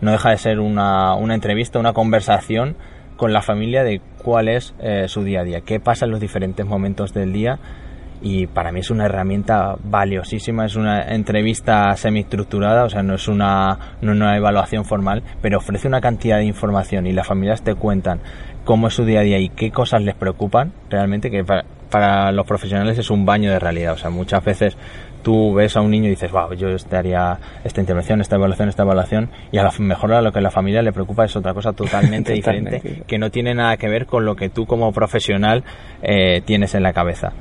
no 0.00 0.12
deja 0.12 0.30
de 0.30 0.38
ser 0.38 0.60
una, 0.60 1.14
una 1.14 1.34
entrevista, 1.34 1.78
una 1.78 1.92
conversación 1.92 2.76
con 3.16 3.32
la 3.32 3.42
familia 3.42 3.84
de 3.84 4.00
cuál 4.22 4.48
es 4.48 4.74
eh, 4.80 5.06
su 5.08 5.22
día 5.22 5.40
a 5.40 5.44
día, 5.44 5.60
qué 5.60 5.80
pasa 5.80 6.04
en 6.04 6.10
los 6.10 6.20
diferentes 6.20 6.66
momentos 6.66 7.12
del 7.12 7.32
día 7.32 7.58
y 8.24 8.46
para 8.46 8.72
mí 8.72 8.80
es 8.80 8.90
una 8.90 9.04
herramienta 9.04 9.76
valiosísima, 9.84 10.64
es 10.64 10.76
una 10.76 11.14
entrevista 11.14 11.94
semi-estructurada, 11.94 12.84
o 12.84 12.88
sea, 12.88 13.02
no 13.02 13.14
es 13.14 13.28
una, 13.28 13.96
no 14.00 14.12
una 14.12 14.36
evaluación 14.36 14.86
formal, 14.86 15.22
pero 15.42 15.58
ofrece 15.58 15.88
una 15.88 16.00
cantidad 16.00 16.38
de 16.38 16.44
información 16.44 17.06
y 17.06 17.12
las 17.12 17.26
familias 17.26 17.62
te 17.62 17.74
cuentan 17.74 18.20
cómo 18.64 18.88
es 18.88 18.94
su 18.94 19.04
día 19.04 19.20
a 19.20 19.24
día 19.24 19.38
y 19.38 19.50
qué 19.50 19.70
cosas 19.70 20.02
les 20.02 20.14
preocupan 20.14 20.72
realmente, 20.88 21.30
que 21.30 21.44
para, 21.44 21.64
para 21.90 22.32
los 22.32 22.46
profesionales 22.46 22.98
es 22.98 23.10
un 23.10 23.26
baño 23.26 23.50
de 23.50 23.58
realidad, 23.58 23.92
o 23.92 23.98
sea, 23.98 24.08
muchas 24.08 24.42
veces 24.42 24.76
tú 25.24 25.54
ves 25.54 25.76
a 25.76 25.80
un 25.80 25.90
niño 25.90 26.06
y 26.06 26.10
dices, 26.10 26.30
wow, 26.30 26.52
yo 26.54 26.68
haría 26.92 27.38
esta 27.64 27.80
intervención, 27.80 28.20
esta 28.20 28.36
evaluación, 28.36 28.68
esta 28.68 28.84
evaluación, 28.84 29.30
y 29.50 29.58
a 29.58 29.64
lo 29.64 29.70
mejor 29.80 30.12
a 30.12 30.22
lo 30.22 30.30
que 30.30 30.38
a 30.38 30.42
la 30.42 30.52
familia 30.52 30.82
le 30.82 30.92
preocupa 30.92 31.24
es 31.24 31.34
otra 31.34 31.52
cosa 31.52 31.72
totalmente, 31.72 32.32
diferente, 32.34 33.02
que 33.06 33.18
no 33.18 33.30
tiene 33.30 33.54
nada 33.54 33.76
que 33.76 33.88
ver 33.88 34.06
con 34.06 34.24
lo 34.24 34.36
que 34.36 34.50
tú 34.50 34.66
como 34.66 34.92
profesional 34.92 35.64
eh, 36.02 36.42
tienes 36.44 36.76
en 36.76 36.84
la 36.84 36.92
cabeza. 36.92 37.32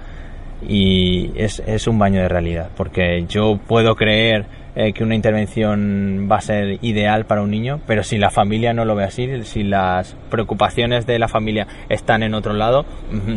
Y 0.65 1.31
es, 1.35 1.61
es 1.67 1.87
un 1.87 1.99
baño 1.99 2.21
de 2.21 2.29
realidad, 2.29 2.69
porque 2.75 3.25
yo 3.27 3.59
puedo 3.67 3.95
creer 3.95 4.45
eh, 4.75 4.91
que 4.91 5.03
una 5.03 5.13
intervención 5.13 6.27
va 6.31 6.37
a 6.37 6.41
ser 6.41 6.79
ideal 6.81 7.25
para 7.25 7.43
un 7.43 7.51
niño, 7.51 7.81
pero 7.85 8.01
si 8.01 8.17
la 8.17 8.31
familia 8.31 8.73
no 8.73 8.85
lo 8.85 8.95
ve 8.95 9.03
así, 9.03 9.43
si 9.43 9.61
las 9.61 10.15
preocupaciones 10.31 11.05
de 11.05 11.19
la 11.19 11.27
familia 11.27 11.67
están 11.89 12.23
en 12.23 12.33
otro 12.33 12.53
lado, 12.53 12.85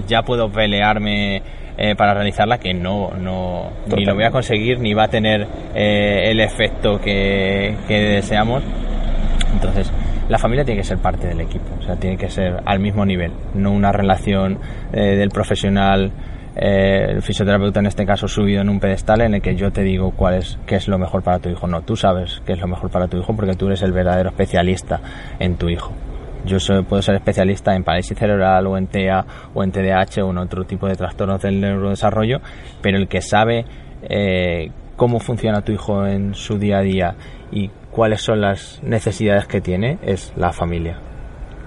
ya 0.07 0.23
puedo 0.23 0.51
pelearme 0.51 1.43
eh, 1.79 1.95
para 1.95 2.15
realizarla 2.15 2.57
que 2.59 2.73
no, 2.73 3.11
no 3.11 3.71
ni 3.95 4.07
lo 4.07 4.15
voy 4.15 4.25
a 4.25 4.31
conseguir 4.31 4.81
ni 4.81 4.95
va 4.95 5.05
a 5.05 5.09
tener 5.09 5.47
eh, 5.75 6.31
el 6.31 6.41
efecto 6.41 6.99
que, 6.99 7.77
deseamos. 7.87 8.63
Entonces, 9.53 9.93
la 10.29 10.39
familia 10.39 10.65
tiene 10.65 10.81
que 10.81 10.87
ser 10.87 10.99
parte 10.99 11.27
del 11.27 11.41
equipo, 11.43 11.67
o 11.79 11.83
sea, 11.83 11.97
tiene 11.97 12.17
que 12.17 12.31
ser 12.31 12.63
al 12.65 12.81
mismo 12.81 13.05
nivel, 13.05 13.33
no 13.55 13.73
una 13.73 13.93
relación 13.93 14.59
eh, 14.93 15.17
del 15.17 15.29
profesional, 15.29 16.13
el 16.57 17.21
fisioterapeuta 17.21 17.81
en 17.81 17.87
este 17.87 18.07
caso 18.07 18.27
subido 18.27 18.63
en 18.63 18.71
un 18.71 18.81
pedestal 18.81 19.21
en 19.21 19.35
el 19.35 19.43
que 19.43 19.55
yo 19.57 19.71
te 19.71 19.83
digo 19.83 20.13
cuál 20.13 20.37
es, 20.37 20.59
qué 20.67 20.77
es 20.77 20.89
lo 20.89 20.97
mejor 20.97 21.23
para 21.23 21.39
tu 21.39 21.51
hijo. 21.51 21.67
No, 21.67 21.83
tú 21.83 21.97
sabes 21.97 22.41
qué 22.47 22.55
es 22.55 22.61
lo 22.61 22.67
mejor 22.67 22.91
para 22.91 23.09
tu 23.09 23.19
hijo 23.19 23.37
porque 23.37 23.53
tú 23.53 23.67
eres 23.67 23.83
el 23.83 23.93
verdadero 23.93 24.31
especialista 24.31 25.01
en 25.39 25.57
tu 25.57 25.69
hijo. 25.69 25.93
Yo 26.47 26.59
puedo 26.85 27.03
ser 27.03 27.17
especialista 27.17 27.75
en 27.75 27.85
parálisis 27.85 28.17
cerebral 28.17 28.67
o 28.67 28.79
en 28.79 28.87
TEA 28.87 29.25
o 29.53 29.63
en 29.65 29.73
TDAH 29.73 30.23
o 30.25 30.31
en 30.31 30.39
otro 30.39 30.65
tipo 30.65 30.87
de 30.87 30.95
trastornos 30.95 31.43
del 31.43 31.61
neurodesarrollo, 31.61 32.41
pero 32.81 32.97
el 32.99 33.09
que 33.09 33.21
sabe 33.21 33.65
eh, 34.03 34.71
cómo 34.97 35.21
funciona 35.21 35.63
tu 35.63 35.73
hijo 35.73 36.07
en 36.07 36.35
su 36.35 36.59
día 36.59 36.79
a 36.79 36.83
día 36.83 37.15
y 37.51 37.71
cuáles 37.91 38.23
son 38.23 38.41
las 38.41 38.81
necesidades 38.83 39.47
que 39.47 39.61
tiene 39.61 39.99
es 40.03 40.33
la 40.37 40.53
familia. 40.53 40.99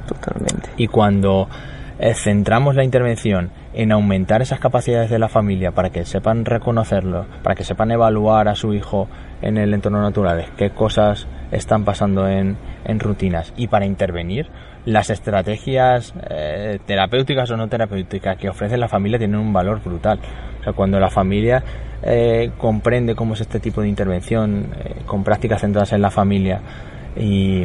Totalmente. 0.08 0.70
Y 0.78 0.88
cuando 0.88 1.48
eh, 2.00 2.14
centramos 2.14 2.76
la 2.76 2.84
intervención 2.84 3.52
en 3.74 3.92
aumentar 3.92 4.42
esas 4.42 4.60
capacidades 4.60 5.10
de 5.10 5.20
la 5.20 5.28
familia 5.28 5.72
para 5.72 5.90
que 5.90 6.06
sepan 6.06 6.46
reconocerlo, 6.46 7.26
para 7.44 7.56
que 7.56 7.64
sepan 7.64 7.92
evaluar 7.92 8.48
a 8.48 8.56
su 8.56 8.74
hijo 8.74 9.08
en 9.42 9.58
el 9.58 9.74
entorno 9.74 10.02
natural, 10.02 10.46
qué 10.58 10.72
cosas 10.72 11.28
están 11.52 11.84
pasando 11.86 12.28
en, 12.28 12.58
en 12.86 13.00
rutinas 13.00 13.54
y 13.58 13.68
para 13.68 13.86
intervenir, 13.86 14.48
las 14.86 15.10
estrategias 15.10 16.14
eh, 16.30 16.80
terapéuticas 16.86 17.52
o 17.52 17.58
no 17.58 17.68
terapéuticas 17.68 18.38
que 18.38 18.50
ofrece 18.50 18.78
la 18.78 18.88
familia 18.88 19.18
tienen 19.18 19.40
un 19.40 19.54
valor 19.54 19.82
brutal. 19.84 20.20
O 20.60 20.64
sea, 20.64 20.74
cuando 20.74 21.00
la 21.00 21.10
familia 21.10 21.64
eh, 22.02 22.52
comprende 22.58 23.16
cómo 23.16 23.34
es 23.34 23.42
este 23.42 23.60
tipo 23.60 23.82
de 23.82 23.90
intervención 23.90 24.68
eh, 24.78 25.02
con 25.06 25.24
prácticas 25.24 25.62
centradas 25.62 25.94
en 25.94 26.02
la 26.02 26.12
familia 26.12 26.62
y, 27.16 27.64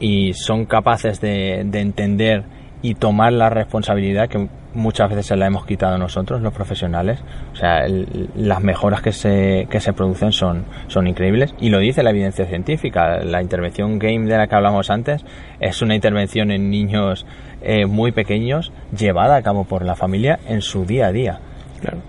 y 0.00 0.32
son 0.32 0.64
capaces 0.64 1.20
de, 1.20 1.62
de, 1.66 1.80
entender 1.80 2.44
y 2.82 2.94
tomar 2.94 3.32
la 3.32 3.50
responsabilidad 3.50 4.28
que 4.28 4.48
muchas 4.78 5.10
veces 5.10 5.26
se 5.26 5.36
la 5.36 5.46
hemos 5.46 5.66
quitado 5.66 5.98
nosotros, 5.98 6.40
los 6.40 6.54
profesionales. 6.54 7.20
O 7.52 7.56
sea, 7.56 7.86
las 8.34 8.62
mejoras 8.62 9.02
que 9.02 9.12
se, 9.12 9.66
que 9.70 9.80
se 9.80 9.92
producen 9.92 10.32
son, 10.32 10.64
son 10.86 11.06
increíbles 11.06 11.54
y 11.60 11.68
lo 11.68 11.78
dice 11.78 12.02
la 12.02 12.10
evidencia 12.10 12.46
científica. 12.46 13.18
La 13.18 13.42
intervención 13.42 13.98
GAME 13.98 14.26
de 14.26 14.38
la 14.38 14.46
que 14.46 14.54
hablamos 14.54 14.90
antes 14.90 15.24
es 15.60 15.82
una 15.82 15.94
intervención 15.94 16.50
en 16.50 16.70
niños 16.70 17.26
eh, 17.60 17.86
muy 17.86 18.12
pequeños 18.12 18.72
llevada 18.96 19.36
a 19.36 19.42
cabo 19.42 19.64
por 19.64 19.84
la 19.84 19.96
familia 19.96 20.38
en 20.48 20.62
su 20.62 20.86
día 20.86 21.08
a 21.08 21.12
día. 21.12 21.40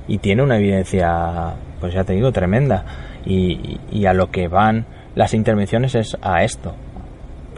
Y 0.07 0.17
tiene 0.19 0.41
una 0.41 0.57
evidencia, 0.57 1.53
pues 1.79 1.93
ya 1.93 2.03
te 2.03 2.13
digo, 2.13 2.31
tremenda. 2.31 2.85
Y, 3.25 3.79
y 3.91 4.05
a 4.05 4.13
lo 4.13 4.31
que 4.31 4.47
van 4.47 4.85
las 5.15 5.33
intervenciones 5.33 5.95
es 5.95 6.17
a 6.21 6.43
esto, 6.43 6.75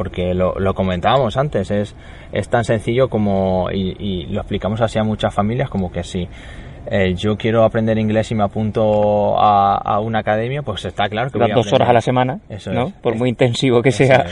porque 0.02 0.34
lo, 0.34 0.56
lo 0.58 0.74
comentábamos 0.74 1.38
antes, 1.38 1.70
es, 1.70 1.96
es 2.32 2.50
tan 2.50 2.64
sencillo 2.64 3.08
como, 3.08 3.70
y, 3.72 4.26
lo 4.32 4.40
explicamos 4.40 4.82
así 4.82 4.98
a 4.98 5.04
muchas 5.04 5.32
familias, 5.32 5.70
como 5.70 5.92
que 5.92 6.04
si 6.04 6.28
eh, 6.88 7.14
yo 7.16 7.36
quiero 7.38 7.64
aprender 7.64 7.98
inglés 7.98 8.32
y 8.32 8.36
me 8.36 8.44
apunto 8.44 9.40
a, 9.40 9.78
a 9.78 10.00
una 10.00 10.20
academia, 10.20 10.62
pues 10.62 10.86
está 10.86 11.08
claro 11.10 11.30
que... 11.30 11.38
Voy 11.38 11.52
a 11.52 11.56
dos 11.56 11.72
horas 11.74 11.90
a 11.90 11.94
la 11.94 12.02
semana, 12.02 12.40
Eso 12.50 12.72
¿no? 12.72 12.92
Por 13.02 13.16
muy 13.16 13.30
intensivo 13.30 13.82
que 13.82 13.92
sea. 13.92 14.26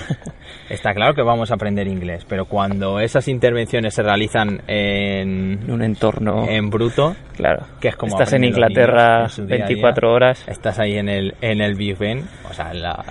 Está 0.70 0.94
claro 0.94 1.14
que 1.14 1.24
vamos 1.24 1.52
a 1.52 1.56
aprender 1.56 1.88
inglés, 1.88 2.26
pero 2.28 2.46
cuando 2.46 3.00
esas 3.00 3.28
intervenciones 3.28 3.94
se 3.94 4.04
realizan 4.04 4.62
en 4.68 5.70
un 5.70 5.82
entorno 5.82 6.48
en 6.48 6.70
bruto, 6.70 7.16
claro, 7.36 7.66
que 7.80 7.90
es 7.90 7.96
como 7.96 8.14
estás 8.14 8.34
en 8.34 8.44
Inglaterra 8.44 9.28
24 9.38 10.12
horas, 10.12 10.48
estás 10.48 10.80
ahí 10.80 10.98
en 10.98 11.10
el 11.10 11.36
en 11.42 11.62
el 11.62 11.76
Big 11.76 11.98
Ben, 11.98 12.24
o 12.48 12.54
sea, 12.54 12.74
la, 12.74 13.04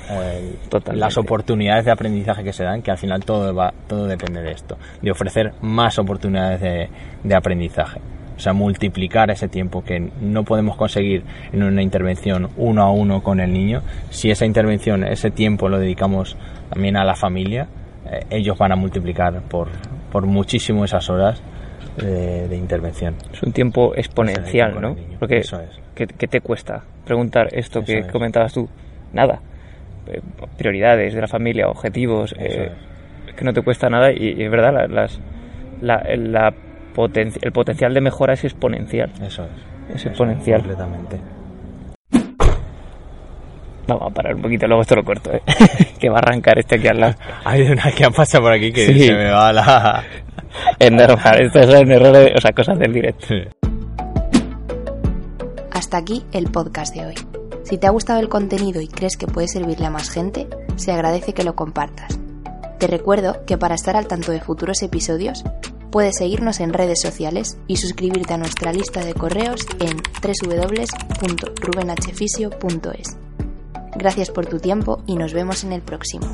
las 0.93 1.19
oportunidades 1.19 1.85
de 1.85 1.91
aprendizaje 1.91 2.45
que 2.45 2.53
se 2.53 2.65
dan, 2.65 2.81
que 2.83 2.93
al 2.93 2.99
final 2.99 3.25
todo 3.25 3.53
va 3.55 3.73
todo 3.89 4.07
depende 4.07 4.41
de 4.41 4.53
esto, 4.53 4.77
de 5.03 5.11
ofrecer 5.11 5.53
más 5.61 5.99
oportunidades 5.99 6.61
de, 6.61 6.89
de 7.25 7.37
aprendizaje. 7.37 8.01
O 8.39 8.41
sea, 8.41 8.53
multiplicar 8.53 9.33
ese 9.33 9.49
tiempo 9.49 9.83
que 9.83 9.99
no 9.99 10.45
podemos 10.45 10.77
conseguir 10.77 11.25
en 11.53 11.65
una 11.65 11.83
intervención 11.83 12.49
uno 12.57 12.85
a 12.85 12.93
uno 12.93 13.21
con 13.21 13.41
el 13.41 13.53
niño. 13.53 13.83
Si 14.11 14.31
esa 14.31 14.47
intervención, 14.47 15.03
ese 15.03 15.33
tiempo 15.33 15.69
lo 15.69 15.81
dedicamos 15.81 16.37
también 16.71 16.97
a 16.97 17.05
la 17.05 17.17
familia, 17.17 17.67
eh, 18.09 18.21
ellos 18.31 18.57
van 18.57 18.71
a 18.71 18.77
multiplicar 18.77 19.43
por, 19.43 19.67
por 20.13 20.25
muchísimo 20.25 20.85
esas 20.85 21.11
horas 21.11 21.43
de, 21.97 22.57
intervención. 22.57 23.17
Es 23.33 23.43
un 23.43 23.53
tiempo 23.53 23.93
exponencial, 23.97 24.81
¿no? 24.81 24.95
Porque 25.19 25.39
Eso 25.39 25.61
es. 25.61 25.71
¿qué, 25.97 26.07
te 26.07 26.41
cuesta 26.41 26.85
preguntar 27.05 27.49
esto 27.51 27.83
que 27.83 28.07
comentabas 28.07 28.53
tú? 28.53 28.69
Nada. 29.13 29.41
Eh, 30.07 30.21
prioridades 30.57 31.13
de 31.13 31.21
la 31.21 31.27
familia, 31.27 31.67
objetivos, 31.67 32.37
eh, 32.39 32.71
que 33.37 33.45
no 33.45 33.53
te 33.53 33.63
cuesta 33.63 33.91
nada 33.91 34.13
y, 34.13 34.41
es 34.41 34.49
verdad, 34.49 34.89
las, 34.89 35.21
la, 35.81 36.05
la 36.17 36.55
el 37.07 37.53
potencial 37.53 37.95
de 37.95 38.01
mejora 38.01 38.35
es 38.35 38.45
exponencial. 38.45 39.13
Eso 39.23 39.45
es. 39.45 39.97
Es 39.97 40.07
exponencial. 40.07 40.61
completamente. 40.61 41.19
Vamos 43.87 44.11
a 44.11 44.15
parar 44.15 44.35
un 44.35 44.43
poquito, 44.43 44.67
luego 44.67 44.83
esto 44.83 44.97
lo 44.97 45.05
corto, 45.05 45.33
¿eh? 45.33 45.43
que 45.99 46.11
va 46.11 46.17
a 46.17 46.19
arrancar 46.19 46.59
este 46.59 46.77
aquí 46.77 46.89
al 46.89 47.01
lado. 47.01 47.15
Hay 47.45 47.63
una 47.63 47.91
que 47.91 48.05
ha 48.05 48.11
pasado 48.11 48.45
por 48.45 48.53
aquí 48.53 48.71
que 48.71 48.87
se 48.87 49.15
me 49.15 49.31
va 49.31 49.51
la... 49.51 50.05
es 50.79 50.93
normal, 50.93 51.41
esto 51.41 51.61
es 51.61 51.69
errores, 51.69 52.33
o 52.37 52.41
sea, 52.41 52.53
cosas 52.53 52.79
del 52.79 52.93
directo. 52.93 53.35
Hasta 55.71 55.97
aquí 55.97 56.23
el 56.33 56.51
podcast 56.51 56.95
de 56.95 57.07
hoy. 57.07 57.15
Si 57.63 57.79
te 57.79 57.87
ha 57.87 57.91
gustado 57.91 58.21
el 58.21 58.29
contenido 58.29 58.83
y 58.83 58.89
crees 58.89 59.17
que 59.17 59.27
puede 59.27 59.49
servirle 59.49 59.87
a 59.87 59.91
más 59.91 60.11
gente, 60.11 60.49
se 60.77 60.93
agradece 60.93 61.33
que 61.33 61.45
lo 61.45 61.55
compartas. 61.55 62.19
Te 62.79 62.89
recuerdo 62.89 63.45
que 63.47 63.57
para 63.57 63.75
estar 63.75 63.97
al 63.97 64.07
tanto 64.07 64.33
de 64.33 64.41
futuros 64.41 64.83
episodios, 64.83 65.45
Puedes 65.91 66.17
seguirnos 66.17 66.61
en 66.61 66.75
redes 66.75 67.01
sociales 67.01 67.57
y 67.67 67.77
suscribirte 67.77 68.35
a 68.35 68.39
nuestra 68.39 68.73
lista 68.73 69.05
de 69.05 69.15
correos 69.15 69.67
en 69.81 69.97
www.rubenhfisio.es. 70.23 73.17
Gracias 73.97 74.31
por 74.31 74.47
tu 74.47 74.59
tiempo 74.59 75.03
y 75.07 75.17
nos 75.17 75.33
vemos 75.33 75.65
en 75.65 75.73
el 75.73 75.81
próximo. 75.81 76.27